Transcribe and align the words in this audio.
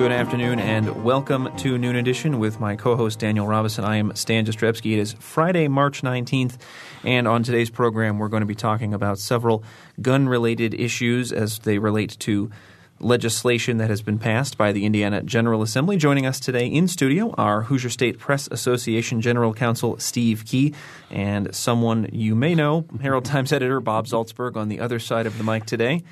Good 0.00 0.12
afternoon 0.12 0.60
and 0.60 1.04
welcome 1.04 1.54
to 1.58 1.76
Noon 1.76 1.94
Edition 1.94 2.38
with 2.38 2.58
my 2.58 2.74
co 2.74 2.96
host 2.96 3.18
Daniel 3.18 3.46
Robison. 3.46 3.84
I 3.84 3.96
am 3.96 4.14
Stan 4.16 4.46
Jastrzebski. 4.46 4.94
It 4.94 4.98
is 4.98 5.12
Friday, 5.12 5.68
March 5.68 6.00
19th, 6.00 6.56
and 7.04 7.28
on 7.28 7.42
today's 7.42 7.68
program, 7.68 8.18
we're 8.18 8.28
going 8.28 8.40
to 8.40 8.46
be 8.46 8.54
talking 8.54 8.94
about 8.94 9.18
several 9.18 9.62
gun 10.00 10.26
related 10.26 10.72
issues 10.72 11.32
as 11.32 11.58
they 11.58 11.76
relate 11.76 12.16
to 12.20 12.50
legislation 12.98 13.76
that 13.76 13.90
has 13.90 14.00
been 14.00 14.18
passed 14.18 14.56
by 14.56 14.72
the 14.72 14.86
Indiana 14.86 15.22
General 15.22 15.60
Assembly. 15.60 15.98
Joining 15.98 16.24
us 16.24 16.40
today 16.40 16.66
in 16.66 16.88
studio 16.88 17.34
are 17.36 17.64
Hoosier 17.64 17.90
State 17.90 18.18
Press 18.18 18.48
Association 18.50 19.20
General 19.20 19.52
Counsel 19.52 19.98
Steve 19.98 20.46
Key 20.46 20.72
and 21.10 21.54
someone 21.54 22.08
you 22.10 22.34
may 22.34 22.54
know, 22.54 22.86
Herald 23.02 23.26
Times 23.26 23.52
editor 23.52 23.80
Bob 23.80 24.06
Zaltsberg, 24.06 24.56
on 24.56 24.70
the 24.70 24.80
other 24.80 24.98
side 24.98 25.26
of 25.26 25.36
the 25.36 25.44
mic 25.44 25.66
today. 25.66 26.02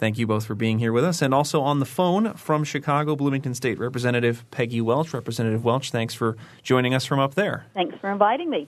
Thank 0.00 0.16
you 0.16 0.26
both 0.26 0.46
for 0.46 0.54
being 0.54 0.78
here 0.78 0.94
with 0.94 1.04
us. 1.04 1.20
And 1.20 1.34
also 1.34 1.60
on 1.60 1.78
the 1.78 1.84
phone 1.84 2.32
from 2.32 2.64
Chicago, 2.64 3.14
Bloomington 3.14 3.54
State 3.54 3.78
Representative 3.78 4.46
Peggy 4.50 4.80
Welch. 4.80 5.12
Representative 5.12 5.62
Welch, 5.62 5.90
thanks 5.90 6.14
for 6.14 6.38
joining 6.62 6.94
us 6.94 7.04
from 7.04 7.20
up 7.20 7.34
there. 7.34 7.66
Thanks 7.74 7.98
for 8.00 8.10
inviting 8.10 8.48
me. 8.48 8.66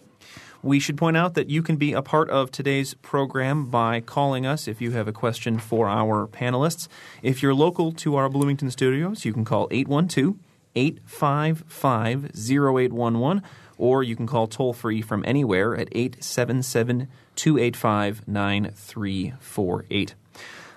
We 0.63 0.79
should 0.79 0.99
point 0.99 1.17
out 1.17 1.33
that 1.33 1.49
you 1.49 1.63
can 1.63 1.77
be 1.77 1.95
a 1.95 2.03
part 2.03 2.29
of 2.29 2.51
today's 2.51 2.93
program 2.95 3.65
by 3.65 4.01
calling 4.01 4.45
us 4.45 4.69
if 4.69 4.83
you 4.83 4.91
have 4.91 5.09
a 5.09 5.13
question 5.13 5.59
for 5.59 5.89
our 5.89 6.27
panelists. 6.27 6.87
If 7.23 7.43
you're 7.43 7.55
local 7.55 7.93
to 7.93 8.15
our 8.17 8.29
Bloomington 8.29 8.71
studios, 8.71 9.25
you 9.25 9.33
can 9.33 9.47
call 9.47 9.69
812 9.71 10.37
855 10.77 12.31
0811 12.35 13.43
or 13.79 14.03
you 14.03 14.17
can 14.17 14.27
call 14.27 14.47
toll 14.47 14.75
free 14.75 15.01
from 15.01 15.25
anywhere 15.27 15.75
at 15.75 15.89
877 15.93 17.09
285 17.35 18.29
9348. 18.29 20.15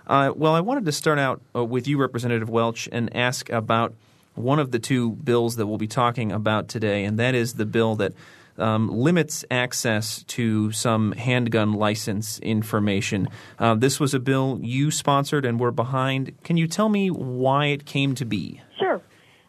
Uh, 0.08 0.32
well, 0.36 0.54
I 0.54 0.62
wanted 0.62 0.86
to 0.86 0.92
start 0.92 1.20
out 1.20 1.42
uh, 1.56 1.64
with 1.64 1.88
you, 1.88 1.98
Representative 1.98 2.50
Welch, 2.50 2.88
and 2.92 3.16
ask 3.16 3.50
about 3.50 3.94
one 4.36 4.60
of 4.60 4.72
the 4.72 4.80
two 4.80 5.12
bills 5.12 5.56
that 5.56 5.66
we'll 5.66 5.78
be 5.78 5.88
talking 5.88 6.32
about 6.32 6.68
today, 6.68 7.06
and 7.06 7.18
that 7.20 7.34
is 7.34 7.54
the 7.54 7.66
bill 7.66 7.96
that 7.96 8.14
um, 8.58 8.90
limits 8.90 9.44
access 9.50 10.24
to 10.24 10.72
some 10.72 11.12
handgun 11.14 11.74
license 11.74 12.40
information. 12.40 13.28
Uh, 13.60 13.76
this 13.76 14.00
was 14.00 14.14
a 14.14 14.20
bill 14.20 14.60
you 14.62 14.92
sponsored 14.92 15.46
and 15.46 15.60
were 15.60 15.72
behind. 15.72 16.34
Can 16.44 16.58
you 16.58 16.68
tell 16.68 16.90
me 16.90 17.10
why 17.10 17.68
it 17.68 17.86
came 17.86 18.16
to 18.16 18.26
be? 18.26 18.62
Sure. 18.80 19.02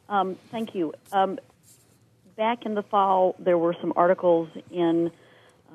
Um, 0.08 0.36
thank 0.50 0.74
you. 0.74 0.92
Um, 1.12 1.38
back 2.36 2.64
in 2.66 2.74
the 2.74 2.82
fall, 2.82 3.36
there 3.38 3.58
were 3.58 3.76
some 3.80 3.92
articles 3.96 4.48
in 4.70 5.10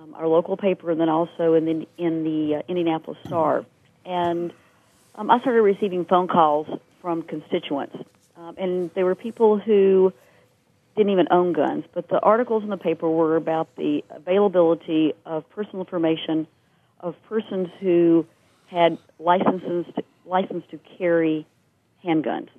um, 0.02 0.14
our 0.14 0.28
local 0.28 0.58
paper 0.58 0.92
and 0.92 1.00
then 1.00 1.10
also 1.10 1.54
in 1.54 1.66
the 1.66 1.88
in 1.98 2.24
the 2.24 2.56
uh, 2.56 2.62
Indianapolis 2.68 3.20
Star, 3.26 3.66
and 4.06 4.54
um, 5.16 5.30
I 5.30 5.40
started 5.40 5.62
receiving 5.62 6.06
phone 6.06 6.28
calls 6.28 6.68
from 7.02 7.24
constituents, 7.24 7.96
um, 8.38 8.56
and 8.58 8.92
there 8.96 9.06
were 9.06 9.16
people 9.16 9.58
who 9.58 10.14
didn't 10.96 11.12
even 11.12 11.28
own 11.32 11.54
guns, 11.54 11.86
but 11.94 12.10
the 12.10 12.20
articles 12.20 12.64
in 12.64 12.70
the 12.70 12.78
paper 12.78 13.10
were 13.10 13.36
about 13.36 13.76
the 13.76 14.04
availability 14.10 15.14
of 15.26 15.50
personal 15.50 15.82
information 15.82 16.48
of 17.00 17.16
persons 17.28 17.70
who 17.80 18.26
had 18.68 18.98
licenses 19.20 19.86
to, 19.96 20.04
license 20.26 20.64
to 20.72 20.80
carry 20.98 21.46
handguns. 22.06 22.50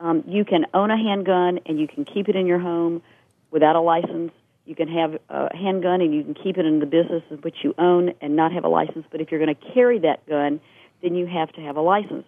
Um, 0.00 0.24
you 0.26 0.44
can 0.44 0.66
own 0.74 0.90
a 0.90 0.96
handgun 0.96 1.60
and 1.66 1.78
you 1.78 1.88
can 1.88 2.04
keep 2.04 2.28
it 2.28 2.36
in 2.36 2.46
your 2.46 2.58
home 2.58 3.02
without 3.50 3.76
a 3.76 3.80
license. 3.80 4.32
You 4.66 4.74
can 4.74 4.88
have 4.88 5.18
a 5.28 5.56
handgun 5.56 6.00
and 6.00 6.14
you 6.14 6.24
can 6.24 6.34
keep 6.34 6.58
it 6.58 6.66
in 6.66 6.80
the 6.80 6.86
business 6.86 7.22
of 7.30 7.44
which 7.44 7.56
you 7.62 7.74
own 7.78 8.12
and 8.20 8.34
not 8.34 8.52
have 8.52 8.64
a 8.64 8.68
license. 8.68 9.06
But 9.10 9.20
if 9.20 9.30
you're 9.30 9.40
going 9.40 9.54
to 9.54 9.72
carry 9.72 10.00
that 10.00 10.26
gun, 10.26 10.60
then 11.04 11.14
you 11.14 11.26
have 11.26 11.52
to 11.52 11.60
have 11.60 11.76
a 11.76 11.80
license. 11.80 12.24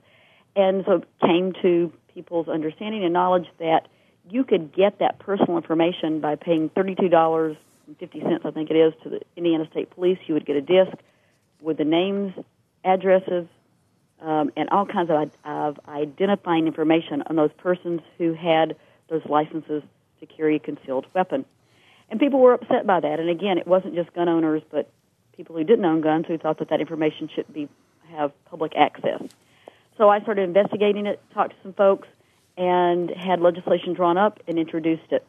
And 0.54 0.84
so 0.86 0.96
it 0.96 1.08
came 1.20 1.54
to 1.62 1.92
people's 2.14 2.48
understanding 2.48 3.02
and 3.02 3.12
knowledge 3.12 3.46
that 3.58 3.88
you 4.28 4.44
could 4.44 4.74
get 4.74 4.98
that 4.98 5.18
personal 5.18 5.56
information 5.56 6.20
by 6.20 6.36
paying 6.36 6.70
$32.50, 6.70 7.56
I 8.44 8.50
think 8.50 8.70
it 8.70 8.76
is, 8.76 8.92
to 9.02 9.08
the 9.08 9.20
Indiana 9.36 9.66
State 9.70 9.90
Police. 9.90 10.18
You 10.26 10.34
would 10.34 10.46
get 10.46 10.56
a 10.56 10.60
disc 10.60 10.96
with 11.60 11.78
the 11.78 11.84
names, 11.84 12.34
addresses, 12.84 13.46
um, 14.20 14.50
and 14.56 14.68
all 14.70 14.86
kinds 14.86 15.10
of, 15.10 15.30
of 15.44 15.80
identifying 15.88 16.66
information 16.66 17.22
on 17.26 17.36
those 17.36 17.50
persons 17.58 18.00
who 18.18 18.34
had 18.34 18.76
those 19.08 19.22
licenses 19.26 19.82
to 20.20 20.26
carry 20.26 20.56
a 20.56 20.58
concealed 20.58 21.06
weapon. 21.14 21.44
And 22.10 22.20
people 22.20 22.40
were 22.40 22.54
upset 22.54 22.86
by 22.86 23.00
that. 23.00 23.20
And 23.20 23.28
again, 23.28 23.58
it 23.58 23.66
wasn't 23.66 23.94
just 23.94 24.12
gun 24.14 24.28
owners, 24.28 24.62
but 24.70 24.90
people 25.36 25.56
who 25.56 25.64
didn't 25.64 25.84
own 25.84 26.00
guns 26.00 26.26
who 26.26 26.38
thought 26.38 26.58
that 26.58 26.70
that 26.70 26.80
information 26.80 27.28
should 27.34 27.52
be 27.52 27.68
have 28.14 28.32
public 28.46 28.72
access. 28.76 29.22
So 29.98 30.08
I 30.08 30.20
started 30.20 30.42
investigating 30.42 31.06
it, 31.06 31.20
talked 31.32 31.50
to 31.50 31.56
some 31.62 31.72
folks, 31.72 32.08
and 32.56 33.10
had 33.10 33.40
legislation 33.40 33.94
drawn 33.94 34.18
up 34.18 34.40
and 34.46 34.58
introduced 34.58 35.10
it. 35.10 35.26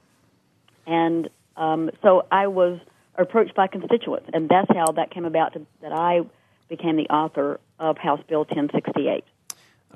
And 0.86 1.30
um, 1.56 1.90
so 2.02 2.26
I 2.32 2.48
was 2.48 2.80
approached 3.16 3.56
by 3.56 3.68
constituents, 3.68 4.30
and 4.34 4.48
that's 4.48 4.70
how 4.74 4.92
that 4.94 5.12
came 5.12 5.26
about 5.26 5.54
to, 5.54 5.66
that 5.82 5.92
I 5.92 6.22
became 6.70 6.96
the 6.96 7.10
author 7.10 7.60
of 7.80 7.98
House 7.98 8.22
Bill 8.28 8.40
1068. 8.40 9.24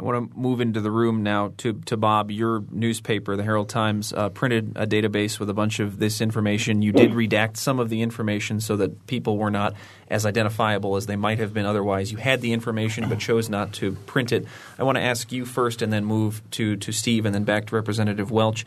I 0.02 0.04
want 0.04 0.32
to 0.32 0.38
move 0.38 0.62
into 0.62 0.82
the 0.82 0.90
room 0.90 1.22
now 1.22 1.54
to, 1.58 1.74
to 1.74 1.96
Bob. 1.96 2.32
Your 2.32 2.64
newspaper, 2.72 3.36
the 3.36 3.44
Herald 3.44 3.70
Times, 3.70 4.12
uh, 4.12 4.30
printed 4.30 4.74
a 4.76 4.88
database 4.88 5.40
with 5.40 5.48
a 5.48 5.54
bunch 5.54 5.80
of 5.80 6.00
this 6.00 6.22
information. 6.22 6.82
You 6.82 6.92
did 6.92 7.12
redact 7.12 7.58
some 7.58 7.80
of 7.80 7.90
the 7.90 8.02
information 8.02 8.62
so 8.62 8.78
that 8.78 9.06
people 9.06 9.38
were 9.38 9.52
not 9.52 9.76
as 10.10 10.26
identifiable 10.26 10.96
as 10.96 11.06
they 11.06 11.16
might 11.16 11.38
have 11.38 11.54
been 11.54 11.68
otherwise. 11.68 12.12
You 12.12 12.18
had 12.18 12.42
the 12.42 12.52
information 12.52 13.08
but 13.10 13.20
chose 13.20 13.48
not 13.48 13.74
to 13.74 13.92
print 13.92 14.32
it. 14.32 14.48
I 14.80 14.84
want 14.84 14.96
to 14.96 15.04
ask 15.04 15.32
you 15.32 15.46
first 15.46 15.84
and 15.84 15.94
then 15.94 16.04
move 16.04 16.42
to, 16.52 16.78
to 16.78 16.92
Steve 16.92 17.28
and 17.28 17.36
then 17.36 17.44
back 17.44 17.68
to 17.68 17.76
Representative 17.76 18.32
Welch. 18.32 18.66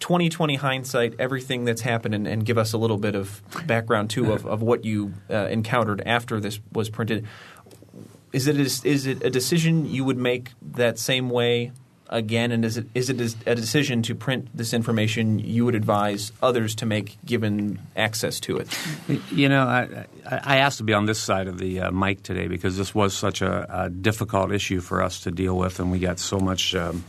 2020 0.00 0.56
hindsight, 0.56 1.14
everything 1.18 1.64
that's 1.64 1.80
happened, 1.80 2.14
and, 2.14 2.26
and 2.26 2.44
give 2.44 2.58
us 2.58 2.72
a 2.72 2.78
little 2.78 2.98
bit 2.98 3.14
of 3.14 3.40
background 3.66 4.10
too 4.10 4.32
of, 4.32 4.44
of 4.44 4.60
what 4.60 4.84
you 4.84 5.14
uh, 5.30 5.46
encountered 5.46 6.02
after 6.04 6.40
this 6.40 6.60
was 6.72 6.90
printed. 6.90 7.26
Is 8.34 8.48
it 8.48 8.56
a, 8.56 8.88
is 8.88 9.06
it 9.06 9.24
a 9.24 9.30
decision 9.30 9.86
you 9.86 10.04
would 10.04 10.18
make 10.18 10.50
that 10.60 10.98
same 10.98 11.30
way 11.30 11.70
again, 12.08 12.50
and 12.50 12.64
is 12.64 12.76
it 12.76 12.86
is 12.92 13.08
it 13.08 13.36
a 13.46 13.54
decision 13.54 14.02
to 14.02 14.14
print 14.16 14.48
this 14.52 14.74
information 14.74 15.38
you 15.38 15.64
would 15.64 15.76
advise 15.76 16.32
others 16.42 16.74
to 16.76 16.86
make 16.86 17.16
given 17.24 17.78
access 17.94 18.40
to 18.40 18.56
it? 18.56 18.68
You 19.30 19.48
know, 19.48 19.62
I, 19.62 20.06
I 20.26 20.56
asked 20.56 20.78
to 20.78 20.84
be 20.84 20.92
on 20.92 21.06
this 21.06 21.20
side 21.20 21.46
of 21.46 21.58
the 21.58 21.80
uh, 21.80 21.90
mic 21.92 22.24
today 22.24 22.48
because 22.48 22.76
this 22.76 22.92
was 22.92 23.16
such 23.16 23.40
a, 23.40 23.84
a, 23.84 23.88
difficult 23.88 24.50
issue 24.50 24.80
for 24.80 25.00
us 25.00 25.20
to 25.20 25.30
deal 25.30 25.56
with, 25.56 25.78
and 25.78 25.92
we 25.92 26.00
got 26.00 26.18
so 26.18 26.38
much. 26.40 26.74
Um, 26.74 27.04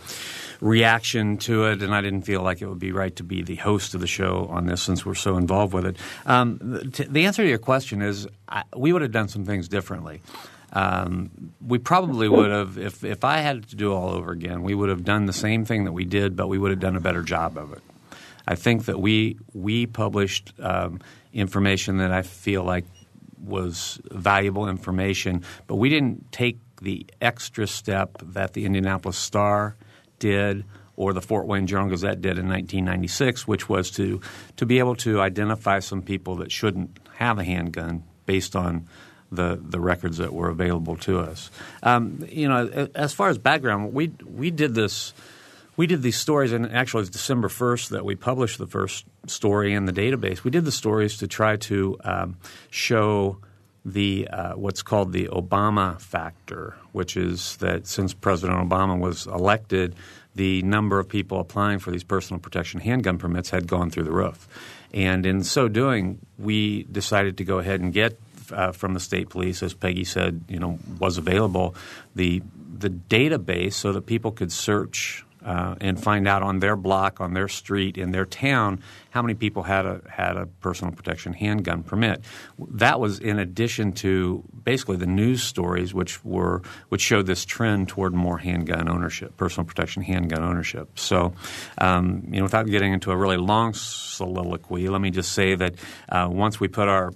reaction 0.61 1.37
to 1.37 1.65
it, 1.65 1.81
and 1.81 1.93
I 1.93 1.99
didn't 1.99 2.21
feel 2.21 2.41
like 2.41 2.61
it 2.61 2.67
would 2.67 2.79
be 2.79 2.93
right 2.93 3.13
to 3.17 3.25
be 3.25 3.41
the 3.41 3.57
host 3.57 3.93
of 3.93 3.99
the 3.99 4.07
show 4.07 4.47
on 4.49 4.67
this 4.67 4.81
since 4.81 5.05
we're 5.05 5.13
so 5.13 5.35
involved 5.35 5.73
with 5.73 5.85
it. 5.85 5.97
Um, 6.25 6.59
the, 6.61 7.05
the, 7.09 7.25
answer 7.25 7.43
to 7.43 7.49
your 7.49 7.57
question 7.57 8.01
is 8.01 8.25
I, 8.47 8.63
we 8.73 8.93
would 8.93 9.01
have 9.01 9.11
done 9.11 9.27
some 9.27 9.43
things 9.43 9.67
differently. 9.67 10.21
Um, 10.73 11.53
we 11.65 11.77
probably 11.77 12.27
would 12.27 12.51
have, 12.51 12.77
if, 12.77 13.03
if 13.03 13.23
I 13.23 13.37
had 13.37 13.69
to 13.69 13.75
do 13.75 13.93
all 13.93 14.09
over 14.09 14.31
again, 14.31 14.63
we 14.63 14.75
would 14.75 14.89
have 14.89 15.03
done 15.03 15.25
the 15.25 15.33
same 15.33 15.63
thing 15.65 15.85
that 15.85 15.93
we 15.93 16.05
did, 16.05 16.35
but 16.35 16.47
we 16.47 16.57
would 16.57 16.71
have 16.71 16.79
done 16.79 16.95
a 16.95 16.99
better 16.99 17.21
job 17.21 17.57
of 17.57 17.71
it. 17.73 17.81
I 18.47 18.55
think 18.55 18.85
that 18.85 18.99
we 18.99 19.37
we 19.53 19.87
published 19.87 20.53
um, 20.59 20.99
information 21.33 21.97
that 21.97 22.11
I 22.11 22.21
feel 22.21 22.63
like 22.63 22.85
was 23.43 23.99
valuable 24.11 24.69
information, 24.69 25.43
but 25.67 25.75
we 25.75 25.89
didn't 25.89 26.31
take 26.31 26.59
the 26.81 27.05
extra 27.21 27.67
step 27.67 28.17
that 28.21 28.53
the 28.53 28.65
Indianapolis 28.65 29.17
Star 29.17 29.75
did 30.19 30.65
or 30.95 31.13
the 31.13 31.21
Fort 31.21 31.45
Wayne 31.47 31.67
Journal 31.67 31.89
Gazette 31.89 32.21
did 32.21 32.37
in 32.37 32.47
1996, 32.47 33.47
which 33.47 33.67
was 33.67 33.91
to 33.91 34.21
to 34.57 34.65
be 34.65 34.79
able 34.79 34.95
to 34.97 35.21
identify 35.21 35.79
some 35.79 36.01
people 36.01 36.35
that 36.37 36.51
shouldn't 36.51 36.99
have 37.15 37.39
a 37.39 37.43
handgun 37.43 38.03
based 38.25 38.55
on 38.55 38.87
the 39.35 39.59
the 39.61 39.79
records 39.79 40.17
that 40.17 40.33
were 40.33 40.49
available 40.49 40.95
to 40.97 41.19
us. 41.19 41.51
Um, 41.83 42.25
you 42.29 42.47
know, 42.47 42.89
as 42.95 43.13
far 43.13 43.29
as 43.29 43.37
background, 43.37 43.93
we 43.93 44.11
we 44.25 44.51
did 44.51 44.75
this 44.75 45.13
we 45.77 45.87
did 45.87 46.01
these 46.01 46.17
stories, 46.17 46.51
and 46.51 46.71
actually 46.71 47.01
it's 47.01 47.09
December 47.09 47.49
1st 47.49 47.89
that 47.89 48.05
we 48.05 48.15
published 48.15 48.59
the 48.59 48.67
first 48.67 49.05
story 49.27 49.73
in 49.73 49.85
the 49.85 49.93
database. 49.93 50.43
We 50.43 50.51
did 50.51 50.65
the 50.65 50.71
stories 50.71 51.17
to 51.17 51.27
try 51.27 51.57
to 51.57 51.97
um, 52.03 52.37
show 52.69 53.39
the 53.83 54.27
uh, 54.29 54.53
what's 54.53 54.81
called 54.81 55.11
the 55.11 55.27
Obama 55.27 55.99
factor, 55.99 56.75
which 56.91 57.17
is 57.17 57.57
that 57.57 57.87
since 57.87 58.13
President 58.13 58.57
Obama 58.57 58.97
was 58.97 59.27
elected, 59.27 59.95
the 60.33 60.61
number 60.63 60.99
of 60.99 61.07
people 61.07 61.39
applying 61.39 61.79
for 61.79 61.91
these 61.91 62.03
personal 62.03 62.39
protection 62.39 62.79
handgun 62.79 63.17
permits 63.17 63.49
had 63.49 63.67
gone 63.67 63.89
through 63.89 64.03
the 64.03 64.11
roof. 64.11 64.47
And 64.93 65.25
in 65.25 65.43
so 65.43 65.67
doing, 65.67 66.19
we 66.37 66.83
decided 66.83 67.37
to 67.37 67.43
go 67.43 67.59
ahead 67.59 67.81
and 67.81 67.93
get 67.93 68.17
uh, 68.51 68.71
from 68.71 68.93
the 68.93 68.99
state 68.99 69.29
police, 69.29 69.63
as 69.63 69.73
Peggy 69.73 70.03
said, 70.03 70.43
you 70.47 70.59
know, 70.59 70.79
was 70.99 71.17
available, 71.17 71.75
the 72.15 72.41
the 72.77 72.89
database 72.89 73.73
so 73.73 73.93
that 73.93 74.05
people 74.05 74.31
could 74.31 74.51
search 74.51 75.25
uh, 75.45 75.75
and 75.79 76.01
find 76.01 76.27
out 76.27 76.41
on 76.41 76.59
their 76.59 76.75
block, 76.75 77.21
on 77.21 77.33
their 77.33 77.47
street, 77.47 77.97
in 77.97 78.11
their 78.11 78.25
town, 78.25 78.81
how 79.11 79.21
many 79.21 79.35
people 79.35 79.61
had 79.61 79.85
a 79.85 80.01
had 80.09 80.35
a 80.37 80.47
personal 80.59 80.91
protection 80.91 81.33
handgun 81.33 81.83
permit. 81.83 82.21
That 82.71 82.99
was 82.99 83.19
in 83.19 83.37
addition 83.37 83.91
to 83.93 84.43
basically 84.63 84.97
the 84.97 85.05
news 85.05 85.43
stories, 85.43 85.93
which 85.93 86.23
were 86.25 86.63
which 86.89 87.01
showed 87.01 87.27
this 87.27 87.45
trend 87.45 87.89
toward 87.89 88.13
more 88.13 88.39
handgun 88.39 88.89
ownership, 88.89 89.37
personal 89.37 89.65
protection 89.65 90.01
handgun 90.01 90.43
ownership. 90.43 90.97
So, 90.97 91.33
um, 91.77 92.23
you 92.31 92.37
know, 92.37 92.43
without 92.43 92.65
getting 92.65 92.91
into 92.91 93.11
a 93.11 93.15
really 93.15 93.37
long 93.37 93.73
soliloquy, 93.75 94.89
let 94.89 94.99
me 94.99 95.11
just 95.11 95.31
say 95.33 95.53
that 95.55 95.75
uh, 96.09 96.27
once 96.29 96.59
we 96.59 96.67
put 96.67 96.87
our 96.87 97.13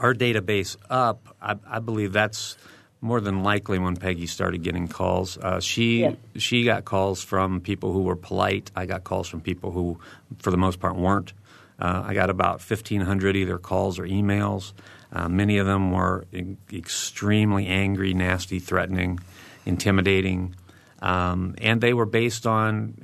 our 0.00 0.14
database 0.14 0.76
up, 0.88 1.36
I, 1.40 1.56
I 1.66 1.78
believe 1.78 2.12
that's 2.12 2.56
more 3.00 3.20
than 3.20 3.42
likely 3.42 3.78
when 3.78 3.96
Peggy 3.96 4.26
started 4.26 4.62
getting 4.62 4.88
calls. 4.88 5.38
Uh, 5.38 5.60
she 5.60 6.00
yes. 6.00 6.16
she 6.36 6.64
got 6.64 6.84
calls 6.84 7.22
from 7.22 7.60
people 7.60 7.92
who 7.92 8.02
were 8.02 8.16
polite. 8.16 8.70
I 8.74 8.86
got 8.86 9.04
calls 9.04 9.28
from 9.28 9.40
people 9.40 9.70
who, 9.70 9.98
for 10.38 10.50
the 10.50 10.56
most 10.56 10.80
part, 10.80 10.96
weren't. 10.96 11.32
Uh, 11.78 12.02
I 12.06 12.14
got 12.14 12.30
about 12.30 12.60
fifteen 12.60 13.00
hundred 13.00 13.36
either 13.36 13.58
calls 13.58 13.98
or 13.98 14.04
emails. 14.04 14.72
Uh, 15.12 15.28
many 15.28 15.58
of 15.58 15.66
them 15.66 15.92
were 15.92 16.24
in- 16.32 16.58
extremely 16.72 17.66
angry, 17.66 18.14
nasty, 18.14 18.58
threatening, 18.58 19.18
intimidating, 19.66 20.54
um, 21.02 21.54
and 21.58 21.80
they 21.80 21.94
were 21.94 22.06
based 22.06 22.46
on 22.46 22.94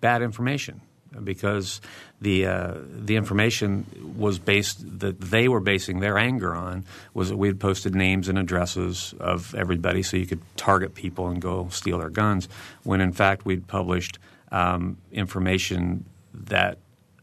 bad 0.00 0.22
information 0.22 0.80
because 1.22 1.80
the 2.20 2.46
uh, 2.46 2.74
the 2.90 3.16
information 3.16 3.86
was 4.16 4.38
based 4.38 5.00
that 5.00 5.20
they 5.20 5.48
were 5.48 5.60
basing 5.60 6.00
their 6.00 6.18
anger 6.18 6.54
on 6.54 6.84
was 7.14 7.30
that 7.30 7.36
we 7.36 7.48
had 7.48 7.58
posted 7.60 7.94
names 7.94 8.28
and 8.28 8.38
addresses 8.38 9.14
of 9.20 9.54
everybody 9.54 10.02
so 10.02 10.16
you 10.16 10.26
could 10.26 10.42
target 10.56 10.94
people 10.94 11.28
and 11.28 11.40
go 11.40 11.68
steal 11.70 11.98
their 11.98 12.10
guns 12.10 12.48
when 12.82 13.00
in 13.00 13.12
fact 13.12 13.44
we'd 13.44 13.66
published 13.66 14.18
um, 14.50 14.96
information 15.12 16.04
that 16.34 16.78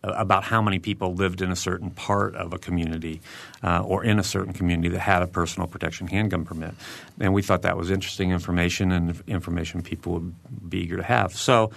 uh, 0.05 0.13
about 0.15 0.43
how 0.43 0.61
many 0.61 0.79
people 0.79 1.15
lived 1.15 1.41
in 1.41 1.51
a 1.51 1.55
certain 1.55 1.89
part 1.89 2.35
of 2.35 2.53
a 2.53 2.57
community 2.57 3.21
uh, 3.63 3.81
or 3.81 4.03
in 4.03 4.19
a 4.19 4.23
certain 4.23 4.53
community 4.53 4.89
that 4.89 4.99
had 4.99 5.21
a 5.21 5.27
personal 5.27 5.67
protection 5.67 6.07
handgun 6.07 6.45
permit. 6.45 6.75
And 7.19 7.33
we 7.33 7.41
thought 7.41 7.63
that 7.63 7.77
was 7.77 7.89
interesting 7.89 8.31
information 8.31 8.91
and 8.91 9.23
information 9.27 9.81
people 9.81 10.13
would 10.13 10.69
be 10.69 10.79
eager 10.79 10.97
to 10.97 11.03
have. 11.03 11.33
So 11.33 11.71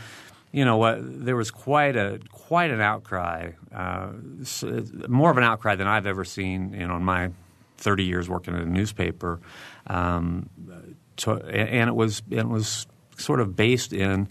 you 0.52 0.64
know 0.64 0.76
what? 0.76 0.98
There 1.00 1.36
was 1.36 1.50
quite 1.50 1.96
a 1.96 2.20
quite 2.30 2.70
an 2.70 2.80
outcry, 2.80 3.52
uh, 3.74 4.08
more 5.08 5.30
of 5.30 5.36
an 5.36 5.44
outcry 5.44 5.76
than 5.76 5.86
I've 5.86 6.06
ever 6.06 6.24
seen. 6.24 6.74
In 6.74 6.90
my 7.02 7.30
30 7.78 8.04
years 8.04 8.28
working 8.28 8.54
at 8.54 8.62
a 8.62 8.66
newspaper, 8.66 9.40
um, 9.86 10.48
to, 11.18 11.32
and 11.32 11.88
it 11.88 11.94
was 11.94 12.22
it 12.30 12.48
was 12.48 12.86
sort 13.16 13.40
of 13.40 13.56
based 13.56 13.92
in 13.92 14.28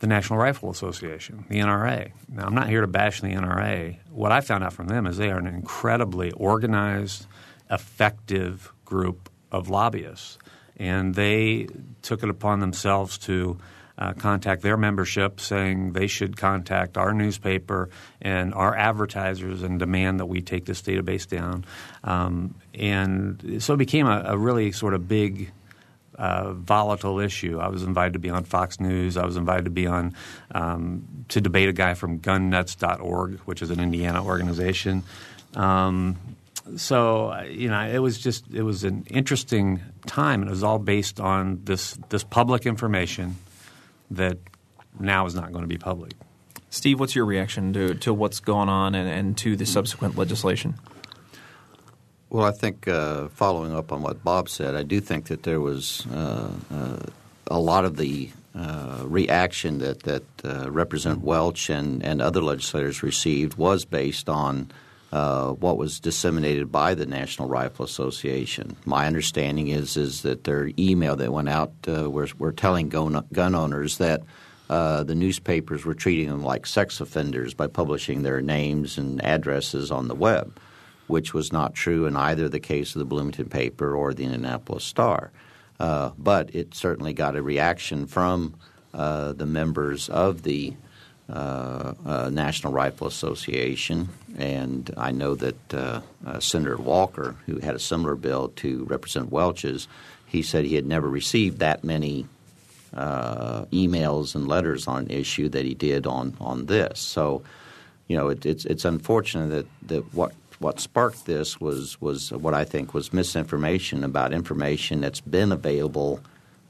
the 0.00 0.06
National 0.06 0.38
Rifle 0.38 0.70
Association, 0.70 1.44
the 1.48 1.58
NRA. 1.58 2.12
Now, 2.28 2.46
I'm 2.46 2.54
not 2.54 2.68
here 2.68 2.80
to 2.80 2.86
bash 2.86 3.20
the 3.20 3.28
NRA. 3.28 3.98
What 4.10 4.32
I 4.32 4.40
found 4.40 4.64
out 4.64 4.72
from 4.72 4.88
them 4.88 5.06
is 5.06 5.18
they 5.18 5.30
are 5.30 5.38
an 5.38 5.46
incredibly 5.46 6.30
organized, 6.32 7.26
effective 7.70 8.72
group 8.86 9.28
of 9.52 9.68
lobbyists, 9.68 10.38
and 10.78 11.14
they 11.14 11.68
took 12.00 12.22
it 12.22 12.30
upon 12.30 12.60
themselves 12.60 13.18
to 13.18 13.58
uh, 14.00 14.14
contact 14.14 14.62
their 14.62 14.78
membership 14.78 15.40
saying 15.40 15.92
they 15.92 16.06
should 16.06 16.36
contact 16.36 16.96
our 16.96 17.12
newspaper 17.12 17.90
and 18.22 18.54
our 18.54 18.74
advertisers 18.74 19.62
and 19.62 19.78
demand 19.78 20.18
that 20.18 20.26
we 20.26 20.40
take 20.40 20.64
this 20.64 20.80
database 20.80 21.28
down. 21.28 21.64
Um, 22.02 22.54
and 22.74 23.62
so 23.62 23.74
it 23.74 23.76
became 23.76 24.06
a, 24.06 24.22
a 24.26 24.38
really 24.38 24.72
sort 24.72 24.94
of 24.94 25.06
big 25.06 25.52
uh, 26.16 26.52
volatile 26.52 27.20
issue. 27.20 27.58
I 27.58 27.68
was 27.68 27.82
invited 27.82 28.14
to 28.14 28.18
be 28.18 28.30
on 28.30 28.44
Fox 28.44 28.80
News. 28.80 29.16
I 29.16 29.24
was 29.24 29.36
invited 29.36 29.66
to 29.66 29.70
be 29.70 29.86
on 29.86 30.14
um, 30.52 31.06
to 31.28 31.40
debate 31.40 31.68
a 31.68 31.72
guy 31.72 31.94
from 31.94 32.20
GunNuts.org, 32.20 33.38
which 33.40 33.62
is 33.62 33.70
an 33.70 33.80
Indiana 33.80 34.24
organization. 34.24 35.02
Um, 35.54 36.16
so 36.76 37.38
you 37.42 37.68
know, 37.68 37.80
it 37.80 37.98
was 37.98 38.18
just 38.18 38.44
it 38.52 38.62
was 38.62 38.84
an 38.84 39.06
interesting 39.10 39.80
time, 40.06 40.42
and 40.42 40.48
it 40.48 40.52
was 40.52 40.62
all 40.62 40.78
based 40.78 41.20
on 41.20 41.60
this 41.64 41.98
this 42.10 42.22
public 42.22 42.66
information 42.66 43.36
that 44.10 44.38
now 44.98 45.26
is 45.26 45.34
not 45.34 45.52
going 45.52 45.62
to 45.62 45.68
be 45.68 45.78
public. 45.78 46.12
Steve, 46.70 47.00
what's 47.00 47.14
your 47.16 47.24
reaction 47.24 47.72
to, 47.72 47.94
to 47.94 48.14
what's 48.14 48.40
gone 48.40 48.68
on 48.68 48.94
and, 48.94 49.08
and 49.08 49.38
to 49.38 49.56
the 49.56 49.66
subsequent 49.66 50.16
legislation? 50.16 50.74
Well, 52.28 52.44
I 52.44 52.52
think 52.52 52.86
uh, 52.86 53.28
following 53.28 53.74
up 53.74 53.92
on 53.92 54.02
what 54.02 54.22
Bob 54.22 54.48
said, 54.48 54.76
I 54.76 54.84
do 54.84 55.00
think 55.00 55.26
that 55.26 55.42
there 55.42 55.60
was 55.60 56.06
uh, 56.06 56.50
uh, 56.72 57.02
a 57.48 57.58
lot 57.58 57.84
of 57.84 57.96
the 57.96 58.30
uh, 58.54 59.02
reaction 59.04 59.78
that 59.78 60.04
that 60.04 60.22
uh, 60.44 60.70
Representative 60.70 61.24
Welch 61.24 61.70
and, 61.70 62.04
and 62.04 62.22
other 62.22 62.40
legislators 62.40 63.02
received 63.02 63.54
was 63.54 63.84
based 63.84 64.28
on 64.28 64.70
uh, 65.12 65.52
what 65.52 65.76
was 65.76 65.98
disseminated 65.98 66.70
by 66.70 66.94
the 66.94 67.06
National 67.06 67.48
Rifle 67.48 67.84
Association. 67.84 68.76
My 68.84 69.06
understanding 69.06 69.68
is 69.68 69.96
is 69.96 70.22
that 70.22 70.44
their 70.44 70.70
email 70.78 71.16
that 71.16 71.32
went 71.32 71.48
out 71.48 71.72
uh, 71.88 72.10
were, 72.10 72.28
were 72.38 72.52
telling 72.52 72.88
gun, 72.88 73.24
gun 73.32 73.54
owners 73.54 73.98
that 73.98 74.22
uh, 74.68 75.02
the 75.02 75.16
newspapers 75.16 75.84
were 75.84 75.94
treating 75.94 76.28
them 76.28 76.44
like 76.44 76.64
sex 76.64 77.00
offenders 77.00 77.54
by 77.54 77.66
publishing 77.66 78.22
their 78.22 78.40
names 78.40 78.98
and 78.98 79.22
addresses 79.24 79.90
on 79.90 80.06
the 80.06 80.14
web, 80.14 80.60
which 81.08 81.34
was 81.34 81.52
not 81.52 81.74
true 81.74 82.06
in 82.06 82.14
either 82.14 82.48
the 82.48 82.60
case 82.60 82.94
of 82.94 83.00
the 83.00 83.04
Bloomington 83.04 83.48
paper 83.48 83.96
or 83.96 84.14
the 84.14 84.22
Indianapolis 84.24 84.84
Star. 84.84 85.32
Uh, 85.80 86.10
but 86.16 86.54
it 86.54 86.74
certainly 86.74 87.12
got 87.12 87.34
a 87.34 87.42
reaction 87.42 88.06
from 88.06 88.54
uh, 88.94 89.32
the 89.32 89.46
members 89.46 90.08
of 90.08 90.42
the 90.42 90.74
National 91.30 92.72
Rifle 92.72 93.06
Association, 93.06 94.08
and 94.36 94.92
I 94.96 95.12
know 95.12 95.34
that 95.34 95.74
uh, 95.74 96.00
uh, 96.26 96.40
Senator 96.40 96.76
Walker, 96.76 97.36
who 97.46 97.58
had 97.58 97.74
a 97.74 97.78
similar 97.78 98.16
bill 98.16 98.48
to 98.56 98.84
Representative 98.84 99.32
Welch's, 99.32 99.88
he 100.26 100.42
said 100.42 100.64
he 100.64 100.76
had 100.76 100.86
never 100.86 101.08
received 101.08 101.58
that 101.58 101.84
many 101.84 102.26
uh, 102.94 103.64
emails 103.66 104.34
and 104.34 104.48
letters 104.48 104.88
on 104.88 105.04
an 105.04 105.10
issue 105.10 105.48
that 105.48 105.64
he 105.64 105.74
did 105.74 106.06
on 106.06 106.36
on 106.40 106.66
this. 106.66 106.98
So, 106.98 107.42
you 108.08 108.16
know, 108.16 108.28
it, 108.28 108.46
it's 108.46 108.64
it's 108.64 108.84
unfortunate 108.84 109.48
that, 109.48 109.88
that 109.88 110.14
what 110.14 110.32
what 110.58 110.80
sparked 110.80 111.26
this 111.26 111.60
was 111.60 112.00
was 112.00 112.32
what 112.32 112.54
I 112.54 112.64
think 112.64 112.94
was 112.94 113.12
misinformation 113.12 114.04
about 114.04 114.32
information 114.32 115.00
that's 115.00 115.20
been 115.20 115.52
available 115.52 116.20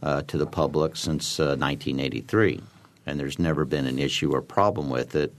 uh, 0.02 0.22
to 0.22 0.38
the 0.38 0.46
public 0.46 0.96
since 0.96 1.38
1983 1.38 2.62
and 3.06 3.18
there's 3.18 3.38
never 3.38 3.64
been 3.64 3.86
an 3.86 3.98
issue 3.98 4.32
or 4.32 4.42
problem 4.42 4.90
with 4.90 5.14
it 5.14 5.32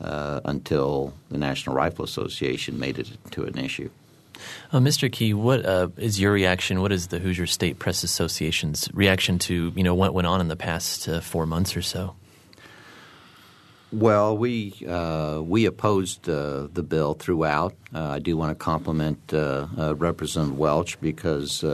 uh, 0.00 0.40
until 0.44 1.14
the 1.30 1.38
National 1.38 1.74
Rifle 1.74 2.04
Association 2.04 2.78
made 2.78 2.98
it 2.98 3.08
to 3.32 3.44
an 3.44 3.58
issue. 3.58 3.90
Uh, 4.72 4.78
Mr. 4.78 5.10
Key, 5.10 5.32
what 5.34 5.64
uh, 5.64 5.88
is 5.96 6.20
your 6.20 6.32
reaction? 6.32 6.82
What 6.82 6.92
is 6.92 7.08
the 7.08 7.18
Hoosier 7.18 7.46
State 7.46 7.78
Press 7.78 8.02
Association's 8.02 8.88
reaction 8.92 9.38
to 9.40 9.72
you 9.74 9.82
know 9.82 9.94
what 9.94 10.12
went 10.12 10.26
on 10.26 10.40
in 10.40 10.48
the 10.48 10.56
past 10.56 11.08
uh, 11.08 11.20
four 11.20 11.46
months 11.46 11.76
or 11.76 11.82
so? 11.82 12.14
Well, 13.92 14.36
we 14.36 14.74
uh, 14.86 15.40
we 15.42 15.64
opposed 15.64 16.28
uh, 16.28 16.68
the 16.72 16.82
bill 16.82 17.14
throughout. 17.14 17.74
Uh, 17.94 18.08
I 18.08 18.18
do 18.18 18.36
want 18.36 18.50
to 18.50 18.62
compliment 18.62 19.18
Representative 19.32 20.58
Welch 20.58 21.00
because 21.00 21.64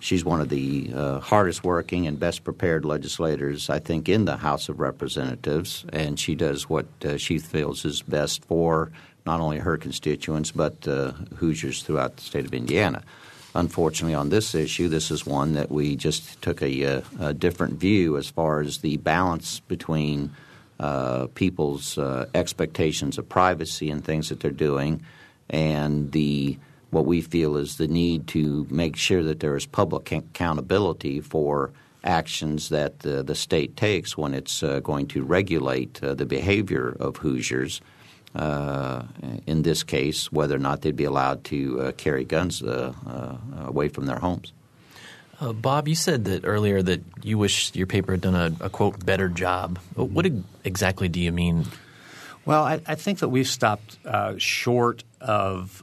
She's 0.00 0.24
one 0.24 0.40
of 0.40 0.48
the 0.48 0.90
uh, 0.94 1.20
hardest 1.20 1.64
working 1.64 2.06
and 2.06 2.18
best 2.18 2.44
prepared 2.44 2.84
legislators, 2.84 3.68
I 3.68 3.80
think, 3.80 4.08
in 4.08 4.24
the 4.24 4.36
House 4.36 4.68
of 4.68 4.78
Representatives, 4.78 5.84
and 5.92 6.18
she 6.18 6.34
does 6.34 6.68
what 6.68 6.86
uh, 7.04 7.18
she 7.18 7.38
feels 7.38 7.84
is 7.84 8.02
best 8.02 8.44
for 8.44 8.92
not 9.26 9.40
only 9.40 9.58
her 9.58 9.76
constituents 9.76 10.52
but 10.52 10.86
uh, 10.86 11.12
Hoosiers 11.36 11.82
throughout 11.82 12.16
the 12.16 12.22
state 12.22 12.46
of 12.46 12.54
Indiana. 12.54 13.02
Unfortunately, 13.54 14.14
on 14.14 14.28
this 14.28 14.54
issue, 14.54 14.88
this 14.88 15.10
is 15.10 15.26
one 15.26 15.54
that 15.54 15.70
we 15.70 15.96
just 15.96 16.40
took 16.42 16.62
a, 16.62 16.84
uh, 16.84 17.00
a 17.18 17.34
different 17.34 17.74
view 17.74 18.16
as 18.16 18.30
far 18.30 18.60
as 18.60 18.78
the 18.78 18.98
balance 18.98 19.60
between 19.60 20.30
uh, 20.78 21.26
people's 21.34 21.98
uh, 21.98 22.26
expectations 22.34 23.18
of 23.18 23.28
privacy 23.28 23.90
and 23.90 24.04
things 24.04 24.28
that 24.28 24.38
they're 24.40 24.50
doing 24.50 25.02
and 25.50 26.12
the 26.12 26.56
what 26.90 27.06
we 27.06 27.20
feel 27.20 27.56
is 27.56 27.76
the 27.76 27.88
need 27.88 28.26
to 28.28 28.66
make 28.70 28.96
sure 28.96 29.22
that 29.22 29.40
there 29.40 29.56
is 29.56 29.66
public 29.66 30.10
accountability 30.12 31.20
for 31.20 31.70
actions 32.04 32.68
that 32.70 33.04
uh, 33.04 33.22
the 33.22 33.34
state 33.34 33.76
takes 33.76 34.16
when 34.16 34.34
it's 34.34 34.62
uh, 34.62 34.80
going 34.80 35.06
to 35.08 35.22
regulate 35.22 36.02
uh, 36.02 36.14
the 36.14 36.24
behavior 36.24 36.96
of 37.00 37.16
Hoosiers. 37.18 37.80
Uh, 38.34 39.02
in 39.46 39.62
this 39.62 39.82
case, 39.82 40.30
whether 40.30 40.54
or 40.54 40.60
not 40.60 40.82
they'd 40.82 40.94
be 40.94 41.04
allowed 41.04 41.42
to 41.44 41.80
uh, 41.80 41.92
carry 41.92 42.24
guns 42.24 42.62
uh, 42.62 42.92
away 43.64 43.88
from 43.88 44.04
their 44.06 44.18
homes. 44.18 44.52
Bob, 45.40 45.88
you 45.88 45.94
said 45.94 46.24
that 46.24 46.44
earlier 46.44 46.82
that 46.82 47.00
you 47.22 47.38
wish 47.38 47.74
your 47.74 47.86
paper 47.86 48.12
had 48.12 48.20
done 48.20 48.34
a, 48.34 48.66
a 48.66 48.68
quote 48.68 49.04
better 49.04 49.28
job. 49.28 49.78
What 49.94 50.26
exactly 50.62 51.08
do 51.08 51.20
you 51.20 51.32
mean? 51.32 51.64
Well, 52.44 52.64
I, 52.64 52.80
I 52.86 52.96
think 52.96 53.20
that 53.20 53.28
we've 53.28 53.48
stopped 53.48 53.98
short 54.38 55.04
of 55.20 55.82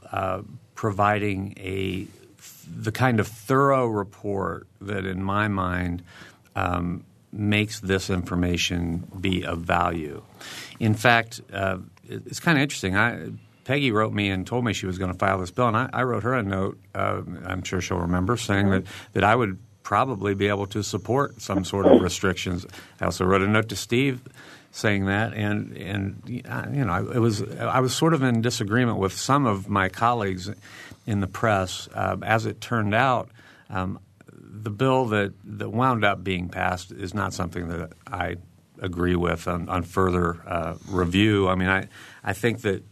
providing 0.76 1.54
a 1.58 2.06
the 2.72 2.92
kind 2.92 3.18
of 3.18 3.26
thorough 3.26 3.86
report 3.86 4.66
that, 4.80 5.04
in 5.04 5.22
my 5.22 5.48
mind, 5.48 6.02
um, 6.54 7.04
makes 7.32 7.80
this 7.80 8.10
information 8.10 9.06
be 9.20 9.44
of 9.44 9.58
value. 9.60 10.22
In 10.78 10.94
fact, 10.94 11.40
uh, 11.52 11.78
it's 12.08 12.38
kind 12.38 12.58
of 12.58 12.62
interesting. 12.62 12.96
I, 12.96 13.30
Peggy 13.64 13.90
wrote 13.90 14.12
me 14.12 14.30
and 14.30 14.46
told 14.46 14.64
me 14.64 14.72
she 14.72 14.86
was 14.86 14.98
going 14.98 15.12
to 15.12 15.18
file 15.18 15.40
this 15.40 15.50
bill, 15.50 15.66
and 15.66 15.76
I, 15.76 15.90
I 15.92 16.02
wrote 16.04 16.22
her 16.22 16.34
a 16.34 16.42
note. 16.42 16.78
Uh, 16.94 17.22
I'm 17.44 17.64
sure 17.64 17.80
she'll 17.80 17.98
remember 17.98 18.36
saying 18.36 18.70
that 18.70 18.84
that 19.14 19.24
I 19.24 19.34
would 19.34 19.58
probably 19.82 20.34
be 20.34 20.48
able 20.48 20.66
to 20.66 20.82
support 20.82 21.40
some 21.40 21.64
sort 21.64 21.86
of 21.86 22.00
restrictions. 22.00 22.66
I 23.00 23.04
also 23.06 23.24
wrote 23.24 23.42
a 23.42 23.48
note 23.48 23.68
to 23.68 23.76
Steve 23.76 24.20
saying 24.76 25.06
that, 25.06 25.32
and 25.32 25.74
and 25.76 26.22
you 26.26 26.84
know, 26.84 27.10
it 27.10 27.18
was 27.18 27.42
I 27.42 27.80
was 27.80 27.94
sort 27.94 28.12
of 28.12 28.22
in 28.22 28.42
disagreement 28.42 28.98
with 28.98 29.14
some 29.14 29.46
of 29.46 29.70
my 29.70 29.88
colleagues 29.88 30.50
in 31.06 31.20
the 31.20 31.26
press. 31.26 31.88
Uh, 31.94 32.16
as 32.22 32.44
it 32.44 32.60
turned 32.60 32.94
out, 32.94 33.30
um, 33.70 33.98
the 34.28 34.70
bill 34.70 35.06
that, 35.06 35.32
that 35.44 35.70
wound 35.70 36.04
up 36.04 36.22
being 36.22 36.50
passed 36.50 36.92
is 36.92 37.14
not 37.14 37.32
something 37.32 37.68
that 37.68 37.92
I 38.06 38.36
agree 38.78 39.16
with 39.16 39.48
on, 39.48 39.68
on 39.70 39.82
further 39.82 40.42
uh, 40.46 40.74
review. 40.88 41.48
I 41.48 41.54
mean, 41.54 41.68
I, 41.68 41.88
I 42.22 42.34
think 42.34 42.60
that 42.62 42.84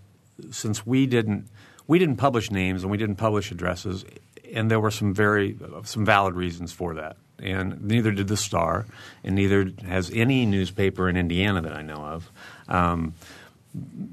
since 0.50 0.86
we 0.86 1.06
didn't 1.06 1.48
we 1.86 1.98
didn't 1.98 2.16
publish 2.16 2.50
names 2.50 2.82
and 2.82 2.90
we 2.90 2.96
didn't 2.96 3.16
publish 3.16 3.50
addresses, 3.52 4.06
and 4.54 4.70
there 4.70 4.80
were 4.80 4.90
some 4.90 5.12
very 5.12 5.58
some 5.82 6.06
valid 6.06 6.34
reasons 6.34 6.72
for 6.72 6.94
that. 6.94 7.18
And 7.38 7.82
neither 7.82 8.12
did 8.12 8.28
the 8.28 8.36
Star, 8.36 8.86
and 9.24 9.34
neither 9.34 9.70
has 9.86 10.10
any 10.10 10.46
newspaper 10.46 11.08
in 11.08 11.16
Indiana 11.16 11.60
that 11.62 11.72
I 11.72 11.82
know 11.82 11.96
of. 11.96 12.30
Um, 12.68 13.14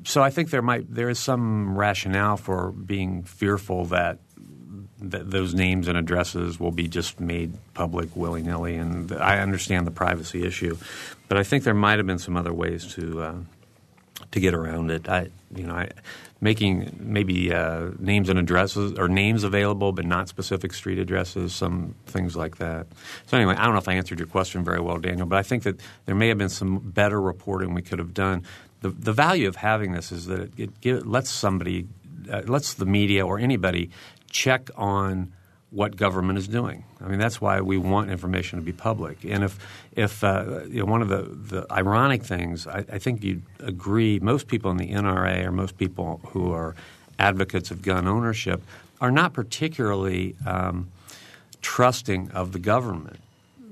so 0.04 0.24
I 0.24 0.32
think 0.32 0.50
there 0.50 0.62
might 0.62 0.94
there 0.94 1.10
is 1.10 1.20
some 1.20 1.78
rationale 1.78 2.38
for 2.38 2.72
being 2.72 3.24
fearful 3.24 3.86
that, 3.86 4.18
that 5.00 5.30
those 5.30 5.54
names 5.54 5.88
and 5.88 5.98
addresses 5.98 6.60
will 6.60 6.72
be 6.72 6.88
just 6.88 7.20
made 7.20 7.54
public 7.74 8.16
willy 8.16 8.42
nilly, 8.42 8.76
and 8.76 9.12
I 9.12 9.40
understand 9.40 9.86
the 9.86 9.92
privacy 9.92 10.46
issue, 10.46 10.78
but 11.28 11.38
I 11.38 11.44
think 11.44 11.64
there 11.64 11.76
might 11.76 12.00
have 12.00 12.08
been 12.08 12.20
some 12.20 12.36
other 12.36 12.54
ways 12.54 12.94
to 12.96 13.22
uh, 13.22 13.36
to 14.32 14.40
get 14.40 14.56
around 14.56 14.90
it. 14.90 15.08
I 15.08 15.30
you 15.56 15.68
know 15.68 15.76
I, 15.76 15.90
making 16.42 16.98
maybe 17.00 17.54
uh, 17.54 17.92
names 18.00 18.28
and 18.28 18.40
addresses 18.40 18.94
or 18.98 19.08
names 19.08 19.44
available 19.44 19.92
but 19.92 20.06
not 20.06 20.28
specific 20.28 20.74
street 20.74 20.98
addresses, 20.98 21.54
some 21.54 21.96
things 22.08 22.36
like 22.36 22.58
that. 22.58 22.88
So 23.28 23.38
anyway, 23.38 23.56
I 23.56 23.64
don't 23.64 23.74
know 23.74 23.80
if 23.80 23.88
I 23.88 23.94
answered 23.94 24.20
your 24.20 24.28
question 24.28 24.64
very 24.64 24.82
well, 24.82 24.98
Daniel, 24.98 25.28
but 25.28 25.38
I 25.38 25.44
think 25.44 25.64
that 25.64 25.80
there 26.06 26.16
may 26.16 26.28
have 26.30 26.38
been 26.38 26.50
some 26.50 26.80
better 26.80 27.22
reporting 27.22 27.74
we 27.74 27.84
could 27.84 28.00
have 28.00 28.14
done 28.14 28.44
the, 28.82 28.90
the 28.90 29.14
value 29.14 29.48
of 29.48 29.56
having 29.56 29.94
this 29.94 30.12
is 30.12 30.26
that 30.26 30.52
it, 30.60 30.72
it, 30.82 31.08
lets 31.08 31.30
somebody, 31.30 31.88
uh, 32.30 32.42
lets 32.46 32.74
the 32.74 32.86
media 32.86 33.26
or 33.26 33.40
anybody 33.40 33.92
check 34.30 34.70
on 34.76 35.32
what 35.72 35.96
government 35.96 36.38
is 36.38 36.48
doing. 36.50 36.84
I 37.00 37.08
mean, 37.08 37.18
that's 37.18 37.40
why 37.40 37.62
we 37.62 37.78
want 37.78 38.12
information 38.12 38.60
to 38.60 38.66
be 38.66 38.74
public. 38.74 39.24
And 39.24 39.44
if, 39.44 39.58
if 39.94 40.24
uh, 40.24 40.66
you 40.68 40.80
know, 40.80 40.86
one 40.86 41.02
of 41.02 41.08
the, 41.08 41.22
the 41.22 41.66
ironic 41.72 42.24
things, 42.24 42.68
I, 42.68 42.86
I 42.92 43.00
think 43.00 43.24
you'd 43.24 43.44
agree, 43.60 44.20
most 44.20 44.48
people 44.48 44.70
in 44.72 44.78
the 44.78 44.92
NRA 44.92 45.46
or 45.46 45.52
most 45.52 45.78
people 45.78 46.20
who 46.28 46.52
are 46.52 46.76
advocates 47.18 47.72
of 47.72 47.82
gun 47.82 48.06
ownership 48.06 48.62
are 49.00 49.12
not 49.12 49.34
particularly 49.34 50.36
um, 50.46 50.90
trusting 51.62 52.32
of 52.32 52.52
the 52.52 52.60
government. 52.60 53.20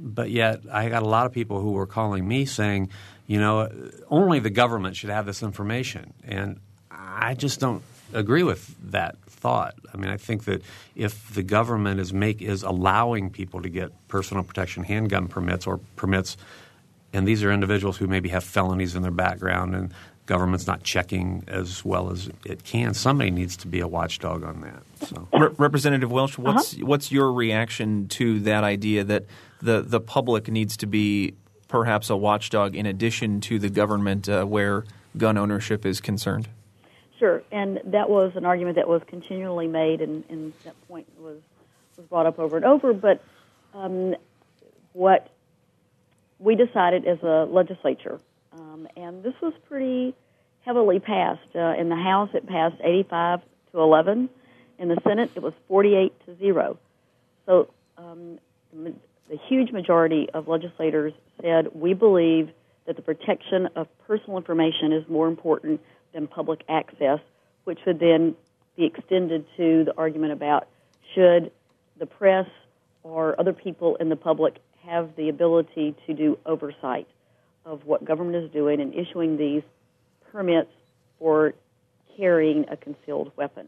But 0.02 0.30
yet, 0.32 0.62
I 0.72 0.88
got 0.88 1.04
a 1.04 1.08
lot 1.08 1.26
of 1.26 1.34
people 1.34 1.60
who 1.60 1.74
were 1.74 1.86
calling 1.86 2.26
me 2.26 2.46
saying, 2.46 2.90
you 3.28 3.40
know, 3.40 3.70
only 4.10 4.40
the 4.40 4.50
government 4.50 4.96
should 4.96 5.10
have 5.10 5.26
this 5.26 5.44
information. 5.44 6.14
And 6.24 6.62
I 6.90 7.34
just 7.34 7.60
don't 7.60 7.84
agree 8.14 8.44
with 8.44 8.76
that 8.92 9.18
thought. 9.26 9.76
I 9.94 9.98
mean, 9.98 10.10
I 10.10 10.18
think 10.18 10.46
that 10.46 10.62
if 10.96 11.34
the 11.34 11.44
government 11.44 12.00
is 12.00 12.14
make 12.14 12.42
is 12.42 12.64
allowing 12.64 13.30
people 13.30 13.62
to 13.62 13.70
get 13.70 13.92
personal 14.08 14.44
protection 14.44 14.84
handgun 14.84 15.28
permits 15.28 15.66
or 15.66 15.80
permits, 15.96 16.38
and 17.14 17.28
these 17.28 17.44
are 17.44 17.52
individuals 17.52 17.98
who 17.98 18.08
maybe 18.08 18.30
have 18.30 18.44
felonies 18.44 18.96
in 18.96 19.02
their 19.02 19.12
background, 19.12 19.76
and 19.76 19.94
government's 20.26 20.68
not 20.68 20.84
checking 20.84 21.44
as 21.48 21.84
well 21.84 22.12
as 22.12 22.30
it 22.46 22.64
can. 22.64 22.94
Somebody 22.94 23.32
needs 23.32 23.58
to 23.58 23.68
be 23.68 23.80
a 23.80 23.88
watchdog 23.88 24.44
on 24.44 24.62
that. 24.62 25.08
So, 25.08 25.28
Re- 25.34 25.56
Representative 25.58 26.12
Welch, 26.12 26.38
what's 26.38 26.76
uh-huh. 26.76 26.86
what's 26.86 27.12
your 27.12 27.34
reaction 27.34 28.08
to 28.10 28.40
that 28.42 28.64
idea 28.64 29.04
that 29.06 29.26
the 29.62 29.82
the 29.82 30.00
public 30.00 30.48
needs 30.48 30.78
to 30.78 30.86
be 30.86 31.34
perhaps 31.68 32.10
a 32.10 32.16
watchdog 32.18 32.76
in 32.76 32.86
addition 32.86 33.42
to 33.42 33.58
the 33.58 33.70
government 33.70 34.28
uh, 34.28 34.44
where 34.44 34.86
gun 35.18 35.38
ownership 35.38 35.86
is 35.86 36.00
concerned? 36.02 36.48
Sure, 37.20 37.44
and 37.52 37.82
that 37.86 38.10
was 38.10 38.32
an 38.36 38.46
argument 38.46 38.78
that 38.78 38.88
was 38.88 39.02
continually 39.08 39.68
made, 39.68 40.02
and, 40.02 40.24
and 40.30 40.54
that 40.64 40.76
point 40.88 41.06
was 41.20 41.38
was 41.98 42.06
brought 42.08 42.26
up 42.26 42.40
over 42.40 42.56
and 42.56 42.66
over. 42.66 42.94
But 42.94 43.22
um, 43.74 44.16
what 44.94 45.30
we 46.40 46.56
decided 46.56 47.06
as 47.06 47.22
a 47.22 47.46
legislature, 47.50 48.20
um, 48.54 48.88
and 48.96 49.22
this 49.22 49.34
was 49.42 49.54
pretty 49.68 50.16
heavily 50.62 51.00
passed 51.00 51.56
uh, 51.56 51.74
in 51.78 51.90
the 51.90 51.96
House. 51.96 52.30
It 52.34 52.48
passed 52.48 52.78
85 52.82 53.42
to 53.74 53.82
11. 53.82 54.30
In 54.78 54.88
the 54.88 54.98
Senate, 55.06 55.32
it 55.36 55.44
was 55.44 55.54
48 55.68 56.14
to 56.26 56.38
zero. 56.38 56.78
So 57.46 57.70
um, 57.98 58.40
the 58.74 59.38
huge 59.48 59.72
majority 59.72 60.30
of 60.34 60.48
legislators 60.48 61.14
said 61.42 61.68
we 61.74 61.94
believe 61.94 62.50
that 62.86 62.96
the 62.96 63.02
protection 63.02 63.68
of 63.76 63.88
personal 64.08 64.38
information 64.38 64.94
is 64.94 65.08
more 65.10 65.28
important 65.28 65.82
than 66.14 66.28
public 66.28 66.62
access, 66.70 67.20
which 67.64 67.80
would 67.86 68.00
then 68.00 68.36
be 68.76 68.86
extended 68.86 69.46
to 69.58 69.84
the 69.86 69.94
argument 69.98 70.34
about 70.34 70.68
should 71.14 71.52
the 71.98 72.06
press 72.06 72.48
or 73.04 73.40
other 73.40 73.54
people 73.54 73.96
in 73.98 74.10
the 74.10 74.16
public 74.16 74.58
have 74.86 75.10
the 75.16 75.30
ability 75.30 75.96
to 76.08 76.14
do 76.14 76.38
oversight 76.46 77.08
of 77.66 77.86
what 77.86 78.04
government 78.04 78.44
is 78.44 78.52
doing 78.52 78.80
and 78.80 78.94
issuing 78.96 79.38
these 79.38 79.64
permits 80.32 80.72
for 81.20 81.54
carrying 82.18 82.66
a 82.70 82.78
concealed 82.78 83.32
weapon. 83.36 83.68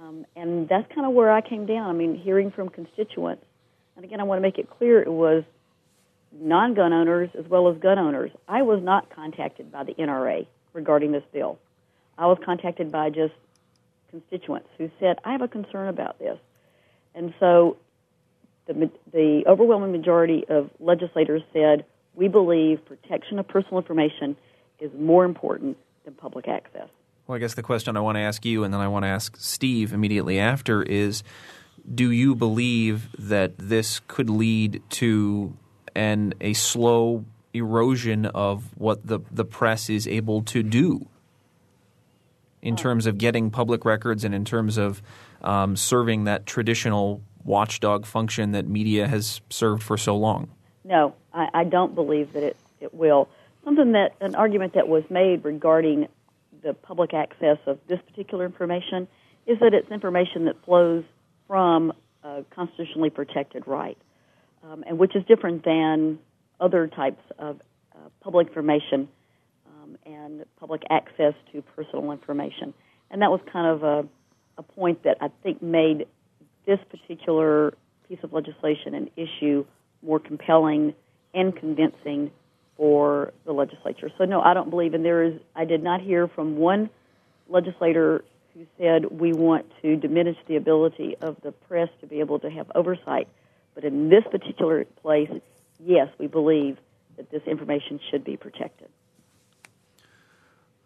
Um, 0.00 0.24
and 0.36 0.68
that's 0.68 0.90
kind 0.94 1.06
of 1.06 1.12
where 1.12 1.30
I 1.30 1.40
came 1.40 1.66
down. 1.66 1.90
I 1.90 1.92
mean, 1.92 2.14
hearing 2.14 2.50
from 2.50 2.68
constituents, 2.68 3.44
and 3.96 4.04
again, 4.04 4.20
I 4.20 4.24
want 4.24 4.38
to 4.38 4.42
make 4.42 4.58
it 4.58 4.70
clear 4.70 5.02
it 5.02 5.10
was 5.10 5.42
non 6.32 6.74
gun 6.74 6.92
owners 6.92 7.30
as 7.38 7.46
well 7.48 7.68
as 7.68 7.78
gun 7.78 7.98
owners. 7.98 8.30
I 8.46 8.62
was 8.62 8.80
not 8.82 9.10
contacted 9.14 9.72
by 9.72 9.84
the 9.84 9.94
NRA 9.94 10.46
regarding 10.72 11.12
this 11.12 11.24
bill. 11.32 11.58
I 12.18 12.26
was 12.26 12.38
contacted 12.44 12.90
by 12.90 13.10
just 13.10 13.34
constituents 14.10 14.68
who 14.76 14.90
said, 14.98 15.18
I 15.24 15.32
have 15.32 15.42
a 15.42 15.48
concern 15.48 15.88
about 15.88 16.18
this. 16.18 16.38
And 17.14 17.32
so 17.38 17.76
the, 18.66 18.90
the 19.12 19.44
overwhelming 19.46 19.92
majority 19.92 20.44
of 20.48 20.70
legislators 20.80 21.42
said, 21.52 21.84
we 22.14 22.26
believe 22.26 22.84
protection 22.84 23.38
of 23.38 23.46
personal 23.46 23.78
information 23.78 24.36
is 24.80 24.90
more 24.98 25.24
important 25.24 25.78
than 26.04 26.14
public 26.14 26.48
access. 26.48 26.88
Well, 27.26 27.36
I 27.36 27.38
guess 27.38 27.54
the 27.54 27.62
question 27.62 27.96
I 27.96 28.00
want 28.00 28.16
to 28.16 28.22
ask 28.22 28.44
you 28.44 28.64
and 28.64 28.74
then 28.74 28.80
I 28.80 28.88
want 28.88 29.04
to 29.04 29.08
ask 29.08 29.36
Steve 29.36 29.92
immediately 29.92 30.38
after 30.38 30.82
is 30.82 31.22
do 31.94 32.10
you 32.10 32.34
believe 32.34 33.08
that 33.18 33.56
this 33.56 34.00
could 34.08 34.28
lead 34.28 34.82
to 34.90 35.56
an 35.94 36.34
a 36.40 36.52
slow 36.54 37.24
erosion 37.54 38.26
of 38.26 38.76
what 38.76 39.06
the, 39.06 39.20
the 39.30 39.44
press 39.44 39.88
is 39.88 40.06
able 40.06 40.42
to 40.42 40.62
do 40.62 41.06
in 42.62 42.76
terms 42.76 43.06
of 43.06 43.18
getting 43.18 43.50
public 43.50 43.84
records 43.84 44.24
and 44.24 44.34
in 44.34 44.44
terms 44.44 44.76
of 44.76 45.02
um, 45.42 45.76
serving 45.76 46.24
that 46.24 46.46
traditional 46.46 47.22
watchdog 47.44 48.04
function 48.04 48.52
that 48.52 48.66
media 48.66 49.06
has 49.06 49.40
served 49.50 49.82
for 49.82 49.96
so 49.96 50.16
long? 50.16 50.50
No, 50.84 51.14
I, 51.32 51.48
I 51.54 51.64
don't 51.64 51.94
believe 51.94 52.32
that 52.32 52.42
it, 52.42 52.56
it 52.80 52.94
will. 52.94 53.28
Something 53.64 53.92
that 53.92 54.14
an 54.20 54.34
argument 54.34 54.74
that 54.74 54.88
was 54.88 55.04
made 55.10 55.44
regarding 55.44 56.08
the 56.62 56.74
public 56.74 57.14
access 57.14 57.58
of 57.66 57.78
this 57.86 58.00
particular 58.06 58.44
information 58.44 59.08
is 59.46 59.58
that 59.60 59.74
it's 59.74 59.90
information 59.90 60.46
that 60.46 60.62
flows 60.64 61.04
from 61.46 61.92
a 62.22 62.44
constitutionally 62.50 63.10
protected 63.10 63.66
right 63.66 63.96
um, 64.62 64.84
and 64.86 64.98
which 64.98 65.14
is 65.14 65.24
different 65.26 65.64
than 65.64 66.18
other 66.60 66.86
types 66.88 67.22
of 67.38 67.60
uh, 67.94 68.08
public 68.20 68.48
information 68.48 69.08
and 70.08 70.44
public 70.58 70.82
access 70.90 71.34
to 71.52 71.62
personal 71.76 72.12
information. 72.12 72.72
And 73.10 73.22
that 73.22 73.30
was 73.30 73.40
kind 73.52 73.66
of 73.66 73.82
a, 73.82 74.08
a 74.58 74.62
point 74.62 75.04
that 75.04 75.18
I 75.20 75.28
think 75.42 75.62
made 75.62 76.06
this 76.66 76.78
particular 76.90 77.74
piece 78.08 78.18
of 78.22 78.32
legislation 78.32 78.94
an 78.94 79.10
issue 79.16 79.64
more 80.02 80.18
compelling 80.18 80.94
and 81.34 81.54
convincing 81.54 82.30
for 82.76 83.32
the 83.44 83.52
legislature. 83.52 84.10
So 84.16 84.24
no, 84.24 84.40
I 84.40 84.54
don't 84.54 84.70
believe, 84.70 84.94
and 84.94 85.04
there 85.04 85.24
is. 85.24 85.40
I 85.54 85.64
did 85.64 85.82
not 85.82 86.00
hear 86.00 86.28
from 86.28 86.56
one 86.56 86.90
legislator 87.48 88.24
who 88.54 88.66
said 88.78 89.06
we 89.10 89.32
want 89.32 89.66
to 89.82 89.96
diminish 89.96 90.36
the 90.46 90.56
ability 90.56 91.16
of 91.20 91.36
the 91.42 91.52
press 91.52 91.88
to 92.00 92.06
be 92.06 92.20
able 92.20 92.38
to 92.40 92.50
have 92.50 92.70
oversight. 92.74 93.28
But 93.74 93.84
in 93.84 94.08
this 94.08 94.24
particular 94.30 94.84
place, 95.02 95.30
yes, 95.80 96.08
we 96.18 96.28
believe 96.28 96.78
that 97.16 97.30
this 97.30 97.42
information 97.46 98.00
should 98.10 98.24
be 98.24 98.36
protected. 98.36 98.88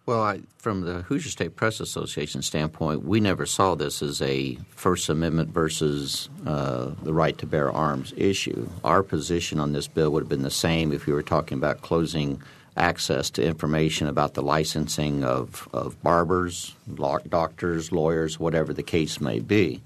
Well, 0.04 0.20
I, 0.20 0.40
from 0.58 0.80
the 0.80 1.02
Hoosier 1.02 1.30
State 1.30 1.54
Press 1.54 1.78
Association 1.78 2.42
standpoint, 2.42 3.04
we 3.04 3.20
never 3.20 3.46
saw 3.46 3.76
this 3.76 4.02
as 4.02 4.20
a 4.20 4.58
First 4.70 5.08
Amendment 5.08 5.50
versus 5.50 6.28
uh, 6.44 6.90
the 7.04 7.14
right 7.14 7.38
to 7.38 7.46
bear 7.46 7.70
arms 7.70 8.12
issue. 8.16 8.68
Our 8.82 9.04
position 9.04 9.60
on 9.60 9.72
this 9.72 9.86
bill 9.86 10.10
would 10.10 10.24
have 10.24 10.28
been 10.28 10.42
the 10.42 10.50
same 10.50 10.92
if 10.92 11.06
we 11.06 11.12
were 11.12 11.22
talking 11.22 11.56
about 11.56 11.82
closing 11.82 12.42
access 12.76 13.30
to 13.30 13.44
information 13.44 14.08
about 14.08 14.34
the 14.34 14.42
licensing 14.42 15.22
of, 15.22 15.68
of 15.72 16.02
barbers, 16.02 16.74
law, 16.88 17.18
doctors, 17.18 17.92
lawyers, 17.92 18.40
whatever 18.40 18.74
the 18.74 18.82
case 18.82 19.20
may 19.20 19.38
be. 19.38 19.82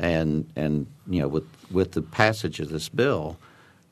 And, 0.00 0.50
and 0.56 0.88
you 1.06 1.20
know, 1.20 1.28
with, 1.28 1.46
with 1.70 1.92
the 1.92 2.02
passage 2.02 2.58
of 2.58 2.70
this 2.70 2.88
bill– 2.88 3.36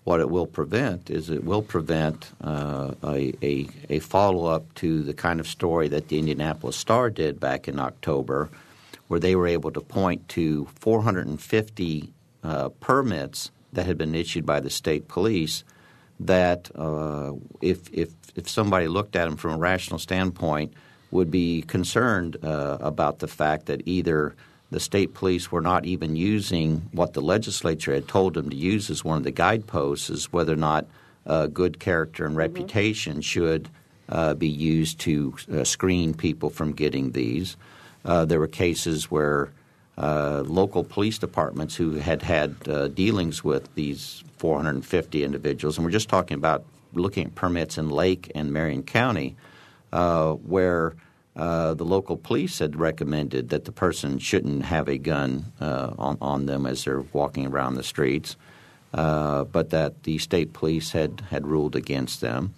what 0.04 0.20
it 0.20 0.30
will 0.30 0.46
prevent 0.46 1.10
is 1.10 1.30
it 1.30 1.44
will 1.44 1.62
prevent 1.62 2.30
uh, 2.42 2.92
a, 3.04 3.32
a, 3.42 3.68
a 3.88 3.98
follow 4.00 4.46
up 4.46 4.74
to 4.74 5.02
the 5.02 5.14
kind 5.14 5.38
of 5.38 5.46
story 5.46 5.88
that 5.88 6.08
the 6.08 6.18
Indianapolis 6.18 6.76
Star 6.76 7.08
did 7.08 7.38
back 7.38 7.68
in 7.68 7.78
October, 7.78 8.50
where 9.06 9.20
they 9.20 9.36
were 9.36 9.46
able 9.46 9.70
to 9.70 9.80
point 9.80 10.28
to 10.30 10.66
450 10.80 12.12
uh, 12.42 12.68
permits 12.80 13.50
that 13.72 13.86
had 13.86 13.96
been 13.96 14.14
issued 14.14 14.44
by 14.44 14.58
the 14.58 14.70
state 14.70 15.06
police. 15.06 15.62
That 16.18 16.70
uh, 16.74 17.32
if, 17.60 17.92
if, 17.92 18.10
if 18.34 18.48
somebody 18.48 18.88
looked 18.88 19.16
at 19.16 19.26
them 19.26 19.36
from 19.36 19.52
a 19.52 19.58
rational 19.58 19.98
standpoint, 19.98 20.74
would 21.12 21.30
be 21.30 21.62
concerned 21.62 22.38
uh, 22.42 22.78
about 22.80 23.18
the 23.20 23.28
fact 23.28 23.66
that 23.66 23.82
either 23.86 24.34
the 24.72 24.80
state 24.80 25.12
police 25.14 25.52
were 25.52 25.60
not 25.60 25.84
even 25.84 26.16
using 26.16 26.88
what 26.92 27.12
the 27.12 27.20
legislature 27.20 27.94
had 27.94 28.08
told 28.08 28.34
them 28.34 28.48
to 28.48 28.56
use 28.56 28.90
as 28.90 29.04
one 29.04 29.18
of 29.18 29.24
the 29.24 29.30
guideposts 29.30 30.08
is 30.10 30.32
whether 30.32 30.54
or 30.54 30.56
not 30.56 30.86
uh, 31.26 31.46
good 31.46 31.78
character 31.78 32.24
and 32.24 32.32
mm-hmm. 32.32 32.38
reputation 32.38 33.20
should 33.20 33.68
uh, 34.08 34.34
be 34.34 34.48
used 34.48 34.98
to 34.98 35.34
uh, 35.52 35.62
screen 35.62 36.14
people 36.14 36.50
from 36.50 36.72
getting 36.72 37.12
these. 37.12 37.56
Uh, 38.04 38.24
there 38.24 38.40
were 38.40 38.48
cases 38.48 39.10
where 39.10 39.52
uh, 39.98 40.42
local 40.46 40.82
police 40.82 41.18
departments 41.18 41.76
who 41.76 41.92
had 41.92 42.22
had 42.22 42.56
uh, 42.66 42.88
dealings 42.88 43.44
with 43.44 43.72
these 43.74 44.24
450 44.38 45.22
individuals, 45.22 45.76
and 45.76 45.84
we're 45.84 45.90
just 45.90 46.08
talking 46.08 46.36
about 46.36 46.64
looking 46.94 47.26
at 47.26 47.34
permits 47.34 47.76
in 47.76 47.90
Lake 47.90 48.32
and 48.34 48.52
Marion 48.52 48.82
County, 48.82 49.36
where– 49.90 50.94
uh, 51.34 51.72
the 51.74 51.84
local 51.84 52.16
police 52.16 52.58
had 52.58 52.76
recommended 52.76 53.48
that 53.48 53.64
the 53.64 53.72
person 53.72 54.18
shouldn't 54.18 54.64
have 54.64 54.88
a 54.88 54.98
gun 54.98 55.46
uh, 55.60 55.92
on, 55.98 56.18
on, 56.20 56.46
them 56.46 56.66
as 56.66 56.84
they're 56.84 57.00
walking 57.12 57.46
around 57.46 57.74
the 57.74 57.82
streets, 57.82 58.36
uh, 58.92 59.44
but 59.44 59.70
that 59.70 60.02
the 60.02 60.18
state 60.18 60.52
police 60.52 60.92
had, 60.92 61.22
had 61.30 61.46
ruled 61.46 61.74
against 61.74 62.20
them. 62.20 62.52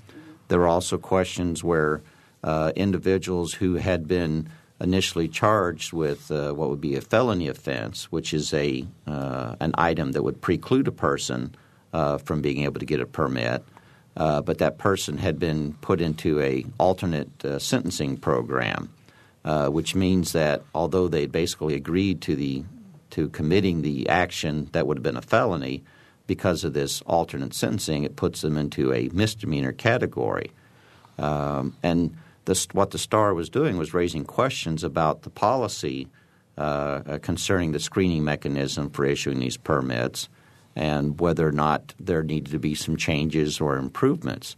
There 0.49 0.59
were 0.59 0.67
also 0.67 0.99
questions 0.99 1.63
where 1.63 2.03
uh, 2.43 2.73
individuals 2.75 3.55
who 3.55 3.75
had 3.77 4.09
been 4.09 4.49
initially 4.81 5.29
charged 5.29 5.93
with 5.93 6.33
uh, 6.33 6.53
what 6.53 6.69
would 6.69 6.81
be 6.81 6.97
a 6.97 7.01
felony 7.01 7.47
offense, 7.47 8.11
which 8.11 8.35
is 8.35 8.53
a 8.53 8.85
an 9.07 9.73
item 9.79 10.13
that 10.13 10.25
would 10.25 10.43
preclude 10.43 10.89
a 10.89 10.93
person 10.93 11.55
from 11.93 12.43
being 12.43 12.65
able 12.65 12.81
to 12.81 12.87
get 12.87 13.01
a 13.01 13.07
permit, 13.07 13.65
uh, 14.17 14.41
but 14.43 14.59
that 14.59 14.79
person 14.79 15.19
had 15.19 15.39
been 15.39 15.75
put 15.81 16.01
into 16.01 16.41
a 16.41 16.65
alternate 16.79 17.45
uh, 17.45 17.59
sentencing 17.59 18.17
program, 18.17 18.91
uh, 19.45 19.69
which 19.69 19.95
means 19.95 20.33
that 20.33 20.63
although 20.75 21.09
they 21.09 21.27
basically 21.27 21.75
agreed 21.75 22.21
to 22.23 22.37
the 22.37 22.65
to 23.11 23.29
committing 23.29 23.83
the 23.83 24.09
action 24.09 24.69
that 24.73 24.87
would 24.87 24.97
have 24.97 25.03
been 25.05 25.17
a 25.17 25.23
felony, 25.23 25.85
because 26.27 26.65
of 26.65 26.73
this 26.73 27.01
alternate 27.03 27.55
sentencing, 27.55 28.03
it 28.03 28.17
puts 28.17 28.41
them 28.41 28.57
into 28.57 28.93
a 28.93 29.09
misdemeanor 29.13 29.73
category. 29.73 30.51
Um, 31.19 31.77
and 31.83 32.17
what 32.73 32.91
the 32.91 32.99
Star 32.99 33.33
was 33.35 33.49
doing 33.49 33.77
was 33.77 33.95
raising 33.95 34.25
questions 34.25 34.83
about 34.83 35.23
the 35.23 35.31
policy 35.31 36.09
uh, 36.59 37.19
concerning 37.23 37.73
the 37.73 37.81
screening 37.81 38.25
mechanism 38.25 38.91
for 38.91 39.05
issuing 39.05 39.39
these 39.39 39.57
permits 39.57 40.29
and 40.77 41.21
whether 41.21 41.47
or 41.47 41.53
not 41.53 41.95
there 41.99 42.23
needed 42.23 42.53
to 42.53 42.59
be 42.59 42.75
some 42.75 42.97
changes 42.97 43.61
or 43.61 43.77
improvements. 43.77 44.57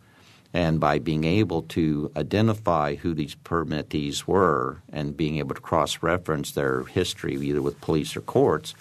And 0.54 0.80
by 0.80 0.98
being 0.98 1.24
able 1.24 1.62
to 1.62 2.10
identify 2.16 2.94
who 2.94 3.12
these 3.12 3.34
permittees 3.34 4.26
were 4.26 4.78
and 4.92 5.16
being 5.16 5.36
able 5.38 5.54
to 5.54 5.60
cross 5.60 6.02
reference 6.02 6.52
their 6.52 6.84
history 6.84 7.34
either 7.34 7.60
with 7.60 7.80
police 7.80 8.16
or 8.16 8.22
courts, 8.22 8.74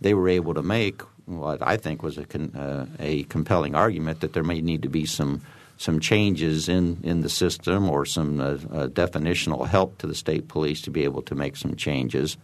they 0.00 0.14
were 0.14 0.28
able 0.28 0.54
to 0.54 0.62
make 0.62 1.02
what 1.26 1.62
I 1.62 1.76
think 1.76 2.02
was 2.02 2.18
a, 2.18 2.24
con- 2.24 2.54
uh, 2.56 2.86
a 2.98 3.22
compelling 3.24 3.74
argument 3.74 4.20
that 4.20 4.32
there 4.32 4.42
may 4.42 4.60
need 4.60 4.82
to 4.82 4.88
be 4.88 5.06
some 5.06 5.42
some 5.76 5.98
changes 5.98 6.68
in, 6.68 6.98
in 7.02 7.22
the 7.22 7.28
system 7.30 7.88
or 7.88 8.04
some 8.04 8.38
uh, 8.38 8.44
uh, 8.44 8.88
definitional 8.88 9.66
help 9.66 9.96
to 9.96 10.06
the 10.06 10.14
state 10.14 10.46
police 10.46 10.82
to 10.82 10.90
be 10.90 11.04
able 11.04 11.22
to 11.22 11.34
make 11.34 11.56
some 11.56 11.74
changes. 11.74 12.36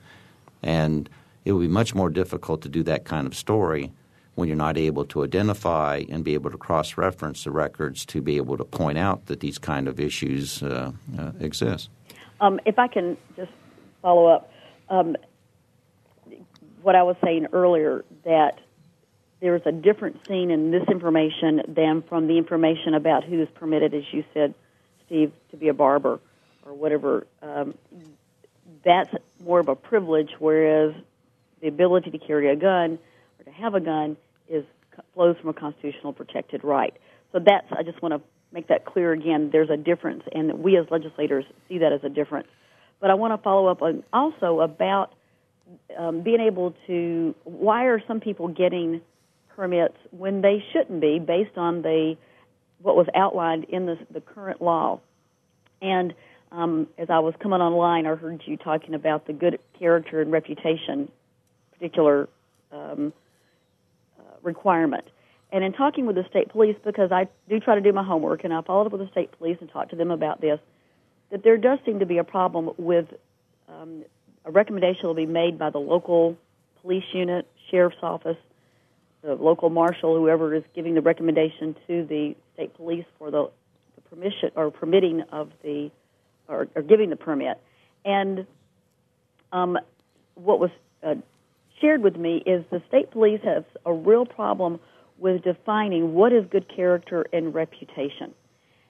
And 0.63 1.07
it 1.45 1.53
would 1.53 1.61
be 1.61 1.69
much 1.69 1.95
more 1.95 2.09
difficult 2.09 2.63
to 2.63 2.71
do 2.71 2.83
that 2.85 3.05
kind 3.05 3.27
of 3.27 3.37
story 3.37 3.93
when 4.37 4.49
you're 4.49 4.57
not 4.57 4.79
able 4.79 5.05
to 5.07 5.25
identify 5.25 6.05
and 6.11 6.23
be 6.23 6.35
able 6.35 6.51
to 6.51 6.59
cross 6.59 6.97
reference 6.97 7.45
the 7.45 7.51
records 7.51 8.05
to 8.05 8.21
be 8.21 8.37
able 8.37 8.57
to 8.57 8.65
point 8.65 8.99
out 8.99 9.27
that 9.27 9.41
these 9.41 9.59
kind 9.59 9.89
of 9.89 9.99
issues 9.99 10.63
uh, 10.63 10.93
uh, 11.19 11.33
exist. 11.41 11.89
Um, 12.41 12.61
if 12.67 12.79
I 12.79 12.87
can 12.87 13.17
just 13.35 13.51
follow 14.03 14.27
up, 14.27 14.53
um, 14.91 15.17
what 16.83 16.95
I 16.95 17.03
was 17.03 17.17
saying 17.25 17.47
earlier 17.53 18.05
that 18.25 18.61
there's 19.41 19.63
a 19.65 19.73
different 19.73 20.27
scene 20.29 20.51
in 20.51 20.71
this 20.71 20.85
information 20.89 21.63
than 21.67 22.03
from 22.03 22.27
the 22.27 22.37
information 22.37 22.95
about 22.95 23.25
who 23.25 23.41
is 23.43 23.49
permitted, 23.55 23.95
as 23.95 24.05
you 24.13 24.23
said, 24.35 24.55
Steve, 25.07 25.33
to 25.51 25.57
be 25.57 25.69
a 25.69 25.75
barber 25.75 26.21
or 26.65 26.75
whatever. 26.75 27.27
Um, 27.43 27.75
that's 28.85 29.11
more 29.43 29.61
of 29.61 29.69
a 29.69 29.75
privilege, 29.75 30.31
whereas 30.39 30.95
the 31.61 31.69
ability 31.69 32.11
to 32.11 32.19
carry 32.19 32.51
a 32.51 32.57
gun 32.57 32.99
or 33.39 33.45
to 33.45 33.51
have 33.51 33.75
a 33.75 33.81
gun 33.81 34.19
is 34.49 34.65
flows 35.15 35.37
from 35.41 35.51
a 35.51 35.55
constitutional 35.55 36.13
protected 36.13 36.65
right. 36.65 36.95
So 37.33 37.39
that's 37.39 37.67
I 37.71 37.83
just 37.83 38.01
want 38.03 38.15
to 38.15 38.21
make 38.53 38.69
that 38.69 38.85
clear 38.85 39.13
again. 39.13 39.51
There's 39.53 39.71
a 39.71 39.77
difference, 39.77 40.23
and 40.33 40.61
we 40.61 40.77
as 40.79 40.87
legislators 40.91 41.45
see 41.69 41.79
that 41.79 41.93
as 41.93 42.01
a 42.05 42.09
difference. 42.09 42.49
But 43.01 43.11
I 43.11 43.15
want 43.15 43.39
to 43.39 43.43
follow 43.43 43.67
up 43.67 43.83
on 43.83 44.05
also 44.13 44.61
about 44.61 45.13
um, 45.99 46.23
being 46.23 46.41
able 46.41 46.75
to. 46.87 47.35
Why 47.45 47.85
are 47.85 48.03
some 48.07 48.21
people 48.21 48.49
getting 48.49 49.01
permits 49.55 49.97
when 50.11 50.41
they 50.41 50.63
shouldn't 50.73 51.01
be, 51.01 51.19
based 51.19 51.57
on 51.57 51.83
the 51.83 52.17
what 52.83 52.97
was 52.97 53.07
outlined 53.15 53.65
in 53.65 53.87
the, 53.87 53.99
the 54.11 54.21
current 54.21 54.63
law? 54.63 55.01
And 55.83 56.15
um, 56.53 56.87
as 56.97 57.11
I 57.11 57.19
was 57.19 57.35
coming 57.43 57.61
online, 57.61 58.07
I 58.07 58.15
heard 58.15 58.43
you 58.47 58.57
talking 58.57 58.95
about 58.95 59.27
the 59.27 59.33
good 59.33 59.59
character 59.79 60.23
and 60.23 60.33
reputation, 60.33 61.11
particular 61.73 62.29
um, 62.73 63.13
requirement. 64.47 65.05
And 65.53 65.63
in 65.63 65.73
talking 65.73 66.07
with 66.07 66.17
the 66.17 66.25
state 66.29 66.49
police, 66.49 66.77
because 66.85 67.13
I 67.13 67.29
do 67.49 67.61
try 67.61 67.75
to 67.75 67.81
do 67.81 67.93
my 67.93 68.03
homework 68.03 68.45
and 68.45 68.53
I 68.53 68.63
followed 68.63 68.87
up 68.87 68.93
with 68.93 69.03
the 69.03 69.11
state 69.11 69.37
police 69.39 69.59
and 69.61 69.71
talked 69.71 69.91
to 69.91 69.97
them 69.97 70.11
about 70.11 70.41
this, 70.41 70.59
that 71.31 71.43
there 71.43 71.57
does 71.57 71.79
seem 71.85 71.99
to 71.99 72.07
be 72.07 72.19
a 72.19 72.25
problem 72.25 72.71
with 72.79 73.07
um, 73.69 74.05
a 74.45 74.51
recommendation 74.51 75.07
will 75.07 75.15
be 75.15 75.27
made 75.27 75.59
by 75.59 75.71
the 75.71 75.79
local 75.79 76.37
police 76.83 77.05
unit, 77.13 77.47
sheriff's 77.71 77.97
office, 78.03 78.37
the 79.23 79.35
local 79.35 79.71
marshal, 79.71 80.17
whoever 80.17 80.55
is 80.55 80.63
giving 80.75 80.95
the 80.95 81.01
recommendation 81.01 81.75
to 81.87 82.05
the 82.07 82.37
state 82.55 82.75
police 82.75 83.05
for 83.19 83.31
the, 83.31 83.51
the 83.97 84.01
permission 84.03 84.51
or 84.55 84.71
permitting 84.71 85.23
of 85.33 85.51
the 85.63 85.91
or, 86.49 86.69
or 86.77 86.83
giving 86.83 87.11
the 87.11 87.17
permit. 87.17 87.61
And 88.05 88.47
um, 89.53 89.79
what 90.35 90.61
was 90.61 90.71
uh, 91.03 91.17
shared 91.81 92.03
with 92.03 92.17
me 92.17 92.43
is 92.47 92.65
the 92.71 92.83
state 92.89 93.11
police 93.11 93.41
has 93.45 93.65
a 93.85 93.93
real 93.93 94.27
problem 94.27 94.81
with 95.19 95.43
defining 95.43 96.15
what 96.15 96.33
is 96.33 96.45
good 96.51 96.67
character 96.75 97.27
and 97.33 97.55
reputation. 97.55 98.35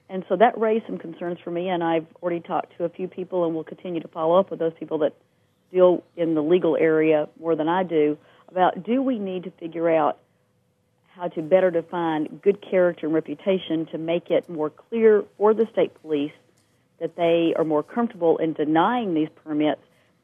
And 0.09 0.23
so 0.29 0.37
that 0.37 0.57
raised 0.57 0.85
some 0.85 0.97
concerns 0.97 1.37
for 1.43 1.51
me, 1.51 1.67
and 1.67 1.83
I've 1.83 2.07
already 2.21 2.39
talked 2.39 2.77
to 2.77 2.85
a 2.85 2.89
few 2.89 3.07
people 3.07 3.45
and 3.45 3.53
will 3.53 3.63
continue 3.63 4.01
to 4.01 4.07
follow 4.07 4.39
up 4.39 4.49
with 4.49 4.59
those 4.59 4.73
people 4.79 4.99
that 4.99 5.13
deal 5.71 6.03
in 6.15 6.33
the 6.33 6.41
legal 6.41 6.77
area 6.77 7.27
more 7.39 7.55
than 7.55 7.67
I 7.67 7.83
do 7.83 8.17
about 8.49 8.83
do 8.83 9.01
we 9.01 9.19
need 9.19 9.43
to 9.43 9.51
figure 9.51 9.89
out 9.89 10.17
how 11.09 11.27
to 11.27 11.41
better 11.41 11.71
define 11.71 12.39
good 12.41 12.61
character 12.61 13.07
and 13.07 13.15
reputation 13.15 13.85
to 13.87 13.97
make 13.97 14.29
it 14.29 14.47
more 14.47 14.69
clear 14.69 15.25
for 15.37 15.53
the 15.53 15.67
state 15.71 15.99
police 16.01 16.31
that 16.99 17.15
they 17.15 17.53
are 17.57 17.65
more 17.65 17.83
comfortable 17.83 18.37
in 18.37 18.53
denying 18.53 19.13
these 19.13 19.29
permits 19.43 19.81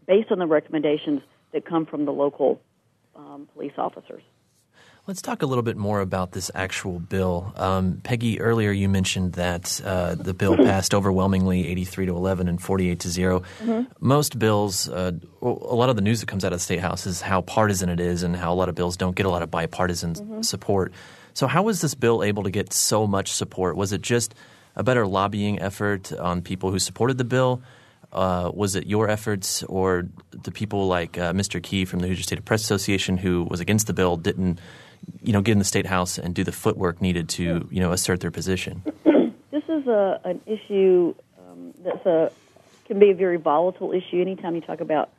based 0.07 0.31
on 0.31 0.39
the 0.39 0.47
recommendations 0.47 1.21
that 1.53 1.65
come 1.65 1.85
from 1.85 2.05
the 2.05 2.11
local 2.11 2.61
um, 3.15 3.47
police 3.53 3.73
officers. 3.77 4.23
Let's 5.05 5.21
talk 5.21 5.41
a 5.41 5.45
little 5.45 5.63
bit 5.63 5.75
more 5.75 5.99
about 5.99 6.31
this 6.31 6.49
actual 6.55 6.97
bill. 6.97 7.53
Um, 7.57 7.99
Peggy, 8.03 8.39
earlier 8.39 8.71
you 8.71 8.87
mentioned 8.87 9.33
that 9.33 9.81
uh, 9.83 10.15
the 10.15 10.33
bill 10.33 10.55
passed 10.65 10.93
overwhelmingly 10.93 11.67
83 11.67 12.05
to 12.05 12.15
11 12.15 12.47
and 12.47 12.61
48 12.61 12.99
to 13.01 13.09
0. 13.09 13.39
Mm-hmm. 13.41 13.81
Most 13.99 14.39
bills, 14.39 14.87
uh, 14.87 15.11
a 15.41 15.45
lot 15.45 15.89
of 15.89 15.97
the 15.97 16.01
news 16.01 16.21
that 16.21 16.27
comes 16.27 16.45
out 16.45 16.53
of 16.53 16.59
the 16.59 16.63
State 16.63 16.79
House 16.79 17.05
is 17.05 17.19
how 17.19 17.41
partisan 17.41 17.89
it 17.89 17.99
is 17.99 18.23
and 18.23 18.33
how 18.33 18.53
a 18.53 18.55
lot 18.55 18.69
of 18.69 18.75
bills 18.75 18.95
don't 18.95 19.13
get 19.13 19.25
a 19.25 19.29
lot 19.29 19.41
of 19.41 19.51
bipartisan 19.51 20.13
mm-hmm. 20.13 20.41
support. 20.41 20.93
So, 21.33 21.47
how 21.47 21.63
was 21.63 21.81
this 21.81 21.95
bill 21.95 22.23
able 22.23 22.43
to 22.43 22.51
get 22.51 22.71
so 22.71 23.05
much 23.05 23.33
support? 23.33 23.75
Was 23.75 23.91
it 23.91 24.01
just 24.01 24.33
a 24.77 24.83
better 24.83 25.05
lobbying 25.05 25.59
effort 25.59 26.13
on 26.13 26.41
people 26.41 26.71
who 26.71 26.79
supported 26.79 27.17
the 27.17 27.25
bill? 27.25 27.61
Uh, 28.13 28.51
was 28.53 28.75
it 28.75 28.85
your 28.85 29.09
efforts 29.09 29.63
or 29.63 30.07
the 30.31 30.51
people 30.51 30.87
like 30.87 31.17
uh, 31.17 31.33
Mr. 31.33 31.61
Key 31.61 31.83
from 31.83 31.99
the 31.99 32.07
Hoosier 32.07 32.23
State 32.23 32.45
Press 32.45 32.61
Association 32.61 33.17
who 33.17 33.43
was 33.43 33.59
against 33.59 33.87
the 33.87 33.93
bill 33.93 34.17
didn't– 34.17 34.59
you 35.21 35.33
know, 35.33 35.41
get 35.41 35.53
in 35.53 35.59
the 35.59 35.65
state 35.65 35.85
house 35.85 36.17
and 36.17 36.33
do 36.35 36.43
the 36.43 36.51
footwork 36.51 37.01
needed 37.01 37.29
to, 37.29 37.67
you 37.71 37.79
know, 37.79 37.91
assert 37.91 38.19
their 38.19 38.31
position? 38.31 38.83
this 39.51 39.63
is 39.67 39.87
a, 39.87 40.19
an 40.23 40.41
issue 40.45 41.13
um, 41.39 41.73
that's 41.83 42.05
a 42.05 42.31
can 42.85 42.99
be 42.99 43.11
a 43.11 43.15
very 43.15 43.37
volatile 43.37 43.93
issue 43.93 44.19
anytime 44.19 44.55
you 44.55 44.61
talk 44.61 44.81
about 44.81 45.09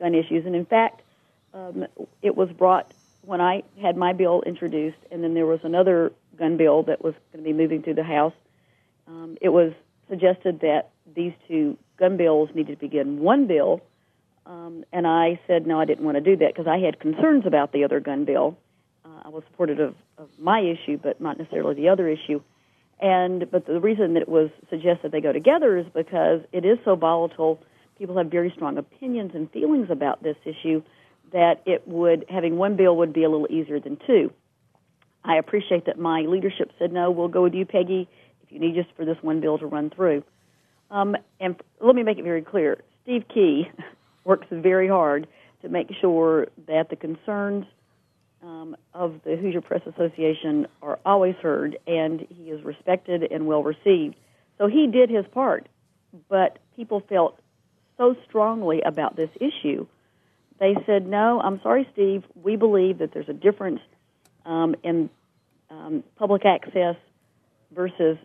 gun 0.00 0.14
issues. 0.14 0.44
And 0.44 0.56
in 0.56 0.66
fact, 0.66 1.02
um, 1.54 1.86
it 2.20 2.36
was 2.36 2.50
brought 2.50 2.90
when 3.24 3.40
I 3.40 3.62
had 3.80 3.96
my 3.96 4.12
bill 4.12 4.42
introduced, 4.44 4.98
and 5.12 5.22
then 5.22 5.34
there 5.34 5.46
was 5.46 5.60
another 5.62 6.12
gun 6.36 6.56
bill 6.56 6.82
that 6.84 7.04
was 7.04 7.14
going 7.32 7.44
to 7.44 7.48
be 7.48 7.56
moving 7.56 7.82
through 7.82 7.94
the 7.94 8.02
House. 8.02 8.34
Um, 9.06 9.38
it 9.40 9.50
was 9.50 9.72
suggested 10.08 10.60
that 10.60 10.90
these 11.14 11.32
two 11.46 11.78
gun 12.02 12.16
bills 12.16 12.50
needed 12.54 12.78
to 12.78 12.80
begin 12.80 13.20
one 13.20 13.46
bill, 13.46 13.80
um, 14.46 14.84
and 14.92 15.06
I 15.06 15.40
said 15.46 15.66
no, 15.66 15.80
I 15.80 15.84
didn't 15.84 16.04
want 16.04 16.16
to 16.16 16.20
do 16.20 16.36
that 16.36 16.52
because 16.52 16.66
I 16.66 16.78
had 16.78 16.98
concerns 17.00 17.46
about 17.46 17.72
the 17.72 17.84
other 17.84 18.00
gun 18.00 18.24
bill. 18.24 18.56
I 19.24 19.28
was 19.28 19.42
supportive 19.50 19.78
of, 19.78 19.94
of 20.18 20.28
my 20.38 20.60
issue, 20.60 20.98
but 21.00 21.20
not 21.20 21.38
necessarily 21.38 21.74
the 21.74 21.88
other 21.88 22.08
issue. 22.08 22.40
And 23.00 23.50
but 23.50 23.66
the 23.66 23.80
reason 23.80 24.14
that 24.14 24.22
it 24.22 24.28
was 24.28 24.50
suggested 24.70 25.12
they 25.12 25.20
go 25.20 25.32
together 25.32 25.78
is 25.78 25.86
because 25.94 26.40
it 26.52 26.64
is 26.64 26.78
so 26.84 26.94
volatile. 26.94 27.60
People 27.98 28.16
have 28.18 28.28
very 28.30 28.52
strong 28.54 28.78
opinions 28.78 29.32
and 29.34 29.50
feelings 29.50 29.88
about 29.90 30.22
this 30.22 30.36
issue 30.44 30.82
that 31.32 31.62
it 31.66 31.86
would 31.86 32.26
having 32.28 32.56
one 32.56 32.76
bill 32.76 32.96
would 32.96 33.12
be 33.12 33.24
a 33.24 33.30
little 33.30 33.50
easier 33.50 33.80
than 33.80 33.98
two. 34.06 34.32
I 35.24 35.36
appreciate 35.36 35.86
that 35.86 35.98
my 35.98 36.22
leadership 36.22 36.70
said 36.78 36.92
no. 36.92 37.10
We'll 37.10 37.28
go 37.28 37.42
with 37.42 37.54
you, 37.54 37.64
Peggy, 37.64 38.08
if 38.42 38.52
you 38.52 38.58
need 38.58 38.74
just 38.74 38.90
for 38.96 39.04
this 39.04 39.16
one 39.22 39.40
bill 39.40 39.58
to 39.58 39.66
run 39.66 39.90
through. 39.90 40.24
Um, 40.92 41.16
and 41.40 41.56
let 41.80 41.96
me 41.96 42.02
make 42.02 42.18
it 42.18 42.24
very 42.24 42.42
clear: 42.42 42.78
Steve 43.02 43.24
Key 43.32 43.68
works 44.24 44.46
very 44.50 44.86
hard 44.86 45.26
to 45.62 45.68
make 45.68 45.88
sure 46.00 46.48
that 46.68 46.90
the 46.90 46.96
concerns 46.96 47.64
um, 48.42 48.76
of 48.92 49.20
the 49.24 49.36
Hoosier 49.36 49.62
Press 49.62 49.80
Association 49.86 50.66
are 50.82 50.98
always 51.06 51.34
heard, 51.36 51.78
and 51.86 52.26
he 52.28 52.50
is 52.50 52.62
respected 52.62 53.22
and 53.32 53.46
well 53.46 53.62
received. 53.62 54.16
So 54.58 54.66
he 54.66 54.86
did 54.86 55.08
his 55.08 55.24
part, 55.32 55.66
but 56.28 56.58
people 56.76 57.00
felt 57.08 57.40
so 57.96 58.14
strongly 58.28 58.82
about 58.82 59.16
this 59.16 59.30
issue. 59.40 59.86
They 60.60 60.76
said, 60.84 61.06
"No, 61.08 61.40
I'm 61.40 61.60
sorry, 61.62 61.88
Steve. 61.94 62.22
We 62.34 62.56
believe 62.56 62.98
that 62.98 63.12
there's 63.14 63.30
a 63.30 63.34
difference 63.34 63.80
um, 64.44 64.74
in 64.82 65.08
um, 65.70 66.04
public 66.16 66.44
access 66.44 66.96
versus 67.74 68.18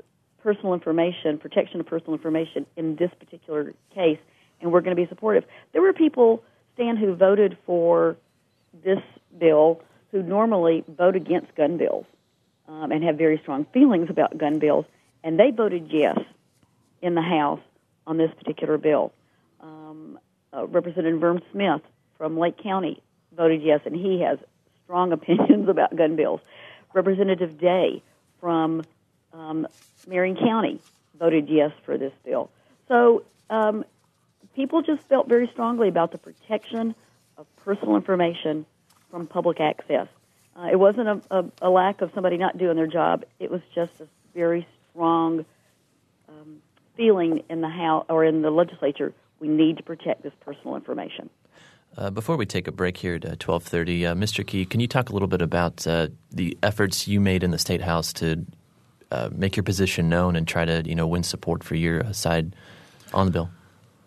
personal 0.47 0.73
information, 0.73 1.37
protection 1.37 1.81
of 1.81 1.85
personal 1.85 2.13
information 2.13 2.65
in 2.77 2.95
this 2.95 3.11
particular 3.19 3.73
case, 3.93 4.19
and 4.61 4.71
we're 4.71 4.79
going 4.79 4.95
to 4.95 5.01
be 5.01 5.09
supportive." 5.09 5.43
There 5.73 5.81
were 5.81 5.91
people, 5.91 6.41
Stan, 6.75 6.95
who 6.95 7.15
voted 7.15 7.57
for 7.65 8.15
this 8.81 9.03
bill 9.37 9.81
who 10.11 10.23
normally 10.23 10.85
vote 10.87 11.17
against 11.17 11.53
gun 11.55 11.77
bills 11.77 12.05
um, 12.69 12.93
and 12.93 13.03
have 13.03 13.17
very 13.17 13.37
strong 13.39 13.65
feelings 13.73 14.09
about 14.09 14.37
gun 14.37 14.57
bills, 14.59 14.85
and 15.21 15.37
they 15.37 15.51
voted 15.51 15.89
yes 15.91 16.17
in 17.01 17.13
the 17.13 17.21
House 17.21 17.59
on 18.05 18.17
this 18.17 18.31
particular 18.37 18.77
bill. 18.77 19.11
Um, 19.59 20.17
uh, 20.53 20.65
Representative 20.65 21.19
Vern 21.19 21.41
Smith 21.51 21.81
from 22.17 22.37
Lake 22.37 22.61
County 22.63 23.03
voted 23.35 23.61
yes, 23.61 23.81
and 23.85 23.93
he 23.93 24.21
has 24.21 24.39
strong 24.85 25.11
opinions 25.19 25.67
about 25.67 25.93
gun 25.95 26.15
bills. 26.15 26.39
Representative 26.93 27.59
Day 27.59 28.01
from 28.39 28.83
um, 29.37 29.67
Marion 30.07 30.35
County 30.35 30.79
voted 31.19 31.47
yes 31.49 31.71
for 31.85 31.97
this 31.97 32.13
bill. 32.25 32.49
So 32.87 33.23
um, 33.49 33.85
people 34.55 34.81
just 34.81 35.03
felt 35.07 35.27
very 35.27 35.49
strongly 35.53 35.87
about 35.87 36.11
the 36.11 36.17
protection 36.17 36.95
of 37.37 37.45
personal 37.57 37.95
information 37.95 38.65
from 39.11 39.27
public 39.27 39.59
access. 39.59 40.07
Uh, 40.55 40.69
it 40.71 40.75
wasn't 40.77 41.07
a, 41.07 41.21
a, 41.29 41.45
a, 41.63 41.69
lack 41.69 42.01
of 42.01 42.11
somebody 42.15 42.37
not 42.37 42.57
doing 42.57 42.75
their 42.75 42.87
job. 42.87 43.23
It 43.39 43.51
was 43.51 43.61
just 43.75 43.91
a 44.01 44.07
very 44.33 44.67
strong 44.89 45.45
um, 46.27 46.61
feeling 46.95 47.43
in 47.49 47.61
the 47.61 47.69
House 47.69 48.05
or 48.09 48.25
in 48.25 48.41
the 48.41 48.49
legislature. 48.49 49.13
We 49.39 49.47
need 49.47 49.77
to 49.77 49.83
protect 49.83 50.23
this 50.23 50.33
personal 50.39 50.75
information. 50.75 51.29
Uh, 51.95 52.09
before 52.09 52.37
we 52.37 52.45
take 52.45 52.67
a 52.67 52.71
break 52.71 52.97
here 52.97 53.19
at 53.21 53.39
twelve 53.39 53.63
thirty, 53.63 54.05
uh, 54.05 54.13
Mr. 54.13 54.45
Key, 54.45 54.65
can 54.65 54.79
you 54.79 54.87
talk 54.87 55.09
a 55.09 55.13
little 55.13 55.27
bit 55.27 55.41
about 55.41 55.85
uh, 55.87 56.07
the 56.31 56.57
efforts 56.61 57.07
you 57.07 57.19
made 57.19 57.43
in 57.43 57.51
the 57.51 57.57
state 57.57 57.81
house 57.81 58.11
to 58.13 58.45
uh, 59.11 59.29
make 59.33 59.55
your 59.55 59.63
position 59.63 60.09
known 60.09 60.35
and 60.35 60.47
try 60.47 60.65
to 60.65 60.83
you 60.85 60.95
know 60.95 61.07
win 61.07 61.23
support 61.23 61.63
for 61.63 61.75
your 61.75 62.03
uh, 62.03 62.11
side 62.11 62.55
on 63.13 63.25
the 63.27 63.31
bill? 63.31 63.49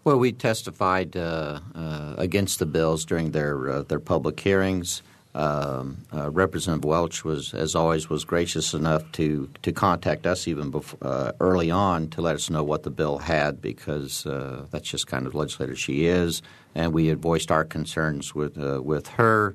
Well, 0.04 0.18
we 0.18 0.32
testified 0.32 1.16
uh, 1.16 1.60
uh, 1.74 2.14
against 2.16 2.58
the 2.58 2.66
bills 2.66 3.04
during 3.04 3.32
their 3.32 3.70
uh, 3.70 3.82
their 3.82 4.00
public 4.00 4.38
hearings. 4.40 5.02
Um, 5.32 5.98
Representative 6.12 6.84
Welch 6.84 7.24
was, 7.24 7.54
as 7.54 7.76
always, 7.76 8.10
was 8.10 8.24
gracious 8.24 8.74
enough 8.74 9.10
to 9.12 9.48
to 9.62 9.72
contact 9.72 10.26
us 10.26 10.48
even 10.48 10.70
before, 10.70 11.34
early 11.38 11.70
on 11.70 12.08
to 12.08 12.20
let 12.20 12.34
us 12.34 12.50
know 12.50 12.64
what 12.64 12.82
the 12.82 12.90
bill 12.90 13.18
had 13.18 13.62
because 13.62 14.24
that's 14.70 14.90
just 14.90 15.06
kind 15.06 15.26
of 15.26 15.34
legislator 15.34 15.76
she 15.76 16.06
is, 16.06 16.42
and 16.74 16.92
we 16.92 17.06
had 17.06 17.20
voiced 17.20 17.50
our 17.52 17.64
concerns 17.64 18.34
with 18.34 18.56
with 18.56 19.06
her. 19.08 19.54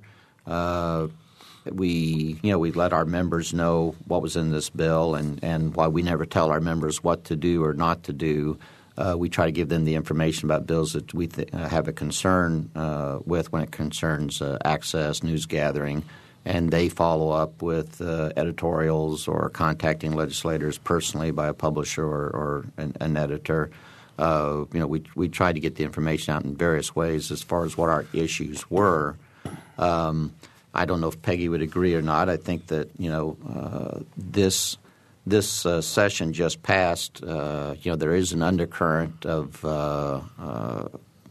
We 1.72 2.40
you 2.42 2.52
know 2.52 2.60
we 2.60 2.72
let 2.72 2.94
our 2.94 3.06
members 3.06 3.54
know 3.54 3.96
what 4.08 4.22
was 4.22 4.36
in 4.36 4.52
this 4.52 4.70
bill 4.70 5.16
and 5.16 5.44
and 5.44 5.76
why 5.76 5.88
we 5.88 6.02
never 6.02 6.26
tell 6.26 6.52
our 6.52 6.60
members 6.60 7.04
what 7.04 7.26
to 7.26 7.36
do 7.36 7.64
or 7.64 7.74
not 7.74 8.04
to 8.04 8.14
do. 8.14 8.58
Uh, 8.98 9.16
we 9.18 9.28
try 9.28 9.46
to 9.46 9.52
give 9.52 9.68
them 9.68 9.84
the 9.84 9.96
information 9.96 10.46
about 10.46 10.66
bills 10.66 10.94
that 10.94 11.14
we 11.14 11.28
th- 11.28 11.54
uh, 11.54 11.68
have 11.68 11.88
a 11.88 11.92
concern 11.92 12.70
uh, 12.76 13.20
with 13.26 13.52
when 13.52 13.62
it 13.62 13.72
concerns 13.72 14.42
uh, 14.42 14.58
access, 14.64 15.22
news 15.22 15.46
gathering, 15.46 16.02
and 16.46 16.72
they 16.72 16.88
follow 16.88 17.32
up 17.32 17.62
with 17.62 18.00
uh, 18.00 18.32
editorials 18.38 19.28
or 19.28 19.50
contacting 19.50 20.14
legislators 20.14 20.78
personally 20.78 21.32
by 21.32 21.48
a 21.48 21.54
publisher 21.54 22.06
or, 22.06 22.30
or 22.30 22.66
an, 22.78 22.96
an, 23.02 23.18
editor. 23.18 23.70
Uh, 24.18 24.64
you 24.72 24.80
know, 24.80 24.88
we 24.88 25.04
we 25.14 25.28
try 25.28 25.52
to 25.52 25.60
get 25.60 25.76
the 25.76 25.84
information 25.84 26.34
out 26.34 26.46
in 26.46 26.56
various 26.56 26.96
ways 26.96 27.32
as 27.32 27.42
far 27.42 27.66
as 27.66 27.76
what 27.76 27.90
our 27.90 28.06
issues 28.14 28.72
were. 28.72 29.18
Um, 29.78 30.34
I 30.76 30.86
don't 30.86 31.02
know 31.02 31.08
if 31.08 31.22
Peggy 31.22 31.50
would 31.50 31.62
agree 31.62 31.96
or 31.96 32.02
not. 32.02 32.30
I 32.30 32.38
think 32.38 32.68
that 32.68 32.90
you 32.98 33.10
know 33.10 34.06
this 34.18 34.78
this 35.26 35.66
uh, 35.66 35.82
session 35.82 36.34
just 36.34 36.62
passed, 36.62 37.24
uh, 37.24 37.76
you 37.82 37.92
know, 37.92 37.96
there 37.96 38.14
is 38.14 38.32
an 38.32 38.44
undercurrent 38.44 39.26
of 39.26 39.64
uh, 39.66 40.22
uh 40.40 40.88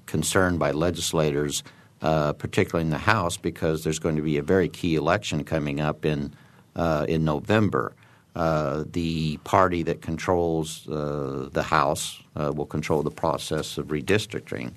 concern 0.07 0.59
by 0.59 0.71
legislators, 0.71 1.63
uh, 2.03 2.33
particularly 2.35 2.85
in 2.85 2.91
the 2.91 2.99
House, 2.99 3.37
because 3.37 3.85
there's 3.85 3.99
going 3.99 4.17
to 4.17 4.23
be 4.23 4.37
a 4.37 4.43
very 4.43 4.69
key 4.69 4.97
election 4.97 5.45
coming 5.45 5.81
up 5.81 6.05
in 6.05 6.33
uh, 6.77 7.07
in 7.09 7.25
November. 7.25 7.95
the 8.35 9.39
party 9.45 9.83
that 9.85 10.03
controls 10.03 10.85
the 10.87 11.65
House 11.65 12.21
will 12.35 12.67
control 12.67 13.03
the 13.03 13.11
process 13.11 13.79
of 13.79 13.89
redistricting, 13.89 14.73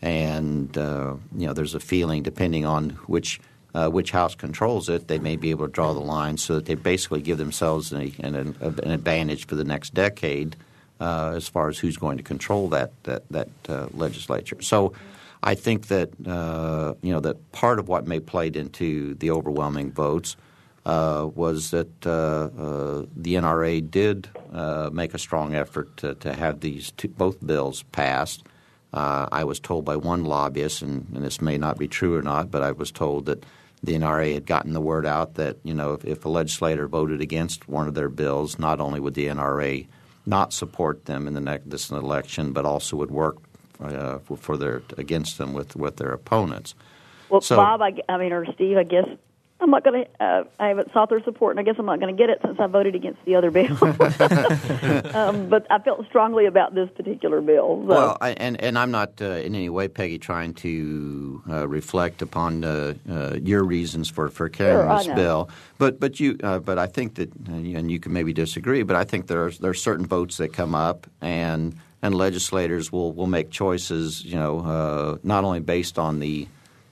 and 0.00 0.76
you 0.76 1.46
know, 1.46 1.52
there's 1.52 1.74
a 1.74 1.80
feeling, 1.80 2.22
depending 2.22 2.64
on 2.64 2.90
which 3.06 3.40
uh, 3.74 3.88
which 3.88 4.10
house 4.10 4.34
controls 4.34 4.88
it, 4.88 5.08
they 5.08 5.18
may 5.18 5.36
be 5.36 5.50
able 5.50 5.66
to 5.66 5.72
draw 5.72 5.92
the 5.92 6.00
line 6.00 6.36
so 6.36 6.56
that 6.56 6.66
they 6.66 6.74
basically 6.74 7.22
give 7.22 7.38
themselves 7.38 7.92
an, 7.92 8.12
an, 8.22 8.56
an 8.60 8.90
advantage 8.90 9.46
for 9.46 9.54
the 9.54 9.64
next 9.64 9.94
decade 9.94 10.56
uh, 11.00 11.32
as 11.34 11.48
far 11.48 11.68
as 11.68 11.78
who's 11.78 11.96
going 11.96 12.16
to 12.16 12.22
control 12.22 12.68
that 12.68 12.92
that, 13.04 13.28
that 13.30 13.48
uh, 13.68 13.86
legislature. 13.94 14.60
So. 14.62 14.92
I 15.44 15.56
think 15.56 15.88
that 15.88 16.10
uh, 16.24 16.94
you 17.02 17.12
know 17.12 17.18
that 17.18 17.50
part 17.50 17.80
of 17.80 17.88
what 17.88 18.06
may 18.06 18.20
played 18.20 18.54
into 18.54 19.14
the 19.14 19.32
overwhelming 19.32 19.90
votes 19.90 20.36
uh, 20.86 21.28
was 21.34 21.72
that 21.72 22.06
uh, 22.06 23.08
the 23.16 23.34
NRA 23.34 23.90
did 23.90 24.28
make 24.92 25.14
a 25.14 25.18
strong 25.18 25.56
effort 25.56 25.96
to, 25.96 26.14
to 26.14 26.32
have 26.32 26.60
these 26.60 26.92
two, 26.92 27.08
both 27.08 27.44
bills 27.44 27.82
passed. 27.90 28.44
I 28.92 29.42
was 29.42 29.58
told 29.58 29.84
by 29.84 29.96
one 29.96 30.22
lobbyist, 30.22 30.80
and, 30.80 31.08
and, 31.12 31.24
this 31.24 31.42
may 31.42 31.58
not 31.58 31.76
be 31.76 31.88
true 31.88 32.14
or 32.14 32.22
not, 32.22 32.52
but 32.52 32.62
I 32.62 32.70
was 32.70 32.92
told 32.92 33.26
that 33.26 33.44
the 33.82 33.94
NRA 33.94 34.34
had 34.34 34.46
gotten 34.46 34.72
the 34.72 34.80
word 34.80 35.06
out 35.06 35.34
that 35.34 35.56
you 35.62 35.74
know 35.74 35.94
if, 35.94 36.04
if 36.04 36.24
a 36.24 36.28
legislator 36.28 36.86
voted 36.86 37.20
against 37.20 37.68
one 37.68 37.88
of 37.88 37.94
their 37.94 38.08
bills, 38.08 38.58
not 38.58 38.80
only 38.80 39.00
would 39.00 39.14
the 39.14 39.26
NRA 39.26 39.86
not 40.24 40.52
support 40.52 41.06
them 41.06 41.26
in 41.26 41.34
the 41.34 41.40
next 41.40 41.68
this 41.68 41.90
election, 41.90 42.52
but 42.52 42.64
also 42.64 42.96
would 42.96 43.10
work 43.10 43.38
uh, 43.80 44.18
for, 44.20 44.36
for, 44.36 44.56
their 44.56 44.82
against 44.96 45.38
them 45.38 45.52
with 45.52 45.74
with 45.76 45.96
their 45.96 46.12
opponents. 46.12 46.74
Well, 47.28 47.40
so, 47.40 47.56
Bob, 47.56 47.80
I, 47.80 47.94
I 48.08 48.18
mean, 48.18 48.32
or 48.32 48.46
Steve, 48.54 48.76
I 48.76 48.84
guess 48.84 49.08
I'm 49.62 49.70
not 49.70 49.84
going 49.84 50.04
to. 50.04 50.24
Uh, 50.24 50.44
I 50.58 50.68
haven't 50.68 50.92
sought 50.92 51.08
their 51.08 51.22
support, 51.22 51.56
and 51.56 51.60
I 51.60 51.62
guess 51.62 51.78
I'm 51.78 51.86
not 51.86 52.00
going 52.00 52.14
to 52.14 52.20
get 52.20 52.30
it 52.30 52.40
since 52.44 52.58
I 52.58 52.66
voted 52.66 52.96
against 52.96 53.24
the 53.24 53.36
other 53.36 53.52
bill. 53.52 53.68
um, 55.16 55.48
but 55.48 55.66
I 55.70 55.78
felt 55.78 56.04
strongly 56.08 56.46
about 56.46 56.74
this 56.74 56.90
particular 56.90 57.40
bill. 57.40 57.80
So. 57.82 57.86
Well, 57.86 58.18
I, 58.20 58.30
and 58.30 58.60
and 58.60 58.76
I'm 58.76 58.90
not 58.90 59.22
uh, 59.22 59.26
in 59.26 59.54
any 59.54 59.68
way, 59.68 59.86
Peggy, 59.86 60.18
trying 60.18 60.54
to 60.54 61.42
uh, 61.48 61.68
reflect 61.68 62.22
upon 62.22 62.64
uh, 62.64 62.94
uh 63.08 63.36
your 63.40 63.62
reasons 63.62 64.10
for 64.10 64.28
for 64.30 64.48
carrying 64.48 64.88
sure, 64.88 64.98
this 64.98 65.14
bill. 65.14 65.48
But 65.78 66.00
but 66.00 66.18
you 66.18 66.38
uh, 66.42 66.58
but 66.58 66.78
I 66.78 66.86
think 66.86 67.14
that 67.14 67.32
and 67.46 67.90
you 67.90 68.00
can 68.00 68.12
maybe 68.12 68.32
disagree, 68.32 68.82
but 68.82 68.96
I 68.96 69.04
think 69.04 69.28
there's 69.28 69.58
there's 69.60 69.80
certain 69.80 70.06
votes 70.06 70.38
that 70.38 70.52
come 70.52 70.74
up 70.74 71.06
and 71.20 71.76
and 72.02 72.16
legislators 72.16 72.90
will 72.90 73.12
will 73.12 73.28
make 73.28 73.50
choices, 73.50 74.24
you 74.24 74.34
know, 74.34 74.60
uh, 74.60 75.18
not 75.22 75.44
only 75.44 75.60
based 75.60 76.00
on 76.00 76.18
the 76.18 76.48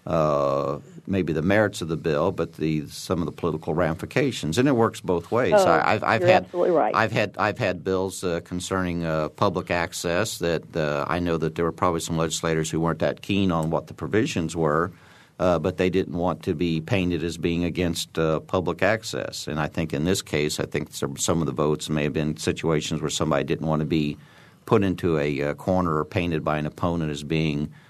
uh, 0.06 0.78
maybe 1.06 1.32
the 1.32 1.42
merits 1.42 1.80
of 1.82 1.88
the 1.88 1.96
bill, 1.96 2.32
but 2.32 2.54
the 2.54 2.86
some 2.88 3.20
of 3.20 3.26
the 3.26 3.32
political 3.32 3.74
ramifications, 3.74 4.58
and 4.58 4.68
it 4.68 4.72
works 4.72 5.00
both 5.00 5.30
ways. 5.30 5.54
Oh, 5.56 5.68
I, 5.68 5.92
have 5.92 6.04
I've 6.04 6.20
you're 6.20 6.30
had 6.30 6.44
absolutely 6.44 6.70
right. 6.72 6.94
I've 6.94 7.12
had 7.12 7.36
I've 7.38 7.58
had 7.58 7.84
bills 7.84 8.24
uh, 8.24 8.40
concerning 8.44 9.04
uh, 9.04 9.28
public 9.30 9.70
access 9.70 10.38
that 10.38 10.76
uh, 10.76 11.04
I 11.08 11.18
know 11.18 11.36
that 11.38 11.54
there 11.54 11.64
were 11.64 11.72
probably 11.72 12.00
some 12.00 12.16
legislators 12.16 12.70
who 12.70 12.80
weren't 12.80 13.00
that 13.00 13.22
keen 13.22 13.52
on 13.52 13.70
what 13.70 13.86
the 13.86 13.94
provisions 13.94 14.56
were. 14.56 14.92
Uh, 15.38 15.58
but 15.58 15.78
they 15.78 15.88
didn't 15.88 16.18
want 16.18 16.42
to 16.42 16.52
be 16.52 16.82
painted 16.82 17.24
as 17.24 17.38
being 17.38 17.64
against 17.64 18.18
uh, 18.18 18.40
public 18.40 18.82
access. 18.82 19.48
And 19.48 19.58
I 19.58 19.68
think 19.68 19.94
in 19.94 20.04
this 20.04 20.20
case, 20.20 20.60
I 20.60 20.66
think 20.66 20.90
some 20.92 21.40
of 21.40 21.46
the 21.46 21.52
votes 21.52 21.88
may 21.88 22.02
have 22.02 22.12
been 22.12 22.36
situations 22.36 23.00
where 23.00 23.08
somebody 23.08 23.44
didn't 23.44 23.66
want 23.66 23.80
to 23.80 23.86
be 23.86 24.18
put 24.66 24.84
into 24.84 25.18
a, 25.18 25.40
a 25.40 25.54
corner 25.54 25.96
or 25.96 26.04
painted 26.04 26.44
by 26.44 26.58
an 26.58 26.66
opponent 26.66 27.10
as 27.10 27.22
being 27.22 27.64
uh, 27.64 27.89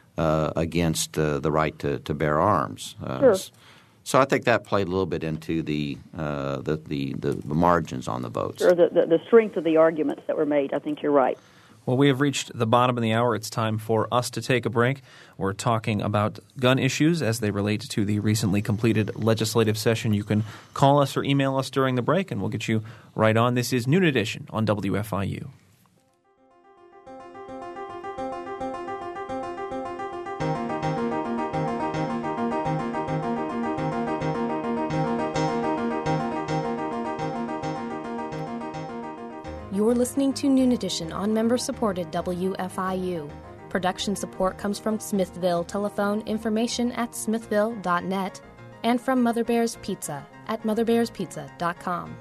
against 0.57 1.19
uh, 1.19 1.39
the 1.39 1.51
right 1.51 1.79
to, 1.79 1.99
to 2.01 2.15
bear 2.15 2.41
arms. 2.41 2.97
Uh, 3.03 3.21
sure. 3.21 3.37
So 4.03 4.19
I 4.19 4.25
think 4.25 4.45
that 4.45 4.65
played 4.65 4.89
a 4.89 4.91
little 4.91 5.07
bit 5.07 5.23
into 5.23 5.63
the 5.63 5.99
uh, 6.17 6.57
the, 6.63 6.77
the, 6.77 7.15
the, 7.15 7.55
margins 7.55 8.09
on 8.09 8.23
the 8.23 8.29
votes. 8.29 8.59
Sure, 8.59 8.75
the, 8.75 8.89
the, 8.89 9.07
the 9.07 9.21
strength 9.27 9.57
of 9.57 9.65
the 9.65 9.77
arguments 9.77 10.23
that 10.27 10.37
were 10.37 10.47
made. 10.47 10.73
I 10.73 10.79
think 10.79 11.03
you're 11.03 11.13
right. 11.13 11.39
Well, 11.87 11.97
we 11.97 12.09
have 12.09 12.21
reached 12.21 12.57
the 12.57 12.67
bottom 12.67 12.97
of 12.97 13.03
the 13.03 13.13
hour. 13.13 13.35
It's 13.35 13.49
time 13.49 13.79
for 13.79 14.07
us 14.13 14.31
to 14.31 14.43
take 14.43 14.67
a 14.67 14.71
break. 14.71 15.03
We're 15.39 15.55
talking 15.55 16.03
about 16.03 16.39
gun 16.59 16.79
issues 16.79 17.23
as 17.23 17.41
they 17.41 17.51
relate 17.51 17.81
to 17.81 18.05
the 18.05 18.21
recently 18.21 18.63
completed 18.63 19.17
legislative 19.17 19.79
session. 19.79 20.13
You 20.13 20.25
can 20.25 20.45
call 20.75 21.01
us 21.01 21.17
or 21.17 21.25
email 21.25 21.57
us 21.57 21.71
during 21.71 21.95
the 21.95 22.03
break, 22.03 22.31
and 22.31 22.41
we'll 22.41 22.51
get 22.51 22.69
you 22.69 22.83
right 23.15 23.37
on. 23.37 23.55
This 23.55 23.73
is 23.73 23.87
Noon 23.87 24.05
Edition 24.05 24.47
on 24.51 24.67
WFIU. 24.67 25.49
You're 39.91 39.99
listening 39.99 40.33
to 40.35 40.49
Noon 40.49 40.71
Edition 40.71 41.13
on 41.13 41.35
member 41.35 41.59
supported 41.59 42.13
WFIU. 42.13 43.29
Production 43.69 44.15
support 44.15 44.57
comes 44.57 44.79
from 44.79 45.01
Smithville 45.01 45.65
Telephone 45.65 46.21
Information 46.29 46.93
at 46.93 47.13
smithville.net 47.13 48.41
and 48.85 49.01
from 49.01 49.21
Mother 49.21 49.43
Bear's 49.43 49.79
Pizza 49.83 50.25
at 50.47 50.63
motherbearspizza.com. 50.63 52.17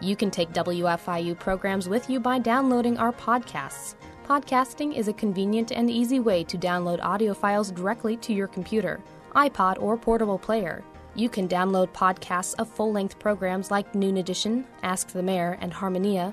You 0.00 0.14
can 0.14 0.30
take 0.30 0.52
WFIU 0.52 1.36
programs 1.36 1.88
with 1.88 2.08
you 2.08 2.20
by 2.20 2.38
downloading 2.38 2.96
our 2.98 3.12
podcasts. 3.12 3.96
Podcasting 4.24 4.94
is 4.94 5.08
a 5.08 5.12
convenient 5.12 5.72
and 5.72 5.90
easy 5.90 6.20
way 6.20 6.44
to 6.44 6.56
download 6.56 7.02
audio 7.02 7.34
files 7.34 7.72
directly 7.72 8.16
to 8.18 8.32
your 8.32 8.46
computer, 8.46 9.00
iPod, 9.34 9.82
or 9.82 9.98
portable 9.98 10.38
player. 10.38 10.84
You 11.16 11.28
can 11.28 11.48
download 11.48 11.92
podcasts 11.92 12.54
of 12.60 12.68
full 12.68 12.92
length 12.92 13.18
programs 13.18 13.72
like 13.72 13.92
Noon 13.96 14.18
Edition, 14.18 14.64
Ask 14.84 15.08
the 15.08 15.20
Mayor, 15.24 15.58
and 15.60 15.72
Harmonia 15.72 16.32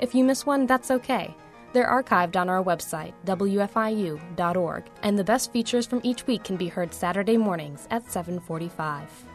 If 0.00 0.14
you 0.14 0.24
miss 0.24 0.46
one, 0.46 0.66
that's 0.66 0.90
okay. 0.90 1.36
They're 1.72 1.86
archived 1.86 2.34
on 2.34 2.48
our 2.48 2.64
website, 2.64 3.12
wfiu.org, 3.26 4.84
and 5.02 5.18
the 5.18 5.24
best 5.24 5.52
features 5.52 5.86
from 5.86 6.00
each 6.02 6.26
week 6.26 6.42
can 6.42 6.56
be 6.56 6.68
heard 6.68 6.92
Saturday 6.92 7.36
mornings 7.36 7.86
at 7.90 8.06
7:45. 8.06 9.29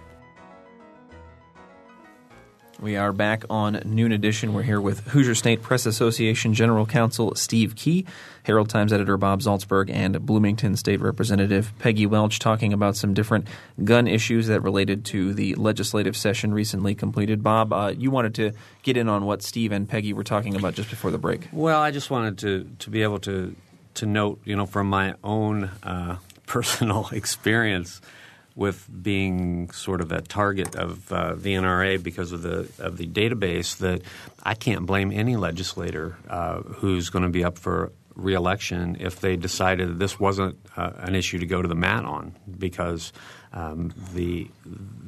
We 2.82 2.98
are 2.98 3.14
back 3.14 3.46
on 3.50 3.82
Noon 3.86 4.12
Edition. 4.12 4.54
We're 4.54 4.64
here 4.64 4.82
with 4.82 5.08
Hoosier 5.08 5.34
State 5.34 5.62
Press 5.62 5.86
Association 5.86 6.54
General 6.54 6.86
Counsel 6.86 7.34
Steve 7.36 7.74
Key, 7.76 8.06
Herald 8.44 8.68
Times 8.68 8.92
editor 8.92 9.16
Bob 9.16 9.40
Zaltsberg, 9.40 9.90
and 9.90 10.26
Bloomington 10.26 10.76
State 10.76 11.00
Representative 11.00 11.72
Peggy 11.80 12.06
Welch 12.06 12.38
talking 12.38 12.74
about 12.74 12.98
some 12.98 13.14
different 13.14 13.48
gun 13.86 14.08
issues 14.08 14.48
that 14.48 14.60
related 14.60 15.06
to 15.06 15.34
the 15.34 15.56
legislative 15.56 16.18
session 16.18 16.54
recently 16.54 16.94
completed. 16.94 17.42
Bob, 17.42 17.72
uh, 17.72 17.94
you 17.98 18.12
wanted 18.12 18.36
to 18.36 18.52
get 18.84 18.98
in 18.98 19.08
on 19.08 19.26
what 19.26 19.42
Steve 19.42 19.72
and 19.72 19.88
Peggy 19.88 20.12
were 20.12 20.26
talking 20.26 20.54
about 20.56 20.74
just 20.74 20.90
before 20.90 21.12
the 21.12 21.18
break. 21.18 21.48
Well, 21.54 21.80
I 21.80 21.92
just 21.92 22.12
wanted 22.12 22.38
to, 22.40 22.70
to 22.80 22.90
be 22.90 23.04
able 23.04 23.20
to, 23.20 23.56
to 23.96 24.06
note, 24.06 24.42
you 24.44 24.56
know, 24.58 24.66
from 24.66 24.90
my 24.90 25.16
own 25.24 25.72
uh, 25.82 26.18
personal 26.46 27.08
experience– 27.14 28.02
with 28.56 28.90
being 29.02 29.70
sort 29.72 30.00
of 30.00 30.12
a 30.12 30.22
target 30.22 30.76
of 30.76 31.12
uh, 31.12 31.36
the 31.36 31.54
NRA 31.54 32.02
because 32.02 32.32
of 32.32 32.42
the 32.42 32.70
of 32.80 32.98
the 32.98 33.06
database 33.06 33.78
that 33.78 34.02
I 34.44 34.54
can't 34.54 34.86
blame 34.86 35.12
any 35.12 35.36
legislator 35.36 36.18
uh, 36.30 36.62
who's 36.62 37.10
going 37.10 37.24
to 37.24 37.30
be 37.30 37.44
up 37.44 37.58
for 37.58 37.92
reelection 38.16 38.96
if 39.02 39.20
they 39.20 39.36
decided 39.36 40.00
this 40.00 40.18
wasn't 40.18 40.58
uh, 40.78 40.92
an 41.00 41.16
issue 41.16 41.38
to 41.40 41.46
go 41.46 41.62
to 41.62 41.68
the 41.68 41.76
mat 41.76 42.06
on 42.06 42.34
because 42.58 43.12
um, 43.52 43.94
the 44.14 44.50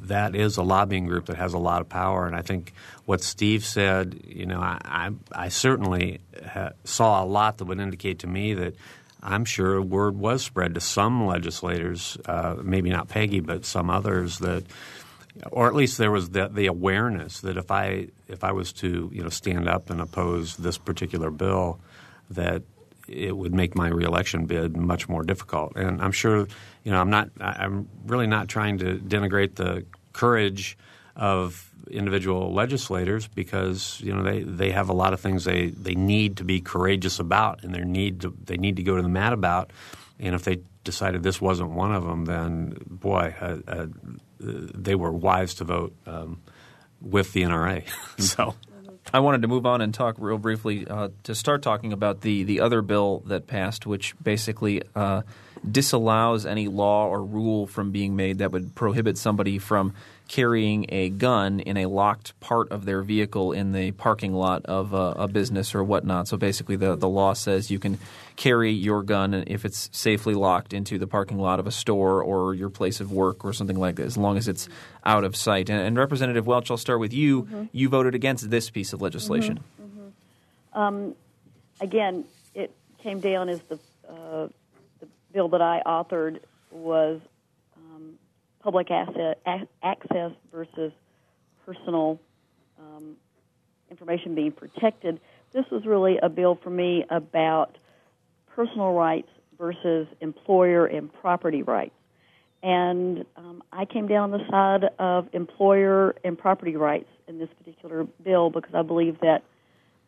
that 0.02 0.34
is 0.34 0.56
a 0.56 0.62
lobbying 0.62 1.06
group 1.06 1.26
that 1.26 1.36
has 1.36 1.54
a 1.54 1.58
lot 1.58 1.80
of 1.80 1.88
power. 1.88 2.26
And 2.26 2.36
I 2.36 2.42
think 2.42 2.74
what 3.06 3.22
Steve 3.22 3.64
said 3.64 4.20
you 4.26 4.44
know 4.44 4.60
I 4.60 4.78
I, 4.84 5.10
I 5.32 5.48
certainly 5.48 6.20
ha- 6.46 6.72
saw 6.84 7.24
a 7.24 7.26
lot 7.26 7.58
that 7.58 7.64
would 7.64 7.80
indicate 7.80 8.20
to 8.20 8.26
me 8.26 8.52
that 8.54 8.74
I'm 9.22 9.44
sure 9.44 9.80
word 9.82 10.16
was 10.16 10.44
spread 10.44 10.74
to 10.74 10.80
some 10.80 11.26
legislators, 11.26 12.16
uh, 12.24 12.56
maybe 12.62 12.90
not 12.90 13.08
Peggy, 13.08 13.40
but 13.40 13.64
some 13.64 13.90
others 13.90 14.38
that, 14.38 14.64
or 15.50 15.66
at 15.66 15.74
least 15.74 15.98
there 15.98 16.10
was 16.10 16.30
the, 16.30 16.48
the, 16.48 16.66
awareness 16.66 17.40
that 17.40 17.56
if 17.56 17.70
I 17.70 18.08
if 18.28 18.44
I 18.44 18.52
was 18.52 18.72
to 18.74 19.10
you 19.12 19.22
know 19.22 19.28
stand 19.28 19.68
up 19.68 19.90
and 19.90 20.00
oppose 20.00 20.56
this 20.56 20.78
particular 20.78 21.30
bill, 21.30 21.80
that 22.30 22.62
it 23.08 23.36
would 23.36 23.54
make 23.54 23.74
my 23.74 23.88
reelection 23.88 24.46
bid 24.46 24.76
much 24.76 25.08
more 25.08 25.22
difficult. 25.22 25.72
And 25.76 26.00
I'm 26.00 26.12
sure 26.12 26.46
you 26.84 26.92
know 26.92 27.00
I'm 27.00 27.10
not 27.10 27.30
I'm 27.40 27.88
really 28.06 28.26
not 28.26 28.48
trying 28.48 28.78
to 28.78 28.98
denigrate 28.98 29.56
the 29.56 29.84
courage 30.12 30.76
of 31.16 31.67
individual 31.90 32.52
legislators 32.52 33.26
because 33.28 34.00
you 34.02 34.14
know 34.14 34.22
they, 34.22 34.42
they 34.42 34.70
have 34.70 34.88
a 34.88 34.92
lot 34.92 35.12
of 35.12 35.20
things 35.20 35.44
they, 35.44 35.68
they 35.68 35.94
need 35.94 36.36
to 36.38 36.44
be 36.44 36.60
courageous 36.60 37.18
about 37.18 37.62
and 37.64 37.74
they 37.74 37.84
need 37.84 38.20
to 38.20 38.34
they 38.44 38.56
need 38.56 38.76
to 38.76 38.82
go 38.82 38.96
to 38.96 39.02
the 39.02 39.08
mat 39.08 39.32
about. 39.32 39.72
And 40.20 40.34
if 40.34 40.44
they 40.44 40.58
decided 40.84 41.22
this 41.22 41.40
wasn't 41.40 41.70
one 41.70 41.94
of 41.94 42.04
them 42.04 42.24
then 42.24 42.78
boy 42.86 43.34
uh, 43.40 43.58
uh, 43.66 43.86
they 44.40 44.94
were 44.94 45.12
wise 45.12 45.54
to 45.54 45.64
vote 45.64 45.94
um, 46.06 46.40
with 47.02 47.32
the 47.34 47.42
NRA 47.42 47.84
so 48.18 48.54
I 49.12 49.20
wanted 49.20 49.42
to 49.42 49.48
move 49.48 49.66
on 49.66 49.80
and 49.80 49.92
talk 49.92 50.16
real 50.18 50.38
briefly 50.38 50.86
uh, 50.88 51.08
to 51.24 51.34
start 51.34 51.60
talking 51.60 51.92
about 51.92 52.22
the 52.22 52.44
the 52.44 52.60
other 52.60 52.80
bill 52.80 53.22
that 53.26 53.46
passed 53.46 53.86
which 53.86 54.14
basically 54.22 54.82
uh, 54.94 55.22
disallows 55.70 56.46
any 56.46 56.68
law 56.68 57.06
or 57.06 57.22
rule 57.22 57.66
from 57.66 57.90
being 57.90 58.16
made 58.16 58.38
that 58.38 58.52
would 58.52 58.74
prohibit 58.74 59.18
somebody 59.18 59.58
from 59.58 59.92
carrying 60.28 60.84
a 60.90 61.08
gun 61.08 61.58
in 61.58 61.78
a 61.78 61.86
locked 61.86 62.38
part 62.38 62.70
of 62.70 62.84
their 62.84 63.02
vehicle 63.02 63.52
in 63.52 63.72
the 63.72 63.90
parking 63.92 64.34
lot 64.34 64.64
of 64.66 64.92
a, 64.92 65.14
a, 65.16 65.26
business 65.28 65.74
or 65.74 65.82
whatnot. 65.82 66.28
So 66.28 66.36
basically, 66.36 66.76
the, 66.76 66.94
the 66.96 67.08
law 67.08 67.32
says 67.32 67.70
you 67.70 67.78
can 67.78 67.98
carry 68.36 68.70
your 68.70 69.02
gun 69.02 69.44
if 69.46 69.64
it's 69.64 69.88
safely 69.90 70.34
locked 70.34 70.74
into 70.74 70.98
the 70.98 71.06
parking 71.06 71.38
lot 71.38 71.58
of 71.58 71.66
a 71.66 71.70
store 71.70 72.22
or 72.22 72.54
your 72.54 72.68
place 72.68 73.00
of 73.00 73.10
work 73.10 73.42
or 73.44 73.54
something 73.54 73.78
like 73.78 73.96
that, 73.96 74.04
as 74.04 74.18
long 74.18 74.36
as 74.36 74.48
it's 74.48 74.68
out 75.04 75.24
of 75.24 75.34
sight. 75.34 75.70
And, 75.70 75.80
and 75.80 75.96
Representative 75.96 76.46
Welch, 76.46 76.70
I'll 76.70 76.76
start 76.76 77.00
with 77.00 77.14
you. 77.14 77.44
Mm-hmm. 77.44 77.64
You 77.72 77.88
voted 77.88 78.14
against 78.14 78.50
this 78.50 78.68
piece 78.68 78.92
of 78.92 79.00
legislation. 79.00 79.60
Mm-hmm. 79.80 80.00
Mm-hmm. 80.00 80.78
Um, 80.78 81.14
again, 81.80 82.24
it 82.54 82.74
came 82.98 83.20
down 83.20 83.48
as 83.48 83.60
the, 83.62 83.78
uh, 84.06 84.48
the 85.00 85.08
bill 85.32 85.48
that 85.48 85.62
I 85.62 85.82
authored 85.86 86.40
was 86.70 87.20
public 88.68 88.90
asset, 88.90 89.40
access 89.82 90.30
versus 90.52 90.92
personal 91.64 92.20
um, 92.78 93.16
information 93.90 94.34
being 94.34 94.52
protected. 94.52 95.18
This 95.54 95.64
was 95.72 95.86
really 95.86 96.18
a 96.22 96.28
bill 96.28 96.58
for 96.62 96.68
me 96.68 97.02
about 97.08 97.78
personal 98.54 98.92
rights 98.92 99.30
versus 99.56 100.06
employer 100.20 100.84
and 100.84 101.10
property 101.10 101.62
rights. 101.62 101.94
And 102.62 103.24
um, 103.38 103.62
I 103.72 103.86
came 103.86 104.06
down 104.06 104.32
the 104.32 104.46
side 104.50 104.90
of 104.98 105.28
employer 105.32 106.14
and 106.22 106.36
property 106.36 106.76
rights 106.76 107.08
in 107.26 107.38
this 107.38 107.48
particular 107.56 108.06
bill 108.22 108.50
because 108.50 108.74
I 108.74 108.82
believe 108.82 109.18
that 109.20 109.44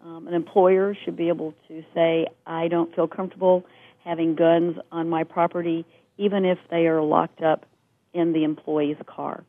um, 0.04 0.28
an 0.28 0.34
employer 0.34 0.94
should 1.02 1.16
be 1.16 1.28
able 1.28 1.54
to 1.68 1.82
say, 1.94 2.26
I 2.46 2.68
don't 2.68 2.94
feel 2.94 3.08
comfortable 3.08 3.64
having 4.04 4.34
guns 4.34 4.76
on 4.92 5.08
my 5.08 5.24
property, 5.24 5.86
even 6.18 6.44
if 6.44 6.58
they 6.70 6.88
are 6.88 7.00
locked 7.00 7.40
up 7.40 7.64
in 8.12 8.32
the 8.32 8.44
employee's 8.44 8.96
car. 9.06 9.44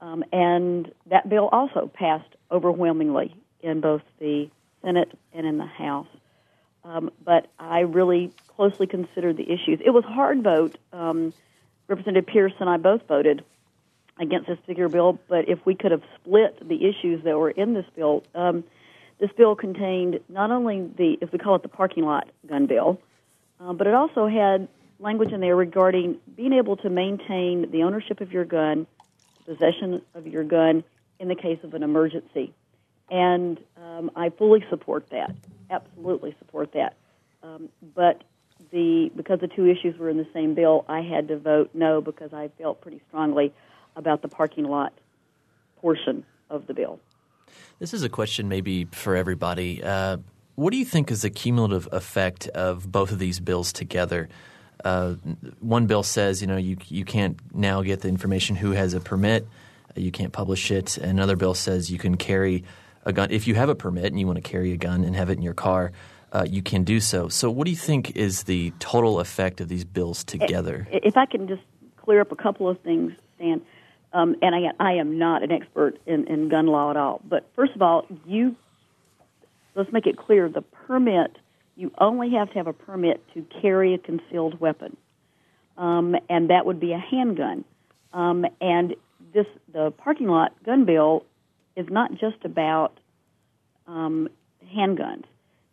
Um, 0.00 0.24
and 0.32 0.92
that 1.06 1.28
bill 1.28 1.48
also 1.50 1.90
passed 1.92 2.36
overwhelmingly 2.50 3.34
in 3.60 3.80
both 3.80 4.02
the 4.18 4.50
Senate 4.82 5.10
and 5.32 5.46
in 5.46 5.58
the 5.58 5.66
House. 5.66 6.08
Um, 6.84 7.10
but 7.24 7.46
I 7.58 7.80
really 7.80 8.32
closely 8.56 8.86
considered 8.86 9.36
the 9.36 9.50
issues. 9.50 9.80
It 9.84 9.90
was 9.90 10.04
hard 10.04 10.42
vote. 10.42 10.76
Um, 10.92 11.32
Representative 11.88 12.26
Pierce 12.26 12.52
and 12.60 12.68
I 12.68 12.76
both 12.76 13.06
voted 13.08 13.44
against 14.18 14.46
this 14.48 14.58
particular 14.60 14.88
bill, 14.88 15.18
but 15.28 15.48
if 15.48 15.64
we 15.66 15.74
could 15.74 15.90
have 15.90 16.02
split 16.20 16.66
the 16.66 16.86
issues 16.86 17.24
that 17.24 17.36
were 17.36 17.50
in 17.50 17.74
this 17.74 17.86
bill, 17.96 18.22
um, 18.34 18.64
this 19.18 19.30
bill 19.36 19.56
contained 19.56 20.20
not 20.28 20.50
only 20.50 20.88
the, 20.96 21.18
if 21.20 21.32
we 21.32 21.38
call 21.38 21.56
it 21.56 21.62
the 21.62 21.68
parking 21.68 22.04
lot 22.04 22.28
gun 22.46 22.66
bill, 22.66 23.00
uh, 23.60 23.72
but 23.72 23.86
it 23.86 23.94
also 23.94 24.26
had 24.26 24.68
language 24.98 25.32
in 25.32 25.40
there 25.40 25.56
regarding 25.56 26.18
being 26.36 26.52
able 26.52 26.76
to 26.78 26.90
maintain 26.90 27.70
the 27.70 27.82
ownership 27.82 28.20
of 28.20 28.32
your 28.32 28.44
gun, 28.44 28.86
possession 29.44 30.02
of 30.14 30.26
your 30.26 30.44
gun 30.44 30.84
in 31.18 31.28
the 31.28 31.34
case 31.34 31.58
of 31.62 31.74
an 31.74 31.82
emergency. 31.82 32.52
And 33.10 33.58
um, 33.76 34.10
I 34.16 34.30
fully 34.30 34.64
support 34.70 35.10
that, 35.10 35.34
absolutely 35.70 36.34
support 36.38 36.72
that. 36.72 36.96
Um, 37.42 37.68
but 37.94 38.22
the 38.70 39.10
because 39.14 39.40
the 39.40 39.48
two 39.48 39.66
issues 39.66 39.98
were 39.98 40.08
in 40.08 40.16
the 40.16 40.26
same 40.32 40.54
bill, 40.54 40.84
I 40.88 41.02
had 41.02 41.28
to 41.28 41.38
vote 41.38 41.70
no 41.74 42.00
because 42.00 42.32
I 42.32 42.48
felt 42.58 42.80
pretty 42.80 43.02
strongly 43.08 43.52
about 43.96 44.22
the 44.22 44.28
parking 44.28 44.64
lot 44.64 44.92
portion 45.80 46.24
of 46.48 46.66
the 46.66 46.74
bill. 46.74 46.98
This 47.78 47.92
is 47.92 48.02
a 48.02 48.08
question 48.08 48.48
maybe 48.48 48.86
for 48.86 49.16
everybody. 49.16 49.82
Uh, 49.82 50.18
what 50.54 50.70
do 50.70 50.78
you 50.78 50.84
think 50.84 51.10
is 51.10 51.22
the 51.22 51.30
cumulative 51.30 51.88
effect 51.92 52.48
of 52.48 52.90
both 52.90 53.12
of 53.12 53.18
these 53.18 53.40
bills 53.40 53.72
together? 53.72 54.28
Uh, 54.84 55.14
one 55.60 55.86
bill 55.86 56.02
says, 56.02 56.40
you 56.42 56.46
know, 56.46 56.58
you 56.58 56.76
you 56.88 57.04
can't 57.04 57.38
now 57.54 57.82
get 57.82 58.00
the 58.00 58.08
information 58.08 58.54
who 58.54 58.72
has 58.72 58.92
a 58.94 59.00
permit, 59.00 59.46
uh, 59.96 60.00
you 60.00 60.12
can't 60.12 60.32
publish 60.32 60.70
it. 60.70 60.98
Another 60.98 61.36
bill 61.36 61.54
says 61.54 61.90
you 61.90 61.98
can 61.98 62.16
carry 62.16 62.64
a 63.04 63.12
gun 63.12 63.30
if 63.30 63.46
you 63.46 63.54
have 63.54 63.68
a 63.68 63.74
permit 63.74 64.06
and 64.06 64.20
you 64.20 64.26
want 64.26 64.36
to 64.36 64.42
carry 64.42 64.72
a 64.72 64.76
gun 64.76 65.04
and 65.04 65.16
have 65.16 65.30
it 65.30 65.38
in 65.38 65.42
your 65.42 65.54
car. 65.54 65.92
Uh, 66.32 66.44
you 66.48 66.62
can 66.62 66.82
do 66.82 66.98
so. 66.98 67.28
So, 67.28 67.48
what 67.48 67.64
do 67.64 67.70
you 67.70 67.76
think 67.76 68.16
is 68.16 68.42
the 68.42 68.72
total 68.80 69.20
effect 69.20 69.60
of 69.60 69.68
these 69.68 69.84
bills 69.84 70.24
together? 70.24 70.88
If 70.90 71.16
I 71.16 71.26
can 71.26 71.46
just 71.46 71.62
clear 71.96 72.20
up 72.20 72.32
a 72.32 72.36
couple 72.36 72.68
of 72.68 72.80
things, 72.80 73.12
Stan, 73.36 73.62
um, 74.12 74.36
and 74.42 74.54
I, 74.54 74.70
I 74.80 74.92
am 74.94 75.18
not 75.18 75.42
an 75.42 75.52
expert 75.52 75.98
in, 76.06 76.26
in 76.26 76.48
gun 76.48 76.66
law 76.66 76.90
at 76.90 76.96
all. 76.96 77.20
But 77.24 77.48
first 77.54 77.74
of 77.74 77.82
all, 77.82 78.06
you 78.26 78.56
let's 79.76 79.92
make 79.92 80.06
it 80.06 80.16
clear: 80.16 80.48
the 80.48 80.62
permit 80.62 81.36
you 81.76 81.92
only 81.98 82.30
have 82.30 82.48
to 82.50 82.54
have 82.54 82.66
a 82.66 82.72
permit 82.72 83.22
to 83.34 83.44
carry 83.60 83.94
a 83.94 83.98
concealed 83.98 84.60
weapon, 84.60 84.96
um, 85.76 86.16
and 86.28 86.50
that 86.50 86.66
would 86.66 86.80
be 86.80 86.92
a 86.92 86.98
handgun. 86.98 87.64
Um, 88.12 88.46
and 88.60 88.94
this 89.32 89.46
the 89.72 89.90
parking 89.90 90.28
lot 90.28 90.52
gun 90.64 90.84
bill 90.84 91.24
is 91.76 91.86
not 91.90 92.12
just 92.12 92.44
about 92.44 92.98
um, 93.86 94.28
handguns. 94.74 95.24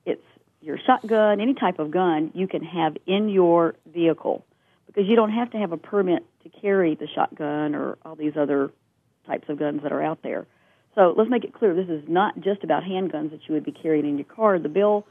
It's 0.06 0.24
your 0.62 0.78
shotgun, 0.78 1.40
any 1.40 1.54
type 1.54 1.80
of 1.80 1.92
gun 1.92 2.32
you 2.34 2.48
can 2.48 2.64
have 2.64 2.98
in 3.06 3.30
your 3.30 3.76
vehicle 3.86 4.46
because 4.88 5.08
you 5.08 5.16
don't 5.16 5.32
have 5.32 5.52
to 5.52 5.58
have 5.58 5.72
a 5.72 5.78
permit 5.78 6.26
to 6.44 6.50
carry 6.50 6.96
the 6.96 7.08
shotgun 7.08 7.76
or 7.76 7.98
all 8.04 8.16
these 8.16 8.34
other 8.36 8.72
types 9.26 9.48
of 9.50 9.58
guns 9.58 9.84
that 9.84 9.92
are 9.92 10.02
out 10.02 10.22
there. 10.24 10.46
So 10.96 11.14
let's 11.16 11.30
make 11.30 11.46
it 11.46 11.54
clear 11.54 11.74
this 11.74 11.88
is 11.88 12.04
not 12.08 12.40
just 12.42 12.64
about 12.64 12.84
handguns 12.84 13.32
that 13.32 13.48
you 13.48 13.54
would 13.54 13.64
be 13.64 13.72
carrying 13.72 14.06
in 14.06 14.18
your 14.18 14.26
car. 14.26 14.60
The 14.60 14.70
bill, 14.70 15.08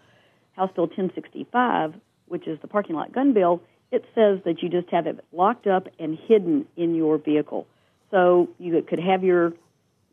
House 0.57 0.71
Bill 0.75 0.87
1065, 0.87 1.95
which 2.27 2.47
is 2.47 2.59
the 2.61 2.69
parking 2.69 2.97
lot 2.97 3.13
gun 3.13 3.33
bill, 3.33 3.63
it 3.91 4.05
says 4.15 4.39
that 4.45 4.63
you 4.63 4.69
just 4.69 4.89
have 4.91 5.07
it 5.07 5.25
locked 5.33 5.67
up 5.67 5.89
and 5.99 6.19
hidden 6.27 6.67
in 6.77 6.95
your 6.95 7.19
vehicle. 7.19 7.67
So 8.11 8.49
you 8.59 8.83
could 8.83 9.01
have 9.01 9.25
your 9.25 9.53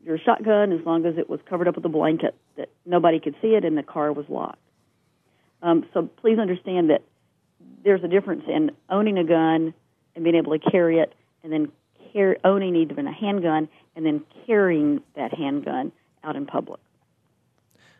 your 0.03 0.17
shotgun 0.19 0.71
as 0.71 0.85
long 0.85 1.05
as 1.05 1.17
it 1.17 1.29
was 1.29 1.39
covered 1.49 1.67
up 1.67 1.75
with 1.75 1.83
a 1.83 1.89
blanket 1.89 2.33
that 2.55 2.69
nobody 2.85 3.19
could 3.19 3.35
see 3.41 3.49
it 3.49 3.65
and 3.65 3.77
the 3.77 3.83
car 3.83 4.13
was 4.13 4.25
locked. 4.29 4.59
Um, 5.61 5.85
so 5.93 6.03
please 6.21 6.39
understand 6.39 6.91
that 6.91 7.03
there's 7.83 8.03
a 8.03 8.07
difference 8.07 8.43
in 8.47 8.71
owning 8.89 9.17
a 9.17 9.23
gun 9.23 9.73
and 10.15 10.23
being 10.23 10.35
able 10.35 10.57
to 10.57 10.71
carry 10.71 10.99
it, 10.99 11.13
and 11.43 11.51
then 11.51 11.71
car- 12.13 12.37
owning 12.43 12.75
even 12.75 13.07
a 13.07 13.13
handgun 13.13 13.69
and 13.95 14.05
then 14.05 14.23
carrying 14.45 15.01
that 15.15 15.33
handgun 15.33 15.91
out 16.23 16.35
in 16.35 16.45
public. 16.45 16.79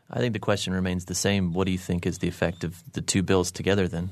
I 0.09 0.19
think 0.19 0.33
the 0.33 0.39
question 0.39 0.73
remains 0.73 1.05
the 1.05 1.15
same. 1.15 1.53
What 1.53 1.65
do 1.65 1.71
you 1.71 1.77
think 1.77 2.05
is 2.05 2.19
the 2.19 2.27
effect 2.27 2.63
of 2.63 2.81
the 2.93 3.01
two 3.01 3.23
bills 3.23 3.51
together 3.51 3.87
then? 3.87 4.09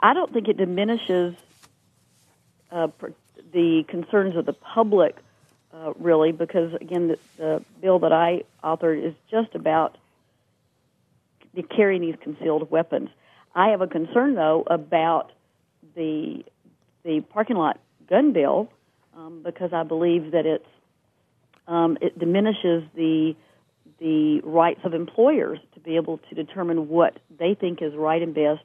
I 0.00 0.14
don't 0.14 0.32
think 0.32 0.48
it 0.48 0.56
diminishes 0.56 1.34
uh, 2.70 2.88
the 3.52 3.84
concerns 3.88 4.36
of 4.36 4.46
the 4.46 4.52
public, 4.52 5.16
uh, 5.72 5.92
really, 5.98 6.32
because 6.32 6.72
again, 6.80 7.08
the, 7.08 7.18
the 7.36 7.64
bill 7.80 7.98
that 8.00 8.12
I 8.12 8.42
authored 8.64 9.04
is 9.04 9.14
just 9.30 9.54
about 9.54 9.96
carrying 11.74 12.02
these 12.02 12.16
concealed 12.22 12.70
weapons. 12.70 13.08
I 13.54 13.68
have 13.68 13.80
a 13.80 13.86
concern, 13.86 14.34
though, 14.34 14.64
about 14.66 15.32
the 15.94 16.44
the 17.04 17.20
parking 17.20 17.56
lot 17.56 17.78
gun 18.08 18.32
bill 18.32 18.68
um, 19.16 19.42
because 19.42 19.72
I 19.72 19.84
believe 19.84 20.32
that 20.32 20.44
it's 20.44 20.66
um, 21.66 21.96
it 22.00 22.18
diminishes 22.18 22.84
the 22.94 23.34
the 23.98 24.40
rights 24.44 24.80
of 24.84 24.94
employers 24.94 25.58
to 25.74 25.80
be 25.80 25.96
able 25.96 26.18
to 26.28 26.34
determine 26.34 26.88
what 26.88 27.18
they 27.38 27.54
think 27.54 27.80
is 27.80 27.94
right 27.94 28.20
and 28.20 28.34
best 28.34 28.62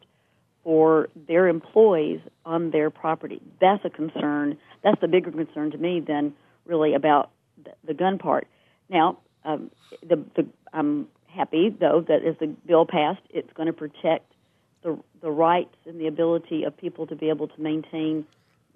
for 0.64 1.10
their 1.28 1.48
employees 1.48 2.20
on 2.46 2.72
their 2.72 2.90
property. 2.90 3.42
That's 3.60 3.84
a 3.86 3.90
concern. 3.90 4.58
That's 4.84 5.00
the 5.02 5.08
bigger 5.08 5.32
concern 5.32 5.72
to 5.72 5.78
me 5.78 6.02
than 6.06 6.34
really 6.66 6.94
about 6.94 7.32
the, 7.84 7.94
gun 7.94 8.18
part. 8.18 8.48
Now, 8.90 9.20
um, 9.44 9.72
the, 10.08 10.24
the, 10.36 10.48
I'm 10.74 11.08
happy 11.28 11.70
though 11.70 12.04
that 12.08 12.24
as 12.26 12.36
the 12.40 12.48
bill 12.48 12.86
passed, 12.86 13.22
it's 13.30 13.52
going 13.54 13.68
to 13.68 13.74
protect 13.74 14.32
the 14.84 15.00
the 15.22 15.32
rights 15.32 15.76
and 15.86 16.00
the 16.00 16.08
ability 16.08 16.64
of 16.64 16.76
people 16.76 17.06
to 17.08 17.16
be 17.16 17.30
able 17.30 17.48
to 17.48 17.62
maintain 17.62 18.26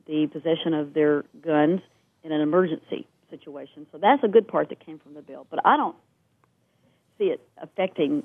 the 0.08 0.28
possession 0.28 0.74
of 0.74 0.94
their 0.94 1.24
guns 1.44 1.82
in 2.24 2.32
an 2.32 2.42
emergency 2.42 3.08
situation. 3.30 3.88
So 3.92 3.98
that's 3.98 4.24
a 4.24 4.28
good 4.28 4.48
part 4.48 4.70
that 4.70 4.86
came 4.86 5.00
from 5.00 5.16
the 5.16 5.22
bill. 5.22 5.48
But 5.50 5.60
I 5.66 5.78
don't 5.78 5.96
see 7.18 7.26
it 7.26 7.42
affecting 7.62 8.24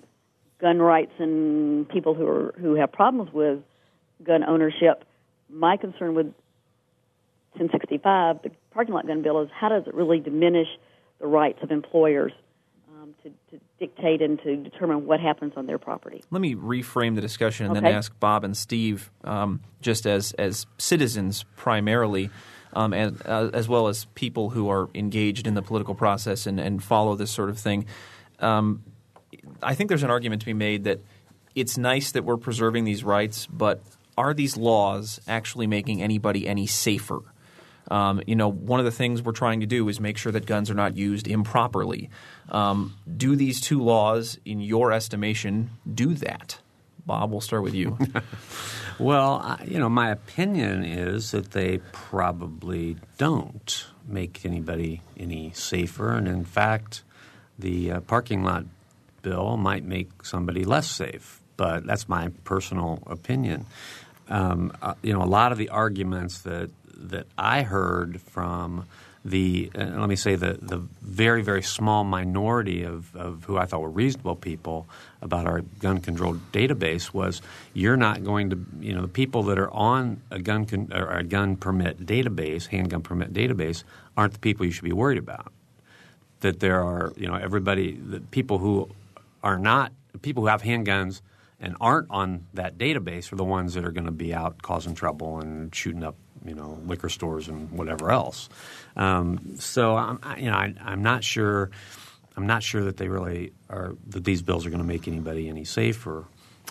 gun 0.60 0.78
rights 0.78 1.12
and 1.18 1.88
people 1.88 2.14
who 2.14 2.26
are 2.26 2.54
who 2.60 2.74
have 2.74 2.92
problems 2.92 3.32
with 3.32 3.60
gun 4.24 4.44
ownership. 4.44 5.04
My 5.48 5.76
concern 5.76 6.14
with 6.14 6.26
1065, 7.54 8.42
the 8.42 8.50
parking 8.72 8.94
lot 8.94 9.06
gun 9.06 9.22
bill, 9.22 9.40
is 9.42 9.48
how 9.58 9.68
does 9.68 9.86
it 9.86 9.94
really 9.94 10.20
diminish 10.20 10.68
the 11.20 11.26
rights 11.26 11.58
of 11.62 11.70
employers 11.70 12.32
um, 13.00 13.14
to, 13.22 13.30
to, 13.50 13.62
dictate 13.78 14.20
and 14.20 14.38
to 14.42 14.56
determine 14.56 15.06
what 15.06 15.20
happens 15.20 15.54
on 15.56 15.64
their 15.64 15.78
property. 15.78 16.22
Let 16.30 16.42
me 16.42 16.54
reframe 16.54 17.14
the 17.14 17.22
discussion 17.22 17.64
and 17.64 17.76
okay. 17.76 17.86
then 17.86 17.94
ask 17.94 18.12
Bob 18.20 18.44
and 18.44 18.54
Steve, 18.54 19.10
um, 19.24 19.60
just 19.80 20.06
as 20.06 20.32
as 20.32 20.66
citizens 20.76 21.46
primarily, 21.56 22.28
um, 22.74 22.92
and 22.92 23.20
uh, 23.24 23.50
as 23.54 23.68
well 23.68 23.88
as 23.88 24.04
people 24.14 24.50
who 24.50 24.68
are 24.68 24.90
engaged 24.94 25.46
in 25.46 25.54
the 25.54 25.62
political 25.62 25.94
process 25.94 26.46
and, 26.46 26.60
and 26.60 26.84
follow 26.84 27.16
this 27.16 27.30
sort 27.30 27.48
of 27.48 27.58
thing. 27.58 27.86
Um, 28.40 28.82
I 29.62 29.74
think 29.74 29.88
there's 29.88 30.02
an 30.02 30.10
argument 30.10 30.42
to 30.42 30.46
be 30.46 30.54
made 30.54 30.84
that 30.84 31.00
it's 31.54 31.76
nice 31.76 32.12
that 32.12 32.24
we're 32.24 32.36
preserving 32.36 32.84
these 32.84 33.04
rights, 33.04 33.46
but 33.46 33.82
are 34.16 34.34
these 34.34 34.56
laws 34.56 35.20
actually 35.26 35.66
making 35.66 36.02
anybody 36.02 36.46
any 36.46 36.66
safer? 36.66 37.20
Um, 37.90 38.22
you 38.26 38.36
know, 38.36 38.48
one 38.48 38.78
of 38.78 38.84
the 38.84 38.92
things 38.92 39.22
we're 39.22 39.32
trying 39.32 39.60
to 39.60 39.66
do 39.66 39.88
is 39.88 39.98
make 39.98 40.16
sure 40.16 40.30
that 40.32 40.46
guns 40.46 40.70
are 40.70 40.74
not 40.74 40.96
used 40.96 41.26
improperly. 41.26 42.08
Um, 42.48 42.96
do 43.16 43.34
these 43.34 43.60
two 43.60 43.82
laws, 43.82 44.38
in 44.44 44.60
your 44.60 44.92
estimation, 44.92 45.70
do 45.92 46.14
that? 46.14 46.58
Bob, 47.04 47.32
we'll 47.32 47.40
start 47.40 47.62
with 47.62 47.74
you. 47.74 47.98
well, 48.98 49.58
you 49.64 49.78
know, 49.78 49.88
my 49.88 50.10
opinion 50.10 50.84
is 50.84 51.32
that 51.32 51.50
they 51.50 51.78
probably 51.92 52.96
don't 53.18 53.86
make 54.06 54.44
anybody 54.44 55.02
any 55.16 55.50
safer, 55.52 56.12
and 56.12 56.28
in 56.28 56.44
fact, 56.44 57.02
the 57.60 57.92
uh, 57.92 58.00
parking 58.00 58.42
lot 58.42 58.64
bill 59.22 59.56
might 59.56 59.84
make 59.84 60.24
somebody 60.24 60.64
less 60.64 60.90
safe. 60.90 61.40
But 61.56 61.86
that's 61.86 62.08
my 62.08 62.28
personal 62.44 63.02
opinion. 63.06 63.66
Um, 64.28 64.72
uh, 64.80 64.94
you 65.02 65.12
know, 65.12 65.22
a 65.22 65.26
lot 65.26 65.52
of 65.52 65.58
the 65.58 65.68
arguments 65.68 66.40
that 66.40 66.70
that 66.94 67.26
I 67.36 67.62
heard 67.62 68.20
from 68.20 68.86
the 69.24 69.70
uh, 69.74 69.84
let 69.84 70.08
me 70.08 70.16
say 70.16 70.34
the 70.34 70.58
the 70.62 70.78
very 71.02 71.42
very 71.42 71.62
small 71.62 72.04
minority 72.04 72.84
of, 72.84 73.14
of 73.14 73.44
who 73.44 73.58
I 73.58 73.66
thought 73.66 73.82
were 73.82 73.90
reasonable 73.90 74.36
people 74.36 74.86
about 75.20 75.46
our 75.46 75.60
gun 75.60 76.00
control 76.00 76.36
database 76.52 77.12
was 77.12 77.42
you're 77.74 77.98
not 77.98 78.24
going 78.24 78.50
to 78.50 78.64
you 78.80 78.94
know 78.94 79.02
the 79.02 79.08
people 79.08 79.42
that 79.44 79.58
are 79.58 79.70
on 79.72 80.22
a 80.30 80.38
gun 80.38 80.64
con, 80.64 80.90
or 80.94 81.10
a 81.10 81.22
gun 81.22 81.56
permit 81.56 82.06
database 82.06 82.68
handgun 82.68 83.02
permit 83.02 83.34
database 83.34 83.84
aren't 84.16 84.32
the 84.32 84.38
people 84.38 84.64
you 84.64 84.72
should 84.72 84.84
be 84.84 84.92
worried 84.92 85.18
about 85.18 85.52
that 86.40 86.60
there 86.60 86.82
are 86.82 87.12
you 87.16 87.26
know 87.26 87.34
everybody 87.34 87.92
the 87.92 88.20
people 88.20 88.58
who 88.58 88.90
are 89.42 89.58
not 89.58 89.92
people 90.22 90.42
who 90.42 90.48
have 90.48 90.62
handguns 90.62 91.20
and 91.60 91.76
aren't 91.80 92.10
on 92.10 92.46
that 92.54 92.78
database 92.78 93.32
are 93.32 93.36
the 93.36 93.44
ones 93.44 93.74
that 93.74 93.84
are 93.84 93.92
going 93.92 94.06
to 94.06 94.10
be 94.10 94.34
out 94.34 94.62
causing 94.62 94.94
trouble 94.94 95.40
and 95.40 95.74
shooting 95.74 96.02
up 96.02 96.16
you 96.44 96.54
know 96.54 96.78
liquor 96.86 97.08
stores 97.08 97.48
and 97.48 97.70
whatever 97.70 98.10
else. 98.10 98.48
Um, 98.96 99.56
so 99.58 99.96
I'm 99.96 100.20
you 100.38 100.50
know 100.50 100.56
I, 100.56 100.74
am 100.86 101.02
not 101.02 101.22
sure 101.22 101.70
I'm 102.36 102.46
not 102.46 102.62
sure 102.62 102.84
that 102.84 102.96
they 102.96 103.08
really 103.08 103.52
are 103.68 103.94
that 104.08 104.24
these 104.24 104.42
bills 104.42 104.66
are 104.66 104.70
going 104.70 104.82
to 104.82 104.88
make 104.88 105.06
anybody 105.06 105.48
any 105.48 105.64
safer. 105.64 106.24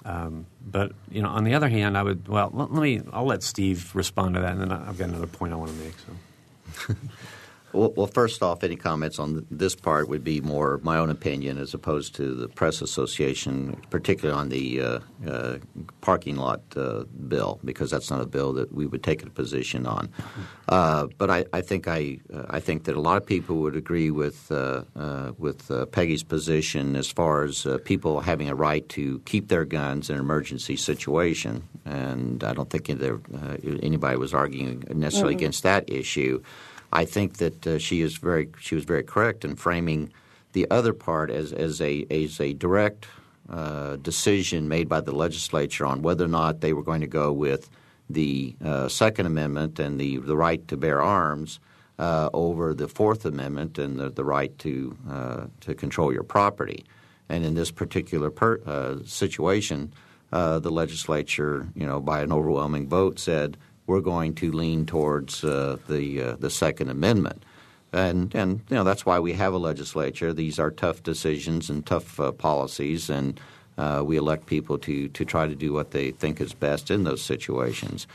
Um, 0.06 0.46
but 0.66 0.94
you 1.12 1.22
know 1.22 1.30
on 1.30 1.44
the 1.44 1.54
other 1.54 1.70
hand 1.70 1.98
I 1.98 2.04
would 2.04 2.28
well 2.28 2.50
let, 2.54 2.72
let, 2.72 2.82
me 2.82 3.02
I'll 3.14 3.26
let 3.26 3.44
Steve 3.44 3.94
respond 3.96 4.36
to 4.36 4.42
that 4.42 4.54
and 4.54 4.62
then 4.62 4.72
I've 4.72 4.98
got 4.98 5.10
another 5.10 5.28
point 5.28 5.54
I 5.54 5.58
want 5.58 5.72
to 5.72 5.78
make. 5.78 5.94
So. 6.00 6.96
Well, 7.72 7.94
well, 7.96 8.08
first 8.08 8.42
off, 8.42 8.64
any 8.64 8.76
comments 8.76 9.20
on 9.20 9.46
this 9.52 9.76
part 9.76 10.10
would 10.10 10.24
be 10.24 10.42
more 10.42 10.80
my 10.84 10.98
own 10.98 11.10
opinion 11.10 11.58
as 11.58 11.74
opposed 11.74 12.16
to 12.16 12.34
the 12.34 12.48
press 12.48 12.82
association, 12.82 13.80
particularly 13.92 14.40
on 14.40 14.50
the 14.50 14.82
uh, 14.82 15.00
uh, 15.28 15.58
parking 16.02 16.38
lot 16.38 16.62
uh, 16.76 17.04
bill, 17.28 17.60
because 17.64 17.92
that's 17.92 18.10
not 18.10 18.22
a 18.22 18.26
bill 18.26 18.54
that 18.54 18.74
we 18.74 18.88
would 18.88 19.04
take 19.04 19.24
a 19.24 19.30
position 19.30 19.86
on. 19.86 20.10
Uh, 20.68 21.08
but 21.18 21.30
I, 21.30 21.46
I, 21.54 21.62
think 21.62 21.88
I, 21.88 22.20
uh, 22.34 22.46
I 22.50 22.60
think 22.60 22.86
that 22.86 22.96
a 22.96 23.02
lot 23.02 23.18
of 23.18 23.26
people 23.26 23.58
would 23.58 23.76
agree 23.76 24.10
with 24.10 24.52
uh, 24.52 24.84
with 25.38 25.72
Peggy's 25.92 26.24
position 26.24 26.96
as 26.96 27.10
far 27.10 27.44
as 27.44 27.68
people 27.86 28.22
having 28.22 28.50
a 28.50 28.56
right 28.56 28.88
to 28.90 29.20
keep 29.26 29.48
their 29.48 29.66
guns 29.66 30.10
in 30.10 30.16
an 30.16 30.22
emergency 30.22 30.76
situation, 30.76 31.68
and 31.86 32.44
I 32.44 32.54
don't 32.54 32.70
think 32.70 32.88
there, 32.88 33.20
anybody 33.84 34.18
was 34.18 34.34
arguing 34.34 34.84
necessarily 34.90 35.36
mm-hmm. 35.36 35.40
against 35.40 35.64
that 35.64 35.90
issue. 35.90 36.42
I 36.92 37.06
think 37.06 37.38
that 37.38 37.68
uh, 37.68 37.78
she 37.80 38.02
is 38.02 38.18
very 38.18 38.50
she 38.60 38.76
was 38.76 38.86
very 38.86 39.04
correct 39.04 39.46
in 39.46 39.56
framing 39.56 40.12
the 40.54 40.70
other 40.72 40.94
part 40.94 41.30
as 41.30 41.54
as 41.54 41.82
a 41.82 42.06
as 42.10 42.40
a 42.40 42.54
direct 42.54 43.08
uh, 43.50 43.96
decision 43.98 44.68
made 44.68 44.90
by 44.90 45.02
the 45.02 45.12
legislature 45.12 45.86
on 45.86 46.02
whether 46.02 46.26
or 46.26 46.30
not 46.30 46.62
they 46.62 46.74
were 46.74 46.84
going 46.84 47.02
to 47.02 47.08
go 47.08 47.32
with 47.32 47.70
the 48.10 48.56
uh, 48.64 48.88
Second 48.88 49.28
Amendment 49.28 49.80
and 49.80 50.00
the 50.00 50.18
the 50.18 50.36
right 50.36 50.68
to 50.68 50.78
bear 50.78 51.02
arms 51.02 51.60
uh, 52.00 52.30
over 52.34 52.74
the 52.74 52.88
Fourth 52.88 53.26
Amendment 53.26 53.78
and 53.78 54.00
the, 54.00 54.10
the 54.10 54.24
right 54.24 54.58
to 54.60 54.98
uh, 55.10 55.46
to 55.62 55.76
control 55.76 56.12
your 56.12 56.24
property. 56.24 56.86
And 57.32 57.46
in 57.46 57.54
this 57.54 57.70
particular 57.70 58.32
per, 58.32 58.60
uh, 58.66 59.06
situation, 59.06 59.94
the 60.32 60.72
legislature, 60.72 61.70
you 61.76 61.86
know, 61.86 62.00
by 62.00 62.22
an 62.22 62.32
overwhelming 62.32 62.88
vote, 62.88 63.20
said 63.20 63.56
we're 63.90 64.02
going 64.02 64.36
to 64.36 64.52
lean 64.52 64.86
towards 64.86 65.44
uh, 65.44 65.78
the 65.88 66.22
uh, 66.22 66.36
the 66.36 66.52
Second 66.52 66.90
Amendment. 66.90 67.44
And 67.92 68.34
and 68.36 68.62
you 68.70 68.76
know 68.76 68.84
that's 68.84 69.04
why 69.04 69.18
we 69.20 69.34
have 69.34 69.52
a 69.52 69.58
legislature. 69.58 70.32
These 70.32 70.60
are 70.60 70.70
tough 70.70 71.02
decisions 71.02 71.72
and 71.72 71.84
tough 71.84 72.20
uh, 72.20 72.32
policies, 72.32 73.10
and 73.10 73.40
we 74.06 74.16
elect 74.16 74.46
people 74.46 74.78
to 74.78 75.08
to 75.10 75.26
try 75.26 75.48
to 75.48 75.56
do 75.56 75.74
what 75.74 75.90
they 75.90 76.12
think 76.12 76.40
is 76.40 76.54
best 76.54 76.92
in 76.92 77.04
those 77.04 77.24
situations. 77.24 78.06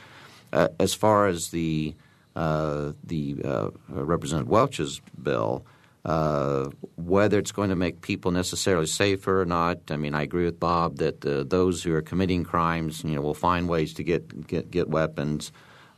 As 0.52 0.94
far 0.94 1.26
as 1.26 1.48
the 1.48 1.94
the 2.34 3.72
Representative 3.88 4.48
Welch's 4.48 5.00
bill, 5.20 5.66
uh, 6.04 6.68
whether 6.96 7.38
it's 7.38 7.52
going 7.52 7.70
to 7.70 7.76
make 7.76 8.02
people 8.02 8.30
necessarily 8.30 8.86
safer 8.86 9.40
or 9.40 9.46
not, 9.46 9.78
I 9.90 9.96
mean, 9.96 10.14
I 10.14 10.22
agree 10.22 10.44
with 10.44 10.60
Bob 10.60 10.98
that 10.98 11.24
uh, 11.24 11.44
those 11.44 11.82
who 11.82 11.94
are 11.94 12.02
committing 12.02 12.44
crimes, 12.44 13.02
you 13.04 13.14
know, 13.14 13.22
will 13.22 13.32
find 13.32 13.68
ways 13.68 13.94
to 13.94 14.04
get 14.04 14.46
get, 14.46 14.70
get 14.70 14.88
weapons. 14.88 15.50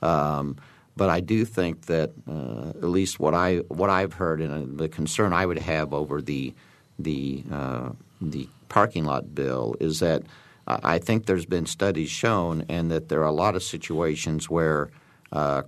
Um, 0.03 0.59
but 0.97 1.11
I 1.11 1.21
do 1.21 1.45
think 1.45 1.87
that 1.87 2.13
uh, 2.29 2.69
at 2.69 2.85
least 2.85 3.19
what 3.19 3.35
I 3.35 3.57
what 3.69 3.91
I've 3.91 4.13
heard 4.13 4.41
and 4.41 4.81
uh, 4.81 4.83
the 4.83 4.89
concern 4.89 5.33
I 5.33 5.45
would 5.45 5.59
have 5.59 5.93
over 5.93 6.23
the 6.23 6.55
the 7.01 7.43
uh, 7.51 7.91
the 8.21 8.49
parking 8.69 9.05
lot 9.05 9.35
bill 9.35 9.75
is 9.81 10.01
that 10.01 10.23
I 10.69 10.99
think 10.99 11.27
there's 11.27 11.47
been 11.47 11.67
studies 11.67 12.11
shown 12.11 12.65
and 12.69 12.91
that 12.91 13.09
there 13.09 13.21
are 13.21 13.27
a 13.27 13.33
lot 13.33 13.55
of 13.55 13.63
situations 13.63 14.51
where 14.51 14.91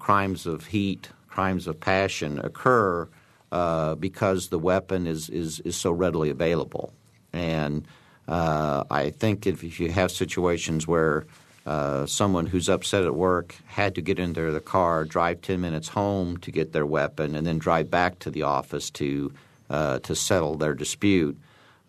crimes 0.00 0.44
of 0.44 0.66
heat, 0.66 1.10
crimes 1.28 1.68
of 1.68 1.78
passion 1.78 2.40
occur 2.40 3.08
uh, 3.52 3.94
because 3.94 4.48
the 4.48 4.58
weapon 4.58 5.06
is, 5.06 5.28
is, 5.28 5.60
is 5.60 5.76
so 5.76 5.90
readily 5.90 6.30
available. 6.30 6.92
And 7.32 7.86
uh, 8.26 8.84
I 8.90 9.10
think 9.10 9.46
if, 9.46 9.64
if, 9.64 9.80
you 9.80 9.90
have 9.90 10.10
situations 10.10 10.86
where 10.86 11.26
uh, 11.66 12.06
someone 12.06 12.46
who's 12.46 12.68
upset 12.68 13.04
at 13.04 13.14
work 13.14 13.56
had 13.66 13.94
to 13.94 14.00
get 14.00 14.18
into 14.18 14.50
the 14.50 14.60
car, 14.60 15.04
drive 15.04 15.40
10 15.42 15.60
minutes 15.60 15.88
home 15.88 16.36
to 16.38 16.50
get 16.50 16.72
their 16.72 16.86
weapon, 16.86 17.34
and 17.34 17.46
then 17.46 17.58
drive 17.58 17.90
back 17.90 18.18
to 18.20 18.30
the 18.30 18.42
office 18.42 18.90
to, 18.90 19.32
uh, 19.70 19.98
to 20.00 20.14
settle 20.14 20.56
their 20.56 20.74
dispute, 20.74 21.38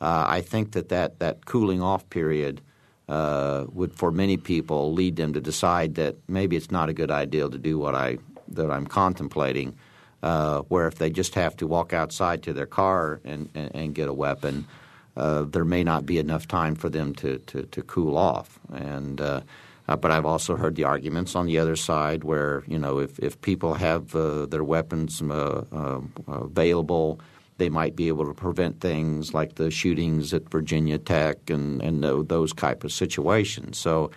uh, 0.02 0.26
I 0.28 0.42
think 0.42 0.72
that 0.74 0.90
that, 0.90 1.20
that 1.20 1.46
cooling 1.46 1.82
off 1.82 2.10
period 2.10 2.62
uh, 3.10 3.66
would, 3.74 3.94
for 3.94 4.12
many 4.12 4.38
people, 4.38 4.94
lead 4.94 5.16
them 5.18 5.34
to 5.34 5.42
decide 5.42 5.96
that 5.96 6.16
maybe 6.28 6.56
it's 6.56 6.72
not 6.72 6.90
a 6.90 6.94
good 6.94 7.12
idea 7.12 7.50
to 7.50 7.58
do 7.58 7.78
what 7.80 7.96
I 7.96 8.20
that 8.52 8.72
I'm 8.72 8.88
contemplating 8.88 9.76
uh, 10.22 10.62
where 10.64 10.88
if 10.88 10.96
they 10.96 11.10
just 11.10 11.36
have 11.36 11.56
to 11.58 11.68
walk 11.68 11.94
outside 11.94 12.44
to 12.44 12.54
their 12.54 12.66
car 12.66 13.22
and, 13.24 13.50
and, 13.56 13.76
and 13.76 13.96
get 13.96 14.08
a 14.08 14.14
weapon, 14.14 14.68
uh, 15.16 15.44
there 15.44 15.66
may 15.66 15.84
not 15.84 16.06
be 16.06 16.18
enough 16.18 16.48
time 16.48 16.76
for 16.76 16.90
them 16.90 17.14
to, 17.16 17.38
to, 17.40 17.64
to 17.64 17.82
cool 17.84 18.18
off. 18.18 18.60
And 18.74 19.20
uh, 19.20 19.42
uh 19.88 19.96
but 19.96 20.12
I've 20.12 20.26
also 20.26 20.56
heard 20.56 20.76
the 20.76 20.84
arguments 20.84 21.36
on 21.36 21.46
the 21.46 21.58
other 21.58 21.76
side 21.76 22.24
where 22.24 22.64
you 22.68 22.80
know 22.80 23.00
if, 23.00 23.20
if 23.20 23.40
people 23.42 23.74
have 23.76 24.16
uh, 24.16 24.46
their 24.46 24.64
weapons 24.64 25.22
uh, 25.22 26.02
available, 26.28 27.20
they 27.60 27.70
might 27.70 27.96
be 27.96 28.08
able 28.08 28.26
to 28.26 28.34
prevent 28.34 28.80
things 28.80 29.34
like 29.34 29.56
the 29.56 29.70
shootings 29.70 30.34
at 30.34 30.50
Virginia 30.50 30.98
Tech 30.98 31.50
and, 31.50 31.82
and 31.82 32.04
those 32.28 32.54
type 32.54 32.84
of 32.84 32.92
situations. 32.92 33.78
So, 33.78 34.12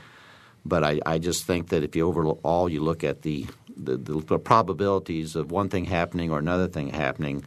but 0.65 0.85
I, 0.85 1.01
I 1.05 1.19
just 1.19 1.45
think 1.45 1.69
that 1.69 1.83
if 1.83 1.95
you 1.95 2.07
overall 2.07 2.69
you 2.69 2.81
look 2.81 3.05
at 3.05 3.23
the 3.23 3.47
the, 3.77 3.97
the, 3.97 4.21
the, 4.21 4.39
probabilities 4.39 5.37
of 5.37 5.51
one 5.51 5.69
thing 5.69 5.85
happening 5.85 6.31
or 6.31 6.39
another 6.39 6.69
thing 6.69 6.89
happening 6.91 7.45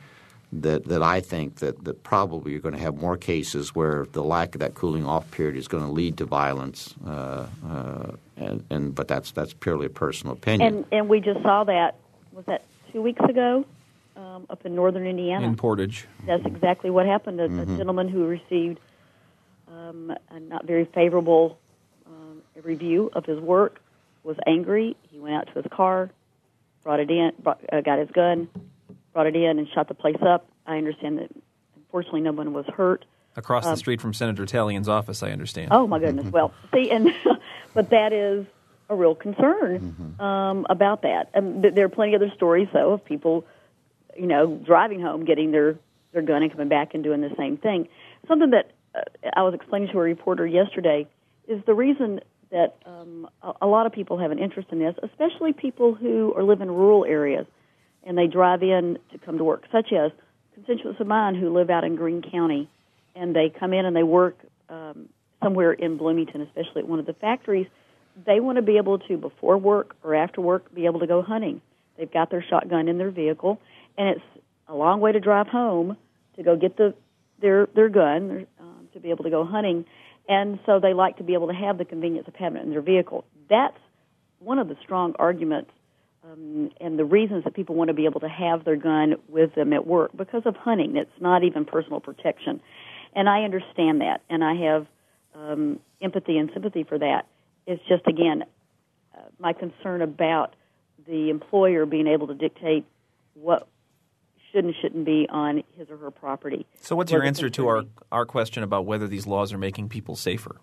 that, 0.52 0.86
that 0.86 1.02
I 1.04 1.22
think 1.22 1.58
that, 1.58 1.84
that 1.84 2.04
probably 2.04 2.52
you're 2.52 2.62
going 2.62 2.76
to 2.76 2.82
have 2.82 2.96
more 2.96 3.18
cases 3.18 3.76
where 3.76 4.06
the 4.12 4.24
lack 4.24 4.56
of 4.56 4.60
that 4.60 4.74
cooling 4.74 5.06
off 5.06 5.30
period 5.32 5.58
is 5.58 5.68
going 5.68 5.84
to 5.84 5.92
lead 5.92 6.18
to 6.18 6.26
violence. 6.26 6.94
Uh, 7.06 7.48
uh, 7.68 8.12
and, 8.38 8.64
and, 8.70 8.96
but 8.96 9.08
that's 9.08 9.32
that's 9.32 9.54
purely 9.54 9.86
a 9.86 9.90
personal 9.90 10.34
opinion. 10.34 10.76
And, 10.76 10.86
and 10.92 11.10
we 11.10 11.20
just 11.20 11.42
saw 11.42 11.64
that 11.66 11.96
was 12.32 12.46
that 12.46 12.64
two 12.92 13.02
weeks 13.02 13.22
ago 13.28 13.66
um, 14.16 14.46
up 14.50 14.66
in 14.66 14.76
northern 14.76 15.06
Indiana 15.06 15.46
in 15.46 15.56
Portage. 15.56 16.06
That's 16.26 16.46
exactly 16.46 16.90
what 16.90 17.06
happened. 17.06 17.40
A, 17.40 17.48
mm-hmm. 17.48 17.74
a 17.74 17.78
gentleman 17.78 18.08
who 18.08 18.26
received 18.26 18.80
um, 19.68 20.16
a 20.30 20.40
not 20.40 20.66
very 20.66 20.86
favorable 20.86 21.58
um, 22.06 22.42
review 22.64 23.10
of 23.14 23.26
his 23.26 23.40
work 23.40 23.82
was 24.26 24.38
angry. 24.46 24.98
He 25.10 25.20
went 25.20 25.36
out 25.36 25.48
to 25.48 25.54
his 25.54 25.66
car, 25.72 26.10
brought 26.84 27.00
it 27.00 27.10
in, 27.10 27.32
brought, 27.40 27.62
uh, 27.72 27.82
got 27.82 28.00
his 28.00 28.10
gun, 28.12 28.50
brought 29.14 29.28
it 29.28 29.36
in, 29.36 29.60
and 29.60 29.68
shot 29.74 29.88
the 29.88 29.94
place 29.94 30.18
up. 30.22 30.48
I 30.66 30.78
understand 30.78 31.20
that 31.20 31.30
unfortunately 31.76 32.22
no 32.22 32.32
one 32.32 32.54
was 32.54 32.66
hurt. 32.76 33.06
Across 33.38 33.66
um, 33.66 33.72
the 33.72 33.78
street 33.78 34.02
from 34.02 34.14
Senator 34.14 34.46
Tallian's 34.46 34.90
office, 34.90 35.22
I 35.22 35.32
understand. 35.32 35.70
Oh 35.72 35.88
my 35.88 36.00
goodness! 36.00 36.28
well, 36.32 36.54
see, 36.74 36.90
and 36.90 37.14
but 37.74 37.90
that 37.92 38.14
is 38.14 38.46
a 38.90 38.96
real 38.96 39.16
concern 39.16 39.96
mm-hmm. 40.20 40.22
um, 40.22 40.66
about 40.70 41.02
that. 41.04 41.30
And 41.34 41.62
th- 41.62 41.76
there 41.76 41.86
are 41.86 41.90
plenty 41.90 42.16
of 42.16 42.22
other 42.22 42.32
stories 42.36 42.68
though 42.74 42.94
of 42.94 43.06
people, 43.06 43.46
you 44.18 44.28
know, 44.28 44.56
driving 44.66 45.02
home, 45.02 45.26
getting 45.26 45.52
their 45.52 45.78
their 46.14 46.22
gun 46.22 46.44
and 46.44 46.52
coming 46.52 46.70
back 46.70 46.94
and 46.94 47.04
doing 47.04 47.22
the 47.22 47.34
same 47.38 47.58
thing. 47.58 47.90
Something 48.28 48.52
that 48.52 48.72
uh, 48.96 49.02
I 49.36 49.44
was 49.44 49.54
explaining 49.54 49.90
to 49.90 49.98
a 50.00 50.02
reporter 50.02 50.48
yesterday 50.48 51.08
is 51.48 51.62
the 51.66 51.74
reason 51.74 52.22
that 52.56 52.78
um, 52.86 53.28
a, 53.44 53.52
a 53.64 53.68
lot 53.68 53.86
of 53.86 53.92
people 53.92 54.18
have 54.18 54.32
an 54.32 54.40
interest 54.40 54.70
in 54.72 54.80
this, 54.80 54.96
especially 55.04 55.52
people 55.52 55.94
who 55.94 56.34
are 56.38 56.44
live 56.44 56.62
in 56.62 56.72
rural 56.72 57.04
areas 57.04 57.46
and 58.04 58.18
they 58.18 58.28
drive 58.28 58.64
in 58.64 58.98
to 59.12 59.18
come 59.18 59.38
to 59.38 59.44
work, 59.44 59.64
such 59.74 59.92
as 59.92 60.12
constituents 60.54 61.02
of 61.02 61.06
mine 61.08 61.36
who 61.36 61.54
live 61.54 61.70
out 61.70 61.84
in 61.84 61.98
Greene 61.98 62.22
County, 62.22 62.70
and 63.14 63.36
they 63.36 63.50
come 63.50 63.74
in 63.74 63.86
and 63.86 63.94
they 63.94 64.04
work 64.04 64.38
um, 64.70 65.10
somewhere 65.44 65.74
in 65.74 65.98
Bloomington, 65.98 66.42
especially 66.42 66.84
at 66.84 66.88
one 66.88 67.00
of 67.00 67.06
the 67.06 67.14
factories. 67.14 67.68
They 68.26 68.40
want 68.40 68.56
to 68.56 68.62
be 68.62 68.78
able 68.78 69.00
to, 69.00 69.18
before 69.18 69.58
work 69.58 69.94
or 70.02 70.16
after 70.16 70.40
work, 70.40 70.74
be 70.74 70.86
able 70.86 71.02
to 71.02 71.08
go 71.08 71.22
hunting. 71.22 71.62
They've 71.98 72.12
got 72.12 72.32
their 72.32 72.46
shotgun 72.50 72.88
in 72.88 72.98
their 72.98 73.12
vehicle, 73.12 73.60
and 73.98 74.08
it's 74.08 74.44
a 74.70 74.76
long 74.76 75.02
way 75.02 75.12
to 75.12 75.20
drive 75.20 75.48
home 75.48 75.98
to 76.38 76.44
go 76.44 76.56
get 76.56 76.78
the 76.78 76.94
their 77.42 77.68
their 77.76 77.90
gun 77.90 78.48
um, 78.62 78.88
to 78.94 79.02
be 79.02 79.10
able 79.10 79.26
to 79.26 79.30
go 79.30 79.44
hunting 79.44 79.84
and 80.28 80.60
so 80.66 80.80
they 80.80 80.94
like 80.94 81.18
to 81.18 81.24
be 81.24 81.34
able 81.34 81.48
to 81.48 81.54
have 81.54 81.78
the 81.78 81.86
convenience 81.86 82.28
of 82.28 82.36
having 82.36 82.60
it 82.60 82.64
in 82.64 82.72
their 82.72 82.82
vehicle. 82.82 83.26
That's 83.50 83.78
one 84.40 84.60
of 84.60 84.68
the 84.68 84.76
strong 84.84 85.16
arguments 85.20 85.72
um, 86.24 86.72
and 86.80 86.98
the 86.98 87.06
reasons 87.06 87.44
that 87.44 87.54
people 87.54 87.76
want 87.76 87.90
to 87.90 87.94
be 87.94 88.06
able 88.06 88.20
to 88.22 88.30
have 88.30 88.66
their 88.66 88.76
gun 88.76 89.16
with 89.28 89.54
them 89.56 89.74
at 89.74 89.86
work 89.86 90.12
because 90.16 90.44
of 90.46 90.56
hunting. 90.56 90.96
It's 90.98 91.12
not 91.20 91.44
even 91.44 91.66
personal 91.66 92.00
protection, 92.00 92.62
and 93.14 93.30
I 93.30 93.44
understand 93.44 94.02
that, 94.02 94.22
and 94.30 94.44
I 94.44 94.56
have 94.56 94.88
um, 95.36 95.80
empathy 96.02 96.38
and 96.38 96.50
sympathy 96.54 96.84
for 96.84 96.98
that. 96.98 97.28
It's 97.68 97.82
just 97.88 98.08
again 98.08 98.44
uh, 99.16 99.22
my 99.40 99.54
concern 99.54 100.02
about 100.02 100.56
the 101.08 101.30
employer 101.30 101.86
being 101.86 102.08
able 102.08 102.28
to 102.28 102.34
dictate 102.34 102.86
what 103.36 103.68
should 104.56 104.66
and 104.66 104.76
shouldn't 104.82 105.06
be 105.06 105.28
on 105.30 105.64
his 105.78 105.90
or 105.90 105.98
her 105.98 106.12
property. 106.12 106.66
So, 106.82 106.96
what's 106.96 107.12
your 107.12 107.24
answer 107.24 107.50
to 107.50 107.68
our, 107.68 107.84
our 108.12 108.26
question 108.26 108.64
about 108.64 108.86
whether 108.86 109.08
these 109.08 109.28
laws 109.28 109.54
are 109.54 109.58
making 109.58 109.90
people 109.90 110.16
safer? 110.16 110.56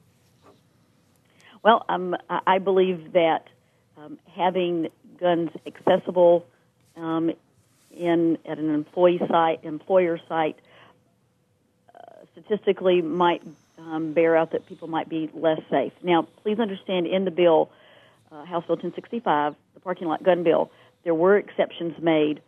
Well, 1.62 1.84
um, 1.88 2.16
I 2.28 2.58
believe 2.58 3.12
that 3.12 3.46
um, 3.96 4.18
having 4.34 4.88
guns 5.20 5.50
accessible 5.66 6.44
um, 6.96 7.30
in 7.96 8.38
at 8.46 8.58
an 8.58 8.74
employee 8.74 9.20
site, 9.28 9.62
employer 9.62 10.18
site, 10.28 10.56
uh, 11.94 12.00
statistically 12.32 13.00
might 13.02 13.42
um, 13.78 14.12
bear 14.12 14.36
out 14.36 14.52
that 14.52 14.66
people 14.66 14.88
might 14.88 15.08
be 15.08 15.30
less 15.34 15.60
safe. 15.70 15.92
Now, 16.02 16.26
please 16.42 16.58
understand, 16.58 17.06
in 17.06 17.24
the 17.24 17.30
bill, 17.30 17.70
uh, 18.32 18.44
House 18.44 18.64
Bill 18.66 18.76
1065, 18.76 19.54
the 19.74 19.80
parking 19.80 20.08
lot 20.08 20.22
gun 20.22 20.42
bill, 20.42 20.70
there 21.04 21.14
were 21.14 21.36
exceptions 21.36 21.94
made 22.02 22.40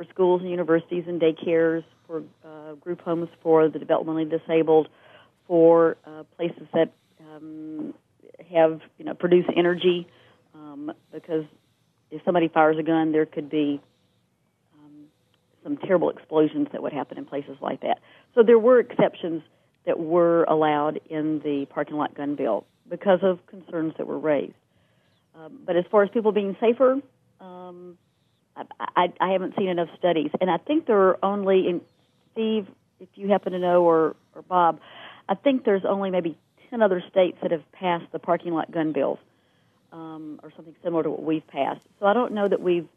for 0.00 0.06
schools 0.14 0.40
and 0.40 0.50
universities 0.50 1.04
and 1.06 1.20
daycares, 1.20 1.84
for 2.06 2.22
uh, 2.42 2.72
group 2.74 3.02
homes 3.02 3.28
for 3.42 3.68
the 3.68 3.78
developmentally 3.78 4.28
disabled, 4.30 4.88
for 5.46 5.98
uh, 6.06 6.22
places 6.36 6.66
that 6.72 6.90
um, 7.20 7.92
have 8.50 8.80
you 8.96 9.04
know 9.04 9.12
produce 9.12 9.44
energy, 9.54 10.06
um, 10.54 10.90
because 11.12 11.44
if 12.10 12.22
somebody 12.24 12.48
fires 12.48 12.78
a 12.78 12.82
gun, 12.82 13.12
there 13.12 13.26
could 13.26 13.50
be 13.50 13.78
um, 14.74 15.04
some 15.62 15.76
terrible 15.76 16.08
explosions 16.08 16.68
that 16.72 16.82
would 16.82 16.94
happen 16.94 17.18
in 17.18 17.26
places 17.26 17.58
like 17.60 17.82
that. 17.82 17.98
So 18.34 18.42
there 18.42 18.58
were 18.58 18.80
exceptions 18.80 19.42
that 19.84 19.98
were 19.98 20.44
allowed 20.44 21.00
in 21.10 21.40
the 21.40 21.66
parking 21.68 21.96
lot 21.96 22.14
gun 22.14 22.36
bill 22.36 22.64
because 22.88 23.18
of 23.22 23.44
concerns 23.46 23.92
that 23.98 24.06
were 24.06 24.18
raised. 24.18 24.54
Um, 25.34 25.58
but 25.66 25.76
as 25.76 25.84
far 25.90 26.04
as 26.04 26.10
people 26.10 26.32
being 26.32 26.56
safer, 26.58 27.00
um, 27.38 27.98
I, 28.96 29.12
I, 29.20 29.30
haven't 29.32 29.56
seen 29.56 29.68
enough 29.68 29.88
studies, 29.98 30.30
and 30.40 30.50
I 30.50 30.58
think 30.58 30.86
there 30.86 30.98
are 30.98 31.24
only. 31.24 31.68
In, 31.68 31.80
Steve, 32.32 32.66
if 33.00 33.08
you 33.14 33.28
happen 33.28 33.52
to 33.52 33.58
know, 33.58 33.82
or 33.82 34.16
or 34.34 34.42
Bob, 34.42 34.80
I 35.28 35.34
think 35.34 35.64
there's 35.64 35.84
only 35.84 36.10
maybe 36.10 36.38
ten 36.70 36.82
other 36.82 37.02
states 37.10 37.38
that 37.42 37.50
have 37.50 37.70
passed 37.72 38.10
the 38.12 38.18
parking 38.18 38.52
lot 38.52 38.70
gun 38.70 38.92
bills, 38.92 39.18
um, 39.92 40.40
or 40.42 40.52
something 40.56 40.74
similar 40.82 41.02
to 41.02 41.10
what 41.10 41.22
we've 41.22 41.46
passed. 41.46 41.82
So 41.98 42.06
I 42.06 42.12
don't 42.12 42.32
know 42.32 42.48
that 42.48 42.60
we've. 42.60 42.88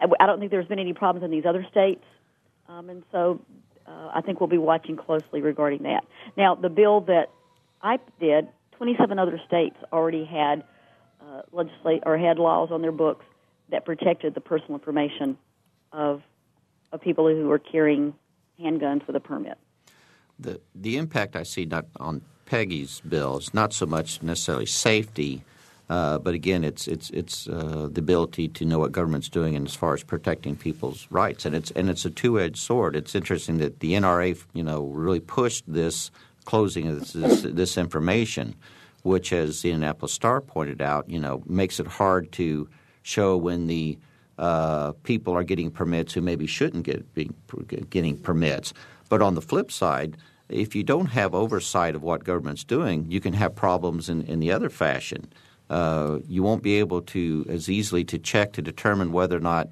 I 0.00 0.26
don't 0.26 0.38
think 0.38 0.50
there's 0.50 0.66
been 0.66 0.80
any 0.80 0.92
problems 0.92 1.24
in 1.24 1.30
these 1.30 1.46
other 1.46 1.64
states, 1.70 2.04
um, 2.68 2.90
and 2.90 3.04
so 3.12 3.40
uh, 3.86 4.10
I 4.14 4.20
think 4.20 4.40
we'll 4.40 4.48
be 4.48 4.58
watching 4.58 4.96
closely 4.96 5.40
regarding 5.40 5.84
that. 5.84 6.04
Now, 6.36 6.54
the 6.54 6.68
bill 6.68 7.02
that 7.02 7.30
I 7.82 7.98
did, 8.20 8.48
27 8.72 9.18
other 9.18 9.40
states 9.46 9.76
already 9.92 10.24
had 10.24 10.64
uh, 11.20 11.42
legislate 11.52 12.02
or 12.06 12.18
had 12.18 12.38
laws 12.38 12.70
on 12.70 12.82
their 12.82 12.92
books 12.92 13.24
that 13.70 13.84
protected 13.84 14.34
the 14.34 14.40
personal 14.40 14.74
information 14.74 15.36
of 15.92 16.22
of 16.92 17.00
people 17.00 17.26
who 17.28 17.48
were 17.48 17.58
carrying 17.58 18.14
handguns 18.60 19.06
with 19.06 19.16
a 19.16 19.20
permit. 19.20 19.58
The 20.38 20.60
the 20.74 20.96
impact 20.96 21.36
I 21.36 21.42
see 21.42 21.64
not 21.64 21.86
on 21.98 22.22
Peggy's 22.46 23.00
bill 23.00 23.38
is 23.38 23.54
not 23.54 23.72
so 23.72 23.86
much 23.86 24.22
necessarily 24.22 24.66
safety, 24.66 25.44
uh, 25.88 26.18
but 26.18 26.34
again, 26.34 26.64
it's 26.64 26.88
it's 26.88 27.10
it's 27.10 27.48
uh, 27.48 27.88
the 27.90 28.00
ability 28.00 28.48
to 28.48 28.64
know 28.64 28.78
what 28.78 28.92
government's 28.92 29.28
doing 29.28 29.54
and 29.54 29.66
as 29.66 29.74
far 29.74 29.94
as 29.94 30.02
protecting 30.02 30.56
people's 30.56 31.06
rights, 31.10 31.44
and 31.44 31.54
it's 31.54 31.70
and 31.72 31.90
it's 31.90 32.04
a 32.04 32.10
two 32.10 32.40
edged 32.40 32.56
sword. 32.56 32.96
It's 32.96 33.14
interesting 33.14 33.58
that 33.58 33.80
the 33.80 33.92
NRA, 33.92 34.42
you 34.54 34.62
know, 34.62 34.84
really 34.84 35.20
pushed 35.20 35.64
this 35.66 36.10
closing 36.44 36.88
of 36.88 37.00
this, 37.00 37.12
this, 37.12 37.42
this 37.42 37.78
information, 37.78 38.54
which, 39.02 39.32
as 39.32 39.62
the 39.62 39.70
Indianapolis 39.70 40.12
Star 40.12 40.40
pointed 40.40 40.80
out, 40.80 41.08
you 41.08 41.18
know, 41.18 41.42
makes 41.46 41.80
it 41.80 41.86
hard 41.86 42.32
to 42.32 42.68
show 43.04 43.36
when 43.36 43.68
the 43.68 43.96
uh, 44.38 44.92
people 45.04 45.32
are 45.34 45.44
getting 45.44 45.70
permits 45.70 46.12
who 46.12 46.20
maybe 46.20 46.46
shouldn't 46.46 46.84
get 46.84 47.14
being, 47.14 47.32
getting 47.90 48.18
permits. 48.18 48.74
But 49.08 49.22
on 49.22 49.36
the 49.36 49.40
flip 49.40 49.70
side, 49.70 50.16
if 50.48 50.74
you 50.74 50.82
don't 50.82 51.06
have 51.06 51.34
oversight 51.34 51.94
of 51.94 52.02
what 52.02 52.24
government's 52.24 52.64
doing, 52.64 53.06
you 53.08 53.20
can 53.20 53.32
have 53.34 53.54
problems 53.54 54.08
in, 54.08 54.22
in 54.22 54.40
the 54.40 54.50
other 54.50 54.68
fashion. 54.68 55.28
Uh, 55.70 56.18
you 56.28 56.42
won't 56.42 56.62
be 56.62 56.74
able 56.74 57.00
to 57.00 57.46
as 57.48 57.70
easily 57.70 58.04
to 58.04 58.18
check 58.18 58.52
to 58.54 58.62
determine 58.62 59.12
whether 59.12 59.36
or 59.36 59.40
not 59.40 59.68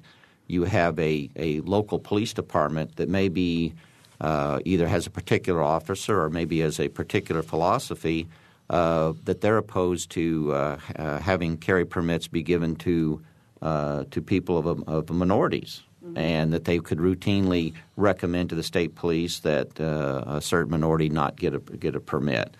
you 0.47 0.63
have 0.63 0.97
a, 0.99 1.29
a 1.35 1.59
local 1.61 1.99
police 1.99 2.33
department 2.33 2.95
that 2.95 3.09
maybe 3.09 3.73
uh, 4.21 4.59
either 4.65 4.87
has 4.87 5.05
a 5.05 5.09
particular 5.09 5.61
officer 5.61 6.21
or 6.21 6.29
maybe 6.29 6.59
has 6.59 6.79
a 6.79 6.87
particular 6.87 7.41
philosophy 7.41 8.27
uh, 8.69 9.13
that 9.23 9.41
they're 9.41 9.57
opposed 9.57 10.09
to 10.11 10.53
uh, 10.53 10.79
uh, 10.95 11.19
having 11.19 11.57
carry 11.57 11.85
permits 11.85 12.27
be 12.27 12.41
given 12.41 12.75
to 12.77 13.21
uh, 13.61 14.03
to 14.11 14.21
people 14.21 14.57
of, 14.57 14.87
of 14.87 15.09
minorities, 15.09 15.83
mm-hmm. 16.03 16.17
and 16.17 16.53
that 16.53 16.65
they 16.65 16.79
could 16.79 16.97
routinely 16.97 17.73
recommend 17.95 18.49
to 18.49 18.55
the 18.55 18.63
state 18.63 18.95
police 18.95 19.39
that 19.39 19.79
a 19.79 20.41
certain 20.41 20.71
minority 20.71 21.09
not 21.09 21.35
get 21.35 21.53
a 21.53 21.59
get 21.59 21.95
a 21.95 21.99
permit. 21.99 22.55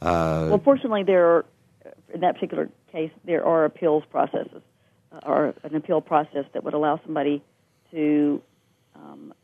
well, 0.00 0.60
fortunately, 0.64 1.02
there 1.02 1.26
are 1.26 1.44
in 2.12 2.20
that 2.20 2.34
particular 2.34 2.68
case 2.92 3.10
there 3.24 3.44
are 3.44 3.64
appeals 3.64 4.04
processes 4.10 4.62
or 5.24 5.54
an 5.64 5.74
appeal 5.74 6.00
process 6.00 6.44
that 6.52 6.64
would 6.64 6.74
allow 6.74 7.00
somebody 7.04 7.42
to 7.90 8.40
um, 8.94 9.34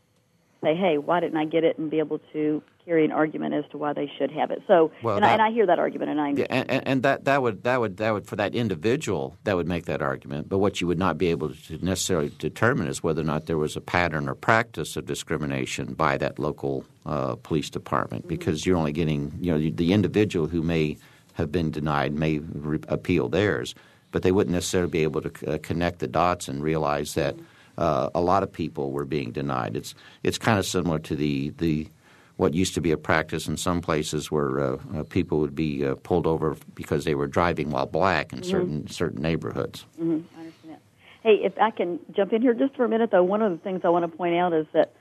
say, 0.62 0.74
"Hey, 0.74 0.98
why 0.98 1.20
didn't 1.20 1.36
I 1.36 1.44
get 1.44 1.64
it?" 1.64 1.78
and 1.78 1.90
be 1.90 1.98
able 1.98 2.20
to 2.32 2.62
carry 2.86 3.04
an 3.04 3.10
argument 3.10 3.52
as 3.52 3.64
to 3.72 3.78
why 3.78 3.92
they 3.92 4.10
should 4.16 4.30
have 4.30 4.50
it. 4.50 4.62
So, 4.68 4.92
well, 5.02 5.16
and, 5.16 5.24
that, 5.24 5.30
I, 5.30 5.32
and, 5.32 5.42
I, 5.42 5.50
hear 5.50 5.66
that 5.66 5.78
argument, 5.78 6.12
and 6.12 6.20
I 6.20 6.30
yeah, 6.30 6.46
and, 6.48 6.86
and, 6.86 7.02
that 7.02 7.24
that 7.24 7.42
would 7.42 7.64
that 7.64 7.80
would 7.80 7.96
that 7.96 8.12
would 8.12 8.26
for 8.26 8.36
that 8.36 8.54
individual 8.54 9.36
that 9.44 9.56
would 9.56 9.66
make 9.66 9.86
that 9.86 10.00
argument. 10.00 10.48
But 10.48 10.58
what 10.58 10.80
you 10.80 10.86
would 10.86 10.98
not 10.98 11.18
be 11.18 11.26
able 11.26 11.50
to 11.52 11.84
necessarily 11.84 12.30
determine 12.38 12.86
is 12.86 13.02
whether 13.02 13.20
or 13.20 13.24
not 13.24 13.46
there 13.46 13.58
was 13.58 13.76
a 13.76 13.80
pattern 13.80 14.28
or 14.28 14.34
practice 14.34 14.96
of 14.96 15.04
discrimination 15.04 15.94
by 15.94 16.16
that 16.18 16.38
local 16.38 16.84
uh, 17.04 17.34
police 17.34 17.70
department, 17.70 18.22
mm-hmm. 18.22 18.28
because 18.28 18.64
you're 18.64 18.76
only 18.76 18.92
getting 18.92 19.36
you 19.40 19.52
know 19.52 19.58
the, 19.58 19.70
the, 19.70 19.92
individual 19.92 20.46
who 20.46 20.62
may 20.62 20.96
have 21.34 21.50
been 21.50 21.70
denied 21.70 22.14
may 22.14 22.38
re- 22.38 22.78
appeal 22.88 23.28
theirs, 23.28 23.74
but 24.12 24.22
they 24.22 24.32
wouldn't 24.32 24.54
necessarily 24.54 24.90
be 24.90 25.02
able 25.02 25.22
to 25.22 25.54
uh, 25.54 25.58
connect 25.58 25.98
the 25.98 26.08
dots 26.08 26.48
and 26.48 26.62
realize 26.62 27.14
that. 27.14 27.34
Mm-hmm 27.36 27.44
uh, 27.78 28.08
a 28.14 28.20
lot 28.22 28.42
of 28.42 28.50
people 28.50 28.90
were 28.90 29.04
being 29.04 29.32
denied. 29.32 29.76
It's 29.76 29.94
it's 30.22 30.38
kind 30.38 30.58
of 30.58 30.64
similar 30.64 30.98
to 31.00 31.14
the 31.14 31.50
the 31.58 31.88
what 32.36 32.54
used 32.54 32.74
to 32.74 32.80
be 32.80 32.92
a 32.92 32.96
practice 32.96 33.48
in 33.48 33.56
some 33.56 33.80
places 33.80 34.30
where 34.30 34.60
uh, 34.60 34.78
uh, 34.94 35.02
people 35.04 35.40
would 35.40 35.54
be 35.54 35.84
uh, 35.84 35.94
pulled 35.96 36.26
over 36.26 36.56
because 36.74 37.04
they 37.04 37.14
were 37.14 37.26
driving 37.26 37.70
while 37.70 37.86
black 37.86 38.32
in 38.32 38.40
mm-hmm. 38.40 38.50
certain 38.50 38.88
certain 38.88 39.22
neighborhoods. 39.22 39.86
Mm-hmm. 40.00 40.20
I 40.36 40.40
understand. 40.40 40.80
Hey, 41.22 41.34
if 41.42 41.58
I 41.58 41.70
can 41.70 41.98
jump 42.14 42.32
in 42.32 42.42
here 42.42 42.54
just 42.54 42.76
for 42.76 42.84
a 42.84 42.88
minute, 42.88 43.10
though, 43.10 43.24
one 43.24 43.42
of 43.42 43.50
the 43.50 43.58
things 43.58 43.80
I 43.84 43.88
want 43.88 44.10
to 44.10 44.16
point 44.16 44.36
out 44.36 44.52
is 44.52 44.66
that 44.74 44.92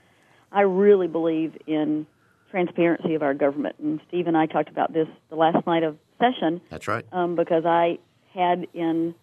I 0.50 0.62
really 0.62 1.08
believe 1.08 1.56
in 1.66 2.06
transparency 2.50 3.14
of 3.14 3.22
our 3.22 3.34
government, 3.34 3.76
and 3.78 4.00
Steve 4.08 4.26
and 4.26 4.36
I 4.36 4.46
talked 4.46 4.68
about 4.68 4.92
this 4.92 5.08
the 5.28 5.36
last 5.36 5.66
night 5.66 5.82
of 5.82 5.98
session. 6.18 6.60
That's 6.70 6.88
right. 6.88 7.04
Um, 7.12 7.36
because 7.36 7.64
I 7.66 7.98
had 8.32 8.66
in 8.72 9.14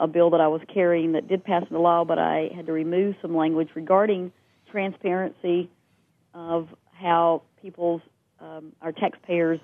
a 0.00 0.08
bill 0.08 0.30
that 0.30 0.40
I 0.40 0.48
was 0.48 0.62
carrying 0.72 1.12
that 1.12 1.28
did 1.28 1.44
pass 1.44 1.62
into 1.62 1.78
law, 1.78 2.04
but 2.04 2.18
I 2.18 2.50
had 2.54 2.66
to 2.66 2.72
remove 2.72 3.14
some 3.22 3.36
language 3.36 3.68
regarding 3.74 4.32
transparency 4.70 5.70
of 6.34 6.68
how 6.92 7.42
people's, 7.62 8.02
um, 8.40 8.72
our 8.82 8.92
taxpayers' 8.92 9.60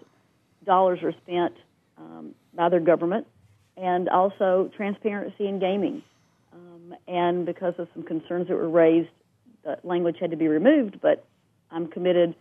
dollars 0.65 1.01
are 1.03 1.13
spent 1.25 1.55
um, 1.99 2.35
by 2.55 2.69
their 2.69 2.81
government, 2.81 3.27
and 3.77 4.09
also 4.09 4.71
transparency 4.77 5.47
in 5.47 5.59
gaming. 5.59 6.03
Um, 6.53 6.95
and 7.07 7.45
because 7.45 7.75
of 7.79 7.89
some 7.95 8.05
concerns 8.05 8.49
that 8.49 8.55
were 8.55 8.69
raised, 8.69 9.11
the 9.65 9.79
language 9.83 10.17
had 10.21 10.31
to 10.31 10.37
be 10.37 10.49
removed. 10.49 11.01
But 11.01 11.25
I'm 11.71 11.89
committed, 11.89 12.35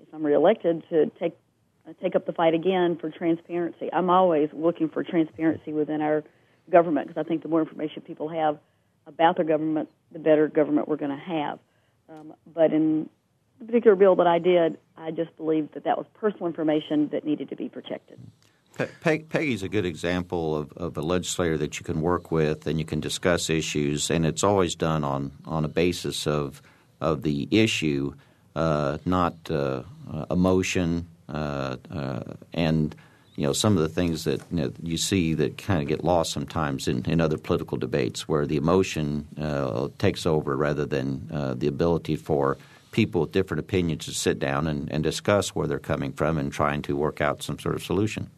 if 0.00 0.08
I'm 0.12 0.24
reelected, 0.24 0.84
to 0.90 1.06
take 1.18 1.36
uh, 1.88 1.92
take 2.02 2.14
up 2.14 2.26
the 2.26 2.32
fight 2.32 2.54
again 2.54 2.98
for 3.00 3.10
transparency. 3.10 3.88
I'm 3.92 4.10
always 4.10 4.50
looking 4.52 4.88
for 4.88 5.02
transparency 5.02 5.72
within 5.72 6.02
our 6.02 6.22
government 6.70 7.08
because 7.08 7.24
I 7.24 7.26
think 7.26 7.42
the 7.42 7.48
more 7.48 7.62
information 7.62 8.02
people 8.02 8.28
have 8.28 8.58
about 9.06 9.36
their 9.36 9.44
government, 9.44 9.88
the 10.12 10.18
better 10.18 10.48
government 10.48 10.86
we're 10.86 10.96
going 10.96 11.16
to 11.16 11.24
have. 11.24 11.58
Um, 12.10 12.34
but 12.54 12.72
in 12.72 13.08
the 13.58 13.64
particular 13.64 13.96
bill 13.96 14.16
that 14.16 14.26
I 14.26 14.38
did, 14.38 14.78
I 14.96 15.10
just 15.10 15.36
believed 15.36 15.74
that 15.74 15.84
that 15.84 15.96
was 15.96 16.06
personal 16.14 16.46
information 16.46 17.08
that 17.10 17.24
needed 17.24 17.48
to 17.50 17.56
be 17.56 17.68
protected. 17.68 18.18
Pe- 19.00 19.22
Peggy's 19.22 19.62
a 19.62 19.68
good 19.68 19.84
example 19.84 20.56
of, 20.56 20.72
of, 20.74 20.96
a 20.96 21.00
legislator 21.00 21.58
that 21.58 21.80
you 21.80 21.84
can 21.84 22.00
work 22.00 22.30
with 22.30 22.66
and 22.66 22.78
you 22.78 22.84
can 22.84 23.00
discuss 23.00 23.50
issues, 23.50 24.08
and 24.10 24.24
it's 24.24 24.44
always 24.44 24.76
done 24.76 25.02
on, 25.02 25.32
on 25.46 25.64
a 25.64 25.68
basis 25.68 26.26
of 26.26 26.62
of 27.00 27.22
the 27.22 27.48
issue, 27.50 28.12
uh, 28.56 28.98
not 29.04 29.34
uh, 29.50 29.82
emotion, 30.30 31.06
uh, 31.28 31.76
uh 31.90 32.20
and 32.52 32.96
you 33.36 33.46
know 33.46 33.52
some 33.52 33.76
of 33.76 33.82
the 33.82 33.88
things 33.88 34.24
that 34.24 34.40
you, 34.50 34.62
know, 34.62 34.72
you 34.82 34.96
see 34.96 35.34
that 35.34 35.58
kind 35.58 35.80
of 35.80 35.86
get 35.86 36.02
lost 36.02 36.32
sometimes 36.32 36.88
in, 36.88 37.04
in 37.04 37.20
other 37.20 37.38
political 37.38 37.78
debates, 37.78 38.28
where 38.28 38.46
the 38.46 38.56
emotion 38.56 39.26
uh, 39.40 39.88
takes 39.98 40.26
over 40.26 40.56
rather 40.56 40.84
than 40.84 41.28
uh, 41.32 41.54
the 41.54 41.68
ability 41.68 42.16
for 42.16 42.56
people 42.90 43.22
with 43.22 43.32
different 43.32 43.60
opinions 43.60 44.06
to 44.06 44.12
sit 44.12 44.38
down 44.38 44.66
and, 44.66 44.90
and 44.92 45.02
discuss 45.02 45.54
where 45.54 45.66
they're 45.66 45.78
coming 45.78 46.12
from 46.12 46.38
and 46.38 46.52
trying 46.52 46.82
to 46.82 46.96
work 46.96 47.20
out 47.20 47.42
some 47.42 47.58
sort 47.58 47.74
of 47.74 47.82
solution. 47.82 48.30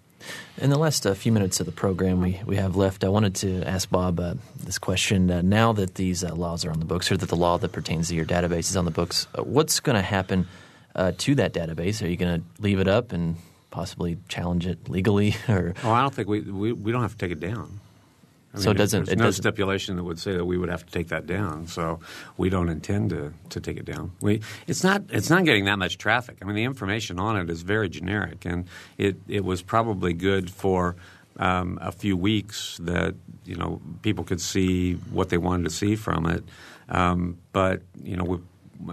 In 0.58 0.70
the 0.70 0.78
last 0.78 1.06
uh, 1.06 1.14
few 1.14 1.32
minutes 1.32 1.60
of 1.60 1.66
the 1.66 1.72
program 1.72 2.20
we, 2.20 2.40
we 2.44 2.56
have 2.56 2.76
left, 2.76 3.04
I 3.04 3.08
wanted 3.08 3.34
to 3.36 3.62
ask 3.62 3.88
Bob 3.88 4.20
uh, 4.20 4.34
this 4.58 4.78
question. 4.78 5.30
Uh, 5.30 5.40
now 5.42 5.72
that 5.72 5.94
these 5.94 6.22
uh, 6.22 6.34
laws 6.34 6.64
are 6.64 6.70
on 6.70 6.78
the 6.78 6.84
books, 6.84 7.10
or 7.10 7.16
that 7.16 7.28
the 7.28 7.36
law 7.36 7.56
that 7.58 7.72
pertains 7.72 8.08
to 8.08 8.14
your 8.14 8.26
database 8.26 8.70
is 8.70 8.76
on 8.76 8.84
the 8.84 8.90
books, 8.90 9.26
uh, 9.34 9.42
what's 9.42 9.80
going 9.80 9.96
to 9.96 10.02
happen 10.02 10.46
uh, 10.94 11.12
to 11.18 11.34
that 11.36 11.54
database? 11.54 12.04
Are 12.04 12.08
you 12.08 12.16
going 12.16 12.40
to 12.40 12.62
leave 12.62 12.80
it 12.80 12.88
up 12.88 13.12
and 13.12 13.36
possibly 13.70 14.18
challenge 14.28 14.66
it 14.66 14.88
legally? 14.88 15.36
Or 15.48 15.74
oh, 15.84 15.90
I 15.90 16.02
don't 16.02 16.14
think 16.14 16.28
we, 16.28 16.40
we 16.40 16.72
we 16.72 16.92
don't 16.92 17.02
have 17.02 17.12
to 17.12 17.18
take 17.18 17.32
it 17.32 17.40
down. 17.40 17.80
I 18.54 18.58
so 18.58 18.70
it 18.72 18.74
doesn't. 18.74 19.04
There's 19.06 19.12
it 19.12 19.18
no 19.18 19.26
doesn't, 19.26 19.42
stipulation 19.42 19.96
that 19.96 20.02
would 20.02 20.18
say 20.18 20.32
that 20.32 20.44
we 20.44 20.58
would 20.58 20.70
have 20.70 20.84
to 20.84 20.92
take 20.92 21.08
that 21.08 21.26
down. 21.26 21.68
So 21.68 22.00
we 22.36 22.50
don't 22.50 22.68
intend 22.68 23.10
to, 23.10 23.32
to 23.50 23.60
take 23.60 23.76
it 23.76 23.84
down. 23.84 24.12
We 24.20 24.40
it's 24.66 24.82
not 24.82 25.02
it's 25.10 25.30
not 25.30 25.44
getting 25.44 25.66
that 25.66 25.78
much 25.78 25.98
traffic. 25.98 26.38
I 26.42 26.44
mean, 26.44 26.56
the 26.56 26.64
information 26.64 27.20
on 27.20 27.36
it 27.36 27.48
is 27.48 27.62
very 27.62 27.88
generic, 27.88 28.44
and 28.44 28.66
it 28.98 29.16
it 29.28 29.44
was 29.44 29.62
probably 29.62 30.12
good 30.12 30.50
for. 30.50 30.96
Um, 31.38 31.78
a 31.80 31.92
few 31.92 32.18
weeks 32.18 32.76
that 32.82 33.14
you 33.46 33.56
know 33.56 33.80
people 34.02 34.24
could 34.24 34.42
see 34.42 34.94
what 34.94 35.30
they 35.30 35.38
wanted 35.38 35.64
to 35.64 35.70
see 35.70 35.96
from 35.96 36.26
it, 36.26 36.44
um, 36.90 37.38
but 37.52 37.80
you 38.02 38.16
know 38.16 38.24
we, 38.24 38.38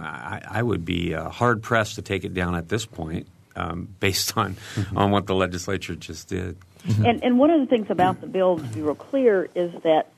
I, 0.00 0.40
I, 0.48 0.62
would 0.62 0.82
be 0.82 1.14
uh, 1.14 1.28
hard 1.28 1.62
pressed 1.62 1.96
to 1.96 2.02
take 2.02 2.24
it 2.24 2.32
down 2.32 2.54
at 2.54 2.68
this 2.70 2.86
point, 2.86 3.26
um, 3.54 3.88
based 4.00 4.36
on 4.38 4.56
mm-hmm. 4.76 4.96
on 4.96 5.10
what 5.10 5.26
the 5.26 5.34
legislature 5.34 5.94
just 5.96 6.28
did. 6.28 6.56
Mm-hmm. 6.86 7.06
And, 7.06 7.24
and 7.24 7.38
one 7.38 7.50
of 7.50 7.60
the 7.60 7.66
things 7.66 7.90
about 7.90 8.20
the 8.20 8.26
bill, 8.26 8.58
to 8.58 8.64
be 8.64 8.82
real 8.82 8.94
clear, 8.94 9.48
is 9.54 9.72
that 9.82 10.08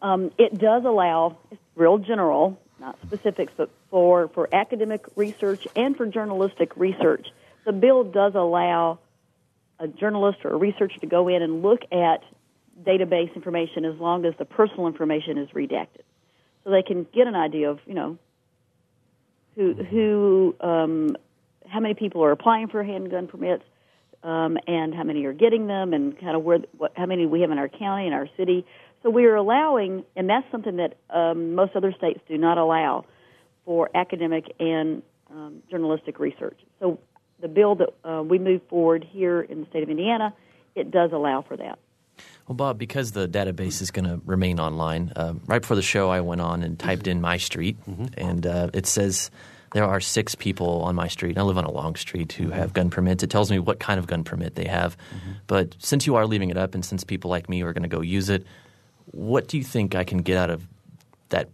um, 0.00 0.30
it 0.38 0.56
does 0.58 0.84
allow, 0.84 1.36
real 1.74 1.98
general, 1.98 2.58
not 2.78 2.98
specifics, 3.06 3.52
but 3.56 3.70
for, 3.90 4.28
for 4.28 4.48
academic 4.52 5.04
research 5.16 5.66
and 5.74 5.96
for 5.96 6.06
journalistic 6.06 6.76
research, 6.76 7.28
the 7.64 7.72
bill 7.72 8.04
does 8.04 8.34
allow 8.34 8.98
a 9.78 9.88
journalist 9.88 10.38
or 10.44 10.52
a 10.52 10.56
researcher 10.56 10.98
to 11.00 11.06
go 11.06 11.28
in 11.28 11.42
and 11.42 11.62
look 11.62 11.80
at 11.92 12.22
database 12.84 13.34
information 13.34 13.84
as 13.84 13.98
long 13.98 14.24
as 14.24 14.34
the 14.38 14.44
personal 14.44 14.86
information 14.86 15.38
is 15.38 15.48
redacted. 15.50 16.02
So 16.64 16.70
they 16.70 16.82
can 16.82 17.06
get 17.12 17.26
an 17.26 17.34
idea 17.34 17.70
of, 17.70 17.80
you 17.86 17.94
know, 17.94 18.18
who, 19.54 19.72
who 19.72 20.56
um, 20.60 21.16
how 21.68 21.80
many 21.80 21.94
people 21.94 22.22
are 22.24 22.30
applying 22.30 22.68
for 22.68 22.82
handgun 22.82 23.26
permits, 23.26 23.64
um, 24.22 24.58
and 24.66 24.94
how 24.94 25.02
many 25.04 25.24
are 25.24 25.32
getting 25.32 25.66
them, 25.66 25.92
and 25.92 26.18
kind 26.18 26.36
of 26.36 26.42
where 26.42 26.58
what, 26.76 26.92
how 26.96 27.06
many 27.06 27.26
we 27.26 27.42
have 27.42 27.50
in 27.50 27.58
our 27.58 27.68
county 27.68 28.06
and 28.06 28.14
our 28.14 28.28
city. 28.36 28.66
So 29.02 29.10
we 29.10 29.26
are 29.26 29.36
allowing, 29.36 30.04
and 30.16 30.28
that's 30.28 30.50
something 30.50 30.76
that 30.76 30.96
um, 31.10 31.54
most 31.54 31.76
other 31.76 31.92
states 31.92 32.20
do 32.28 32.36
not 32.38 32.58
allow 32.58 33.04
for 33.64 33.90
academic 33.94 34.44
and 34.58 35.02
um, 35.30 35.62
journalistic 35.70 36.18
research. 36.18 36.58
So 36.80 36.98
the 37.40 37.48
bill 37.48 37.76
that 37.76 37.88
uh, 38.04 38.22
we 38.22 38.38
move 38.38 38.62
forward 38.68 39.06
here 39.08 39.40
in 39.40 39.60
the 39.60 39.66
state 39.66 39.82
of 39.82 39.90
Indiana, 39.90 40.34
it 40.74 40.90
does 40.90 41.12
allow 41.12 41.42
for 41.42 41.56
that. 41.56 41.78
Well, 42.48 42.56
Bob, 42.56 42.78
because 42.78 43.12
the 43.12 43.28
database 43.28 43.82
is 43.82 43.90
going 43.90 44.06
to 44.06 44.20
remain 44.24 44.60
online, 44.60 45.12
uh, 45.16 45.34
right 45.46 45.60
before 45.60 45.76
the 45.76 45.82
show, 45.82 46.10
I 46.10 46.20
went 46.20 46.40
on 46.40 46.62
and 46.62 46.78
typed 46.78 47.08
in 47.08 47.20
my 47.20 47.36
street, 47.36 47.76
mm-hmm. 47.88 48.06
and 48.16 48.46
uh, 48.46 48.70
it 48.72 48.86
says 48.86 49.30
there 49.72 49.84
are 49.84 50.00
six 50.00 50.34
people 50.34 50.82
on 50.82 50.94
my 50.94 51.08
street. 51.08 51.36
I 51.38 51.42
live 51.42 51.58
on 51.58 51.64
a 51.64 51.70
long 51.70 51.96
street 51.96 52.32
who 52.32 52.50
have 52.50 52.72
gun 52.72 52.90
permits. 52.90 53.22
It 53.22 53.30
tells 53.30 53.50
me 53.50 53.58
what 53.58 53.78
kind 53.80 53.98
of 53.98 54.06
gun 54.06 54.24
permit 54.24 54.54
they 54.54 54.66
have. 54.66 54.96
Mm-hmm. 54.96 55.32
But 55.46 55.76
since 55.78 56.06
you 56.06 56.16
are 56.16 56.26
leaving 56.26 56.50
it 56.50 56.56
up, 56.56 56.74
and 56.74 56.84
since 56.84 57.04
people 57.04 57.30
like 57.30 57.48
me 57.48 57.62
are 57.62 57.72
going 57.72 57.82
to 57.82 57.88
go 57.88 58.00
use 58.00 58.28
it, 58.28 58.46
what 59.06 59.48
do 59.48 59.58
you 59.58 59.64
think 59.64 59.94
I 59.94 60.04
can 60.04 60.18
get 60.18 60.36
out 60.36 60.50
of 60.50 60.66
that 61.30 61.50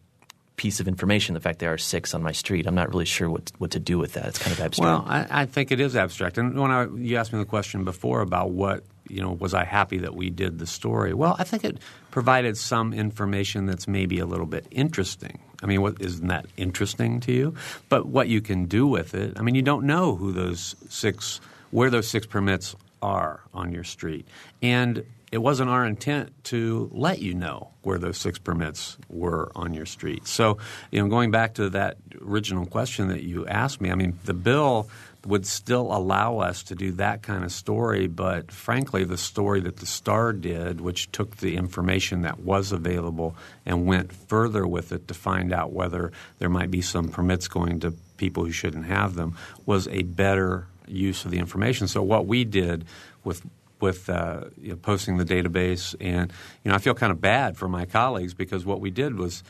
piece 0.63 0.79
of 0.81 0.87
information? 0.87 1.35
The 1.35 1.41
fact 1.41 1.59
there 1.59 1.73
are 1.73 1.79
six 1.95 2.15
on 2.15 2.23
my 2.23 2.33
street, 2.33 2.67
I'm 2.67 2.79
not 2.83 2.89
really 2.93 3.11
sure 3.17 3.29
what 3.29 3.51
what 3.59 3.71
to 3.73 3.81
do 3.81 3.99
with 3.99 4.13
that. 4.15 4.27
It's 4.31 4.39
kind 4.39 4.53
of 4.57 4.61
abstract. 4.61 4.89
Well, 4.89 5.05
I, 5.07 5.43
I 5.43 5.47
think 5.47 5.73
it 5.73 5.81
is 5.81 5.97
abstract. 5.97 6.39
And 6.39 6.59
when 6.63 6.71
I, 6.71 6.87
you 7.09 7.17
asked 7.19 7.33
me 7.33 7.39
the 7.39 7.53
question 7.57 7.85
before 7.85 8.21
about 8.21 8.51
what 8.51 8.85
you 9.09 9.21
know, 9.21 9.33
was 9.33 9.53
I 9.53 9.65
happy 9.65 9.99
that 9.99 10.15
we 10.15 10.31
did 10.31 10.59
the 10.59 10.67
story? 10.67 11.13
Well, 11.13 11.37
I 11.39 11.45
think 11.45 11.65
it 11.65 11.79
provided 12.11 12.57
some 12.57 12.95
information 12.95 13.67
that's 13.67 13.87
maybe 13.87 14.19
a 14.19 14.27
little 14.27 14.47
bit 14.47 14.67
interesting. 14.71 15.39
I 15.63 15.67
mean, 15.67 15.83
what, 15.83 16.01
isn't 16.01 16.29
that 16.29 16.47
interesting 16.57 17.21
to 17.21 17.33
you? 17.33 17.55
But 17.89 18.07
what 18.07 18.29
you 18.29 18.41
can 18.41 18.67
do 18.67 18.87
with 18.87 19.15
it, 19.15 19.39
I 19.39 19.43
mean, 19.43 19.55
you 19.55 19.63
don't 19.63 19.85
know 19.85 20.17
who 20.17 20.33
those 20.33 20.77
six, 20.89 21.41
where 21.71 21.91
those 21.91 22.09
six 22.09 22.27
permits 22.27 22.75
are 23.03 23.41
on 23.53 23.73
your 23.73 23.85
street. 23.85 24.27
And 24.63 25.05
it 25.33 25.39
wasn't 25.39 25.71
our 25.71 25.85
intent 25.85 26.33
to 26.45 26.89
let 26.93 27.19
you 27.21 27.35
know 27.35 27.71
where 27.83 27.99
those 27.99 28.19
six 28.19 28.39
permits 28.39 28.97
were 29.09 29.51
on 29.57 29.75
your 29.75 29.87
street. 29.87 30.27
So, 30.29 30.59
you 30.91 31.03
know, 31.03 31.09
going 31.09 31.31
back 31.31 31.55
to 31.55 31.71
that 31.71 31.97
original 32.21 32.67
question 32.67 33.09
that 33.09 33.23
you 33.23 33.47
asked 33.47 33.81
me, 33.81 33.91
I 33.91 33.97
mean, 33.97 34.19
the 34.25 34.35
bill– 34.35 34.89
would 35.27 35.47
still 35.47 35.93
allow 35.93 36.39
us 36.39 36.63
to 36.65 36.75
do 36.75 36.93
that 36.93 37.23
kind 37.23 37.45
of 37.45 37.53
story, 37.53 38.07
but 38.07 38.51
frankly, 38.51 39.05
the 39.05 39.17
story 39.17 39.61
that 39.61 39.77
the 39.77 39.87
Star 39.87 40.33
did, 40.33 40.81
which 40.81 41.11
took 41.13 41.37
the 41.37 41.57
information 41.57 42.23
that 42.23 42.41
was 42.41 42.73
available 42.73 43.37
and 43.65 43.87
went 43.87 44.13
further 44.13 44.67
with 44.67 44.93
it 44.93 45.09
to 45.09 45.15
find 45.15 45.53
out 45.53 45.73
whether 45.73 46.13
there 46.39 46.49
might 46.49 46.71
be 46.71 46.83
some 46.83 47.09
permits 47.09 47.47
going 47.49 47.81
to 47.81 47.93
people 48.17 48.45
who 48.45 48.53
shouldn't 48.53 48.87
have 48.87 49.15
them, 49.15 49.37
was 49.65 49.87
a 49.89 50.03
better 50.03 50.67
use 50.89 51.25
of 51.25 51.31
the 51.31 51.39
information. 51.39 51.87
So 51.87 52.03
what 52.03 52.27
we 52.27 52.45
did 52.45 52.85
with 53.23 53.43
with 53.83 54.09
uh, 54.09 54.45
you 54.61 54.71
know, 54.71 54.77
posting 54.77 55.19
the 55.19 55.25
database, 55.25 55.95
and 56.01 56.33
you 56.65 56.71
know, 56.71 56.75
I 56.75 56.79
feel 56.79 56.95
kind 56.95 57.13
of 57.13 57.21
bad 57.21 57.57
for 57.57 57.69
my 57.69 57.85
colleagues 57.85 58.33
because 58.33 58.65
what 58.65 58.81
we 58.81 58.91
did 58.91 59.19
was 59.19 59.43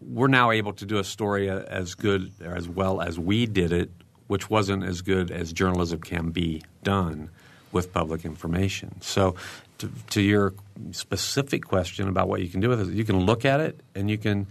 we're 0.00 0.28
now 0.28 0.52
able 0.52 0.72
to 0.72 0.86
do 0.86 0.98
a 0.98 1.04
story 1.04 1.50
as 1.50 1.94
good 1.94 2.32
or 2.42 2.54
as 2.54 2.68
well 2.68 3.00
as 3.00 3.18
we 3.18 3.44
did 3.44 3.72
it 3.72 3.90
which 4.26 4.48
wasn't 4.48 4.84
as 4.84 5.02
good 5.02 5.30
as 5.30 5.52
journalism 5.52 6.00
can 6.00 6.30
be 6.30 6.62
done 6.82 7.30
with 7.72 7.92
public 7.92 8.24
information. 8.24 9.00
So, 9.00 9.34
to, 9.78 9.90
to, 10.10 10.22
your 10.22 10.54
specific 10.92 11.64
question 11.64 12.08
about 12.08 12.28
what 12.28 12.40
you 12.40 12.48
can 12.48 12.60
do 12.60 12.68
with 12.68 12.88
it, 12.88 12.94
you 12.94 13.04
can 13.04 13.20
look 13.26 13.44
at 13.44 13.60
it 13.60 13.80
and 13.94 14.08
you 14.08 14.16
can 14.16 14.46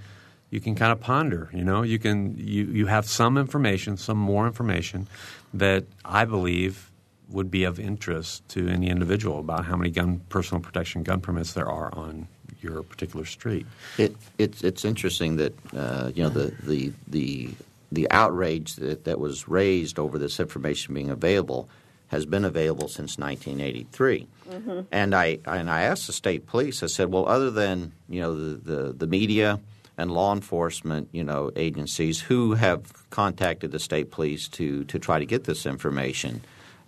you 0.50 0.60
can 0.60 0.76
kind 0.76 0.92
of 0.92 1.00
ponder. 1.00 1.50
You 1.54 1.64
know, 1.64 1.82
you 1.82 1.98
can 1.98 2.38
you 2.38 2.66
you 2.66 2.86
have 2.88 3.06
some 3.08 3.38
information, 3.38 3.98
some 3.98 4.18
more 4.18 4.46
information 4.46 5.08
that 5.54 5.86
I 6.04 6.26
believe 6.26 6.92
would 7.30 7.50
be 7.50 7.64
of 7.64 7.80
interest 7.80 8.48
to 8.50 8.68
any 8.68 8.90
individual 8.90 9.40
about 9.40 9.66
how 9.66 9.76
many 9.76 9.90
gun 9.90 10.22
personal 10.30 10.62
protection 10.62 11.04
gun 11.04 11.22
permits 11.22 11.54
there 11.54 11.68
are 11.68 11.94
on 11.94 12.28
your 12.62 12.84
particular 12.84 13.26
street. 13.26 13.66
It, 13.98 14.16
it's 14.38 14.64
it's 14.64 14.86
interesting 14.86 15.36
that 15.38 15.54
uh, 15.76 16.12
you 16.16 16.24
know 16.24 16.30
the 16.30 16.54
the 16.64 16.94
the 17.08 17.50
the 17.92 18.10
outrage 18.10 18.76
that, 18.78 19.04
that 19.04 19.20
was 19.20 19.48
raised 19.48 20.00
over 20.00 20.18
this 20.18 20.40
information 20.40 20.94
being 20.94 21.10
available 21.12 21.70
has 22.08 22.26
been 22.26 22.46
available 22.46 22.88
since 22.88 23.18
1983. 23.18 24.28
Mm-hmm. 24.50 24.80
And 24.92 25.16
I 25.16 25.40
and 25.46 25.70
I 25.70 25.82
asked 25.84 26.08
the 26.08 26.14
state 26.14 26.48
police. 26.48 26.84
I 26.84 26.88
said, 26.88 27.12
well, 27.12 27.28
other 27.28 27.52
than 27.52 27.92
you 28.08 28.22
know 28.22 28.36
the, 28.36 28.56
the, 28.56 28.94
the 28.94 29.08
media 29.08 29.60
and 29.98 30.12
law 30.12 30.34
enforcement 30.34 31.08
you 31.12 31.24
know 31.24 31.52
agencies 31.56 32.20
who 32.20 32.54
have 32.54 33.10
contacted 33.10 33.72
the 33.72 33.80
state 33.80 34.12
police 34.12 34.48
to 34.50 34.84
to 34.86 35.00
try 35.00 35.20
to 35.20 35.26
get 35.26 35.44
this 35.46 35.66
information, 35.66 36.42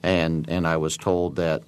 and 0.06 0.48
and 0.50 0.68
I 0.68 0.78
was 0.78 0.96
told 0.96 1.36
that 1.38 1.64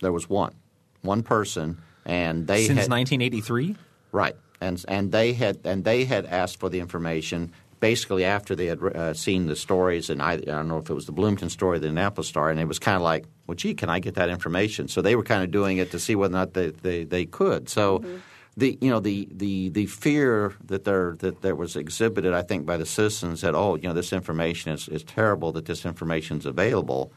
there 0.00 0.12
was 0.12 0.28
one 0.28 0.54
one 1.02 1.22
person, 1.22 1.80
and 2.04 2.46
they 2.46 2.66
since 2.66 2.80
had, 2.80 2.90
1983. 2.90 3.76
Right, 4.10 4.34
and 4.60 4.82
and 4.88 5.12
they 5.12 5.34
had 5.34 5.58
and 5.64 5.84
they 5.84 6.04
had 6.06 6.26
asked 6.26 6.58
for 6.58 6.68
the 6.70 6.80
information 6.80 7.52
basically 7.80 8.24
after 8.24 8.54
they 8.54 8.66
had 8.66 8.80
uh, 8.80 9.12
seen 9.12 9.46
the 9.46 9.56
stories, 9.56 10.08
and 10.08 10.22
I, 10.22 10.34
I, 10.34 10.36
don't 10.36 10.68
know 10.68 10.78
if 10.78 10.88
it 10.88 10.94
was 10.94 11.06
the 11.06 11.12
Bloomington 11.12 11.50
story 11.50 11.76
or 11.76 11.80
the 11.80 11.88
Indianapolis 11.88 12.28
Star, 12.28 12.48
and 12.48 12.60
it 12.60 12.68
was 12.68 12.78
kind 12.78 12.94
of 12.94 13.02
like, 13.02 13.26
well, 13.48 13.56
gee, 13.56 13.74
can 13.74 13.90
I 13.90 13.98
get 13.98 14.14
that 14.14 14.28
information? 14.28 14.86
So 14.86 15.02
they 15.02 15.16
were 15.16 15.24
kind 15.24 15.42
of 15.42 15.50
doing 15.50 15.78
it 15.78 15.90
to 15.90 15.98
see 15.98 16.14
whether 16.14 16.32
or 16.32 16.38
not 16.38 16.54
they, 16.54 16.70
they, 16.70 17.02
they 17.02 17.26
could. 17.26 17.68
So 17.68 17.98
mm-hmm. 17.98 18.16
the 18.56 18.78
you 18.80 18.88
know 18.88 19.00
the, 19.00 19.28
the, 19.32 19.68
the 19.70 19.86
fear 19.86 20.54
that 20.64 20.84
there 20.84 21.16
that 21.18 21.42
there 21.42 21.56
was 21.56 21.74
exhibited, 21.74 22.32
I 22.32 22.42
think, 22.42 22.64
by 22.64 22.76
the 22.76 22.86
citizens 22.86 23.40
that 23.40 23.56
oh, 23.56 23.74
you 23.74 23.88
know, 23.88 23.94
this 23.94 24.12
information 24.12 24.72
is, 24.72 24.88
is 24.88 25.02
terrible 25.02 25.50
that 25.52 25.66
this 25.66 25.84
information 25.84 26.38
is 26.38 26.46
available. 26.46 27.12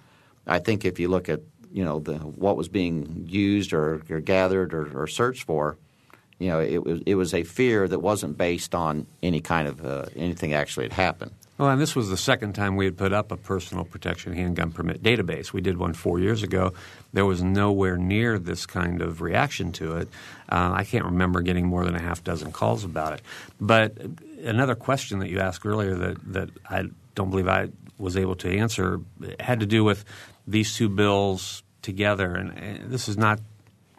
I 0.48 0.60
think 0.60 0.86
if 0.86 1.00
you 1.00 1.08
look 1.08 1.30
at 1.30 1.42
you 1.72 1.84
know 1.84 2.00
the 2.00 2.16
what 2.18 2.58
was 2.58 2.68
being 2.68 3.26
used 3.30 3.74
or, 3.74 4.02
or 4.10 4.20
gathered 4.20 4.74
or, 4.74 5.04
or 5.04 5.08
searched 5.08 5.44
for 5.44 5.78
you 6.40 6.50
know, 6.50 6.60
it 6.60 6.84
was 6.84 7.02
it 7.06 7.16
was 7.16 7.34
a 7.34 7.44
fear 7.44 7.88
that 7.88 8.00
wasn't 8.00 8.38
based 8.38 8.76
on 8.76 9.08
any 9.24 9.40
kind 9.40 9.68
of 9.68 9.86
uh, 9.86 10.06
anything 10.16 10.54
actually 10.54 10.86
had 10.86 10.94
happened. 10.94 11.32
Well, 11.58 11.70
and 11.70 11.80
this 11.80 11.96
was 11.96 12.10
the 12.10 12.18
second 12.18 12.52
time 12.54 12.76
we 12.76 12.84
had 12.84 12.98
put 12.98 13.14
up 13.14 13.32
a 13.32 13.38
personal 13.38 13.86
protection 13.86 14.34
handgun 14.34 14.72
permit 14.72 15.02
database. 15.02 15.54
We 15.54 15.62
did 15.62 15.78
one 15.78 15.94
four 15.94 16.20
years 16.20 16.44
ago. 16.44 16.74
There 17.14 17.26
was 17.26 17.42
nowhere 17.42 17.98
near 17.98 18.38
this 18.38 18.66
kind 18.66 19.02
of 19.02 19.22
reaction 19.22 19.72
to 19.74 19.96
it. 19.96 20.10
Uh, 20.50 20.74
I 20.76 20.84
can't 20.84 21.06
remember 21.06 21.42
getting 21.42 21.66
more 21.66 21.86
than 21.86 21.96
a 21.96 22.02
half 22.02 22.22
dozen 22.26 22.52
calls 22.52 22.84
about 22.84 23.14
it. 23.14 23.22
But 23.62 23.98
another 24.44 24.76
question 24.76 25.20
that 25.20 25.30
you 25.30 25.40
asked 25.40 25.66
earlier 25.66 25.96
that, 25.96 26.34
that 26.34 26.50
I 26.70 26.90
don't 27.16 27.30
believe 27.30 27.48
I 27.48 27.70
was 27.98 28.18
able 28.18 28.36
to 28.36 28.50
answer 28.50 29.00
had 29.40 29.62
to 29.62 29.66
do 29.66 29.86
with 29.86 30.04
these 30.48 30.76
two 30.76 30.90
bills 30.90 31.64
together, 31.82 32.34
and, 32.34 32.58
and 32.58 32.92
this 32.92 33.08
is 33.08 33.18
not 33.18 33.40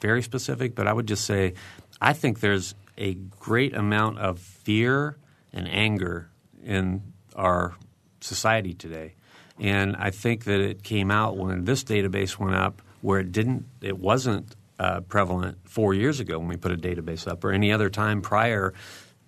very 0.01 0.22
specific, 0.22 0.74
but 0.74 0.86
I 0.86 0.92
would 0.92 1.07
just 1.07 1.24
say 1.24 1.55
I 2.01 2.12
think 2.12 2.40
there's 2.40 2.74
a 2.99 3.14
great 3.14 3.74
amount 3.74 4.18
of 4.18 4.38
fear 4.38 5.16
and 5.53 5.68
anger 5.68 6.30
in 6.62 7.03
our 7.34 7.74
society 8.20 8.74
today. 8.74 9.14
And 9.59 9.97
I 9.97 10.11
think 10.11 10.44
that 10.44 10.61
it 10.61 10.82
came 10.82 11.11
out 11.11 11.36
when 11.36 11.64
this 11.64 11.84
database 11.84 12.38
went 12.38 12.55
up 12.55 12.82
where 13.01 13.20
it 13.20 13.32
didn't 13.32 13.64
it 13.80 13.99
wasn't 13.99 14.55
uh, 14.78 15.01
prevalent 15.01 15.59
four 15.64 15.94
years 15.94 16.20
ago 16.20 16.38
when 16.38 16.49
we 16.49 16.57
put 16.57 16.72
a 16.72 16.76
database 16.76 17.26
up 17.26 17.44
or 17.44 17.53
any 17.53 17.72
other 17.72 17.88
time 17.88 18.20
prior 18.20 18.74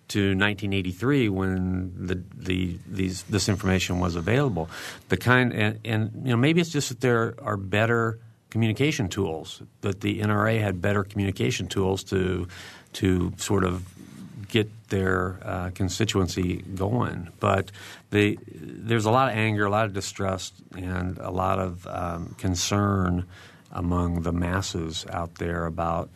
to 0.08 0.20
1983 0.20 1.28
when 1.28 1.92
the, 1.96 2.22
the 2.36 2.78
these 2.86 3.22
this 3.24 3.48
information 3.48 4.00
was 4.00 4.16
available. 4.16 4.68
The 5.08 5.16
kind 5.16 5.52
and, 5.52 5.78
and 5.84 6.12
you 6.24 6.30
know 6.30 6.36
maybe 6.36 6.60
it's 6.60 6.70
just 6.70 6.88
that 6.88 7.00
there 7.00 7.34
are 7.42 7.56
better 7.56 8.18
communication 8.50 9.08
tools 9.08 9.62
that 9.82 10.00
the 10.00 10.20
NRA 10.20 10.60
had 10.60 10.80
better 10.80 11.04
communication 11.04 11.66
tools 11.68 12.02
to 12.04 12.48
to 12.94 13.32
sort 13.36 13.64
of 13.64 13.84
get 14.48 14.70
their 14.88 15.38
uh, 15.42 15.70
constituency 15.74 16.56
going. 16.56 17.28
But 17.38 17.70
they, 18.10 18.38
there's 18.50 19.04
a 19.04 19.10
lot 19.10 19.30
of 19.30 19.36
anger, 19.36 19.66
a 19.66 19.70
lot 19.70 19.84
of 19.84 19.92
distrust, 19.92 20.54
and 20.76 21.18
a 21.18 21.30
lot 21.30 21.58
of 21.58 21.86
um, 21.86 22.34
concern 22.38 23.26
among 23.70 24.22
the 24.22 24.32
masses 24.32 25.04
out 25.10 25.34
there 25.34 25.66
about 25.66 26.08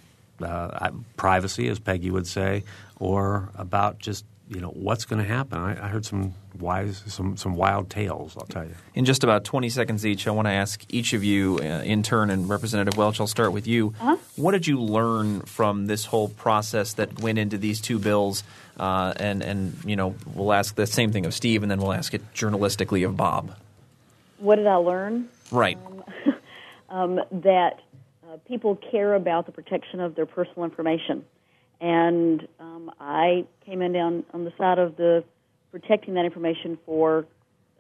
uh, 0.45 0.91
privacy, 1.17 1.69
as 1.69 1.79
Peggy 1.79 2.11
would 2.11 2.27
say, 2.27 2.65
or 2.99 3.51
about 3.57 3.99
just 3.99 4.25
you 4.49 4.61
know 4.61 4.69
what's 4.69 5.05
going 5.05 5.23
to 5.23 5.29
happen. 5.29 5.59
I, 5.59 5.87
I, 5.87 5.89
heard 5.89 6.05
some 6.05 6.35
wise, 6.59 7.03
some 7.07 7.37
some 7.37 7.55
wild 7.55 7.89
tales. 7.91 8.37
I'll 8.37 8.47
tell 8.47 8.65
you. 8.65 8.75
In 8.95 9.05
just 9.05 9.25
about 9.25 9.45
twenty 9.45 9.69
seconds 9.69 10.05
each, 10.05 10.27
I 10.27 10.31
want 10.31 10.47
to 10.47 10.53
ask 10.53 10.85
each 10.89 11.13
of 11.13 11.25
you, 11.25 11.59
uh, 11.61 11.83
intern 11.85 12.31
and 12.31 12.49
Representative 12.49 12.97
Welch. 12.97 13.21
I'll 13.21 13.27
start 13.27 13.53
with 13.53 13.67
you. 13.67 13.95
Uh-huh. 14.01 14.17
What 14.37 14.53
did 14.53 14.67
you 14.67 14.81
learn 14.81 15.41
from 15.43 15.87
this 15.87 16.05
whole 16.05 16.29
process 16.29 16.95
that 16.95 17.21
went 17.21 17.39
into 17.39 17.59
these 17.59 17.81
two 17.81 17.99
bills? 17.99 18.45
Uh, 18.79 19.13
and 19.17 19.43
and 19.43 19.77
you 19.85 19.97
know 19.97 20.15
we'll 20.35 20.53
ask 20.53 20.75
the 20.75 20.87
same 20.87 21.13
thing 21.13 21.27
of 21.27 21.35
Steve, 21.35 21.63
and 21.63 21.71
then 21.71 21.81
we'll 21.81 21.93
ask 21.93 22.15
it 22.15 22.23
journalistically 22.35 23.07
of 23.07 23.17
Bob. 23.17 23.55
What 24.39 24.57
did 24.57 24.67
I 24.67 24.77
learn? 24.77 25.29
Right. 25.51 25.79
Um, 25.87 26.05
um, 26.89 27.21
that 27.43 27.81
uh, 28.33 28.37
people 28.49 28.79
care 28.91 29.15
about 29.15 29.47
the 29.47 29.53
protection 29.53 30.01
of 30.01 30.15
their 30.15 30.27
personal 30.27 30.65
information 30.65 31.25
and 31.83 32.47
um, 32.61 32.93
I 33.01 33.45
came 33.67 33.83
in 33.83 33.93
down 33.93 34.25
on 34.33 34.45
the 34.45 34.53
side 34.57 34.79
of 34.79 34.97
the 34.97 35.25
protecting 35.73 36.15
that 36.15 36.25
information 36.25 36.79
for 36.87 37.27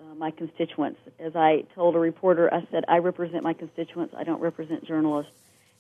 uh, 0.01 0.15
my 0.17 0.33
constituents. 0.33 0.99
As 1.21 1.37
I 1.37 1.65
told 1.77 1.95
a 1.95 2.01
reporter, 2.01 2.53
I 2.53 2.67
said, 2.73 2.85
I 2.89 2.99
represent 2.99 3.45
my 3.45 3.53
constituents, 3.53 4.13
I 4.19 4.25
don't 4.25 4.41
represent 4.41 4.85
journalists, 4.85 5.33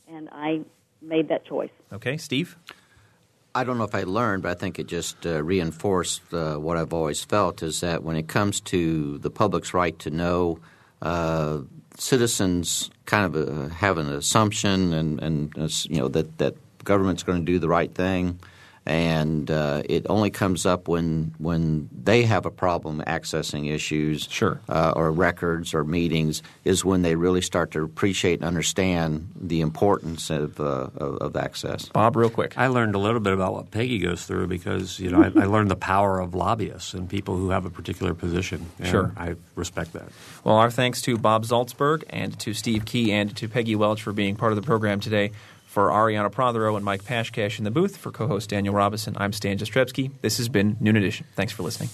and 0.08 0.28
I 0.30 0.60
made 1.02 1.28
that 1.28 1.44
choice. 1.44 1.70
Okay, 1.92 2.16
Steve? 2.16 2.56
I 3.56 3.64
don't 3.64 3.76
know 3.76 3.84
if 3.84 3.94
I 3.94 4.04
learned, 4.04 4.44
but 4.44 4.52
I 4.52 4.54
think 4.54 4.78
it 4.78 4.86
just 4.86 5.26
uh, 5.26 5.42
reinforced 5.42 6.22
uh, 6.32 6.56
what 6.56 6.76
I've 6.76 6.92
always 6.92 7.24
felt 7.24 7.60
is 7.60 7.80
that 7.80 8.04
when 8.04 8.14
it 8.14 8.28
comes 8.28 8.60
to 8.60 9.18
the 9.18 9.30
public's 9.30 9.74
right 9.74 9.98
to 9.98 10.10
know, 10.10 10.60
uh, 11.02 11.58
citizens 11.98 12.91
kind 13.12 13.36
of 13.36 13.36
uh, 13.36 13.68
have 13.74 13.98
an 13.98 14.10
assumption 14.10 14.94
and, 14.94 15.22
and 15.22 15.54
you 15.90 15.98
know 15.98 16.08
that, 16.08 16.38
that 16.38 16.54
government's 16.82 17.22
going 17.22 17.38
to 17.38 17.44
do 17.44 17.58
the 17.58 17.68
right 17.68 17.94
thing, 17.94 18.40
and 18.84 19.50
uh, 19.50 19.82
it 19.88 20.06
only 20.08 20.30
comes 20.30 20.66
up 20.66 20.88
when 20.88 21.34
when 21.38 21.88
they 21.92 22.24
have 22.24 22.46
a 22.46 22.50
problem 22.50 23.02
accessing 23.06 23.70
issues, 23.70 24.26
sure, 24.28 24.60
uh, 24.68 24.92
or 24.96 25.12
records 25.12 25.72
or 25.72 25.84
meetings, 25.84 26.42
is 26.64 26.84
when 26.84 27.02
they 27.02 27.14
really 27.14 27.40
start 27.40 27.70
to 27.72 27.82
appreciate 27.82 28.40
and 28.40 28.44
understand 28.44 29.28
the 29.40 29.60
importance 29.60 30.30
of, 30.30 30.58
uh, 30.60 30.88
of, 30.96 31.16
of 31.18 31.36
access. 31.36 31.88
Bob, 31.90 32.16
real 32.16 32.30
quick, 32.30 32.58
I 32.58 32.66
learned 32.66 32.94
a 32.94 32.98
little 32.98 33.20
bit 33.20 33.32
about 33.32 33.52
what 33.52 33.70
Peggy 33.70 33.98
goes 33.98 34.24
through 34.26 34.48
because 34.48 34.98
you 34.98 35.10
know 35.10 35.22
I, 35.22 35.42
I 35.42 35.44
learned 35.44 35.70
the 35.70 35.76
power 35.76 36.18
of 36.18 36.34
lobbyists 36.34 36.92
and 36.94 37.08
people 37.08 37.36
who 37.36 37.50
have 37.50 37.64
a 37.64 37.70
particular 37.70 38.14
position. 38.14 38.66
sure, 38.82 39.12
I 39.16 39.36
respect 39.54 39.92
that. 39.92 40.08
Well, 40.42 40.56
our 40.56 40.70
thanks 40.70 41.02
to 41.02 41.16
Bob 41.16 41.44
Zaltsberg 41.44 42.02
and 42.10 42.36
to 42.40 42.52
Steve 42.52 42.84
Key 42.84 43.12
and 43.12 43.36
to 43.36 43.48
Peggy 43.48 43.76
Welch 43.76 44.02
for 44.02 44.12
being 44.12 44.34
part 44.34 44.50
of 44.50 44.56
the 44.56 44.62
program 44.62 44.98
today. 44.98 45.30
For 45.72 45.88
Ariana 45.88 46.30
Prothero 46.30 46.76
and 46.76 46.84
Mike 46.84 47.02
Pashkash 47.02 47.56
in 47.56 47.64
the 47.64 47.70
booth, 47.70 47.96
for 47.96 48.12
co 48.12 48.26
host 48.26 48.50
Daniel 48.50 48.74
Robison, 48.74 49.16
I'm 49.16 49.32
Stan 49.32 49.56
Jastrzebski. 49.56 50.10
This 50.20 50.36
has 50.36 50.50
been 50.50 50.76
Noon 50.80 50.96
Edition. 50.96 51.24
Thanks 51.34 51.50
for 51.50 51.62
listening. 51.62 51.88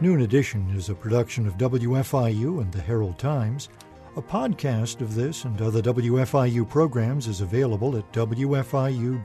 Noon 0.00 0.20
Edition 0.20 0.70
is 0.76 0.88
a 0.88 0.94
production 0.94 1.48
of 1.48 1.58
WFIU 1.58 2.60
and 2.60 2.70
the 2.70 2.80
Herald 2.80 3.18
Times. 3.18 3.70
A 4.16 4.22
podcast 4.22 5.00
of 5.00 5.16
this 5.16 5.42
and 5.42 5.60
other 5.60 5.82
WFIU 5.82 6.68
programs 6.68 7.26
is 7.26 7.40
available 7.40 7.96
at 7.96 8.12
WFIU.org. 8.12 9.24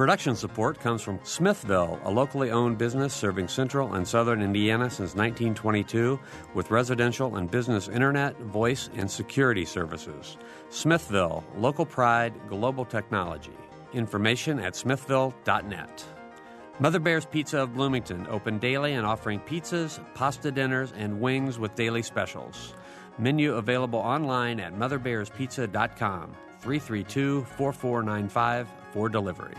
Production 0.00 0.34
support 0.34 0.80
comes 0.80 1.02
from 1.02 1.20
Smithville, 1.24 2.00
a 2.04 2.10
locally 2.10 2.50
owned 2.50 2.78
business 2.78 3.12
serving 3.12 3.48
central 3.48 3.92
and 3.92 4.08
southern 4.08 4.40
Indiana 4.40 4.88
since 4.88 5.14
1922 5.14 6.18
with 6.54 6.70
residential 6.70 7.36
and 7.36 7.50
business 7.50 7.86
internet, 7.86 8.34
voice, 8.38 8.88
and 8.94 9.10
security 9.10 9.66
services. 9.66 10.38
Smithville, 10.70 11.44
local 11.54 11.84
pride, 11.84 12.32
global 12.48 12.86
technology. 12.86 13.52
Information 13.92 14.58
at 14.58 14.74
smithville.net. 14.74 16.06
Mother 16.78 16.98
Bear's 16.98 17.26
Pizza 17.26 17.58
of 17.58 17.74
Bloomington, 17.74 18.26
open 18.30 18.58
daily 18.58 18.94
and 18.94 19.04
offering 19.04 19.38
pizzas, 19.40 20.00
pasta 20.14 20.50
dinners, 20.50 20.94
and 20.96 21.20
wings 21.20 21.58
with 21.58 21.74
daily 21.74 22.00
specials. 22.00 22.72
Menu 23.18 23.56
available 23.56 23.98
online 23.98 24.60
at 24.60 24.74
motherbearspizza.com, 24.74 26.34
332 26.58 27.44
4495 27.44 28.66
for 28.94 29.10
delivery. 29.10 29.52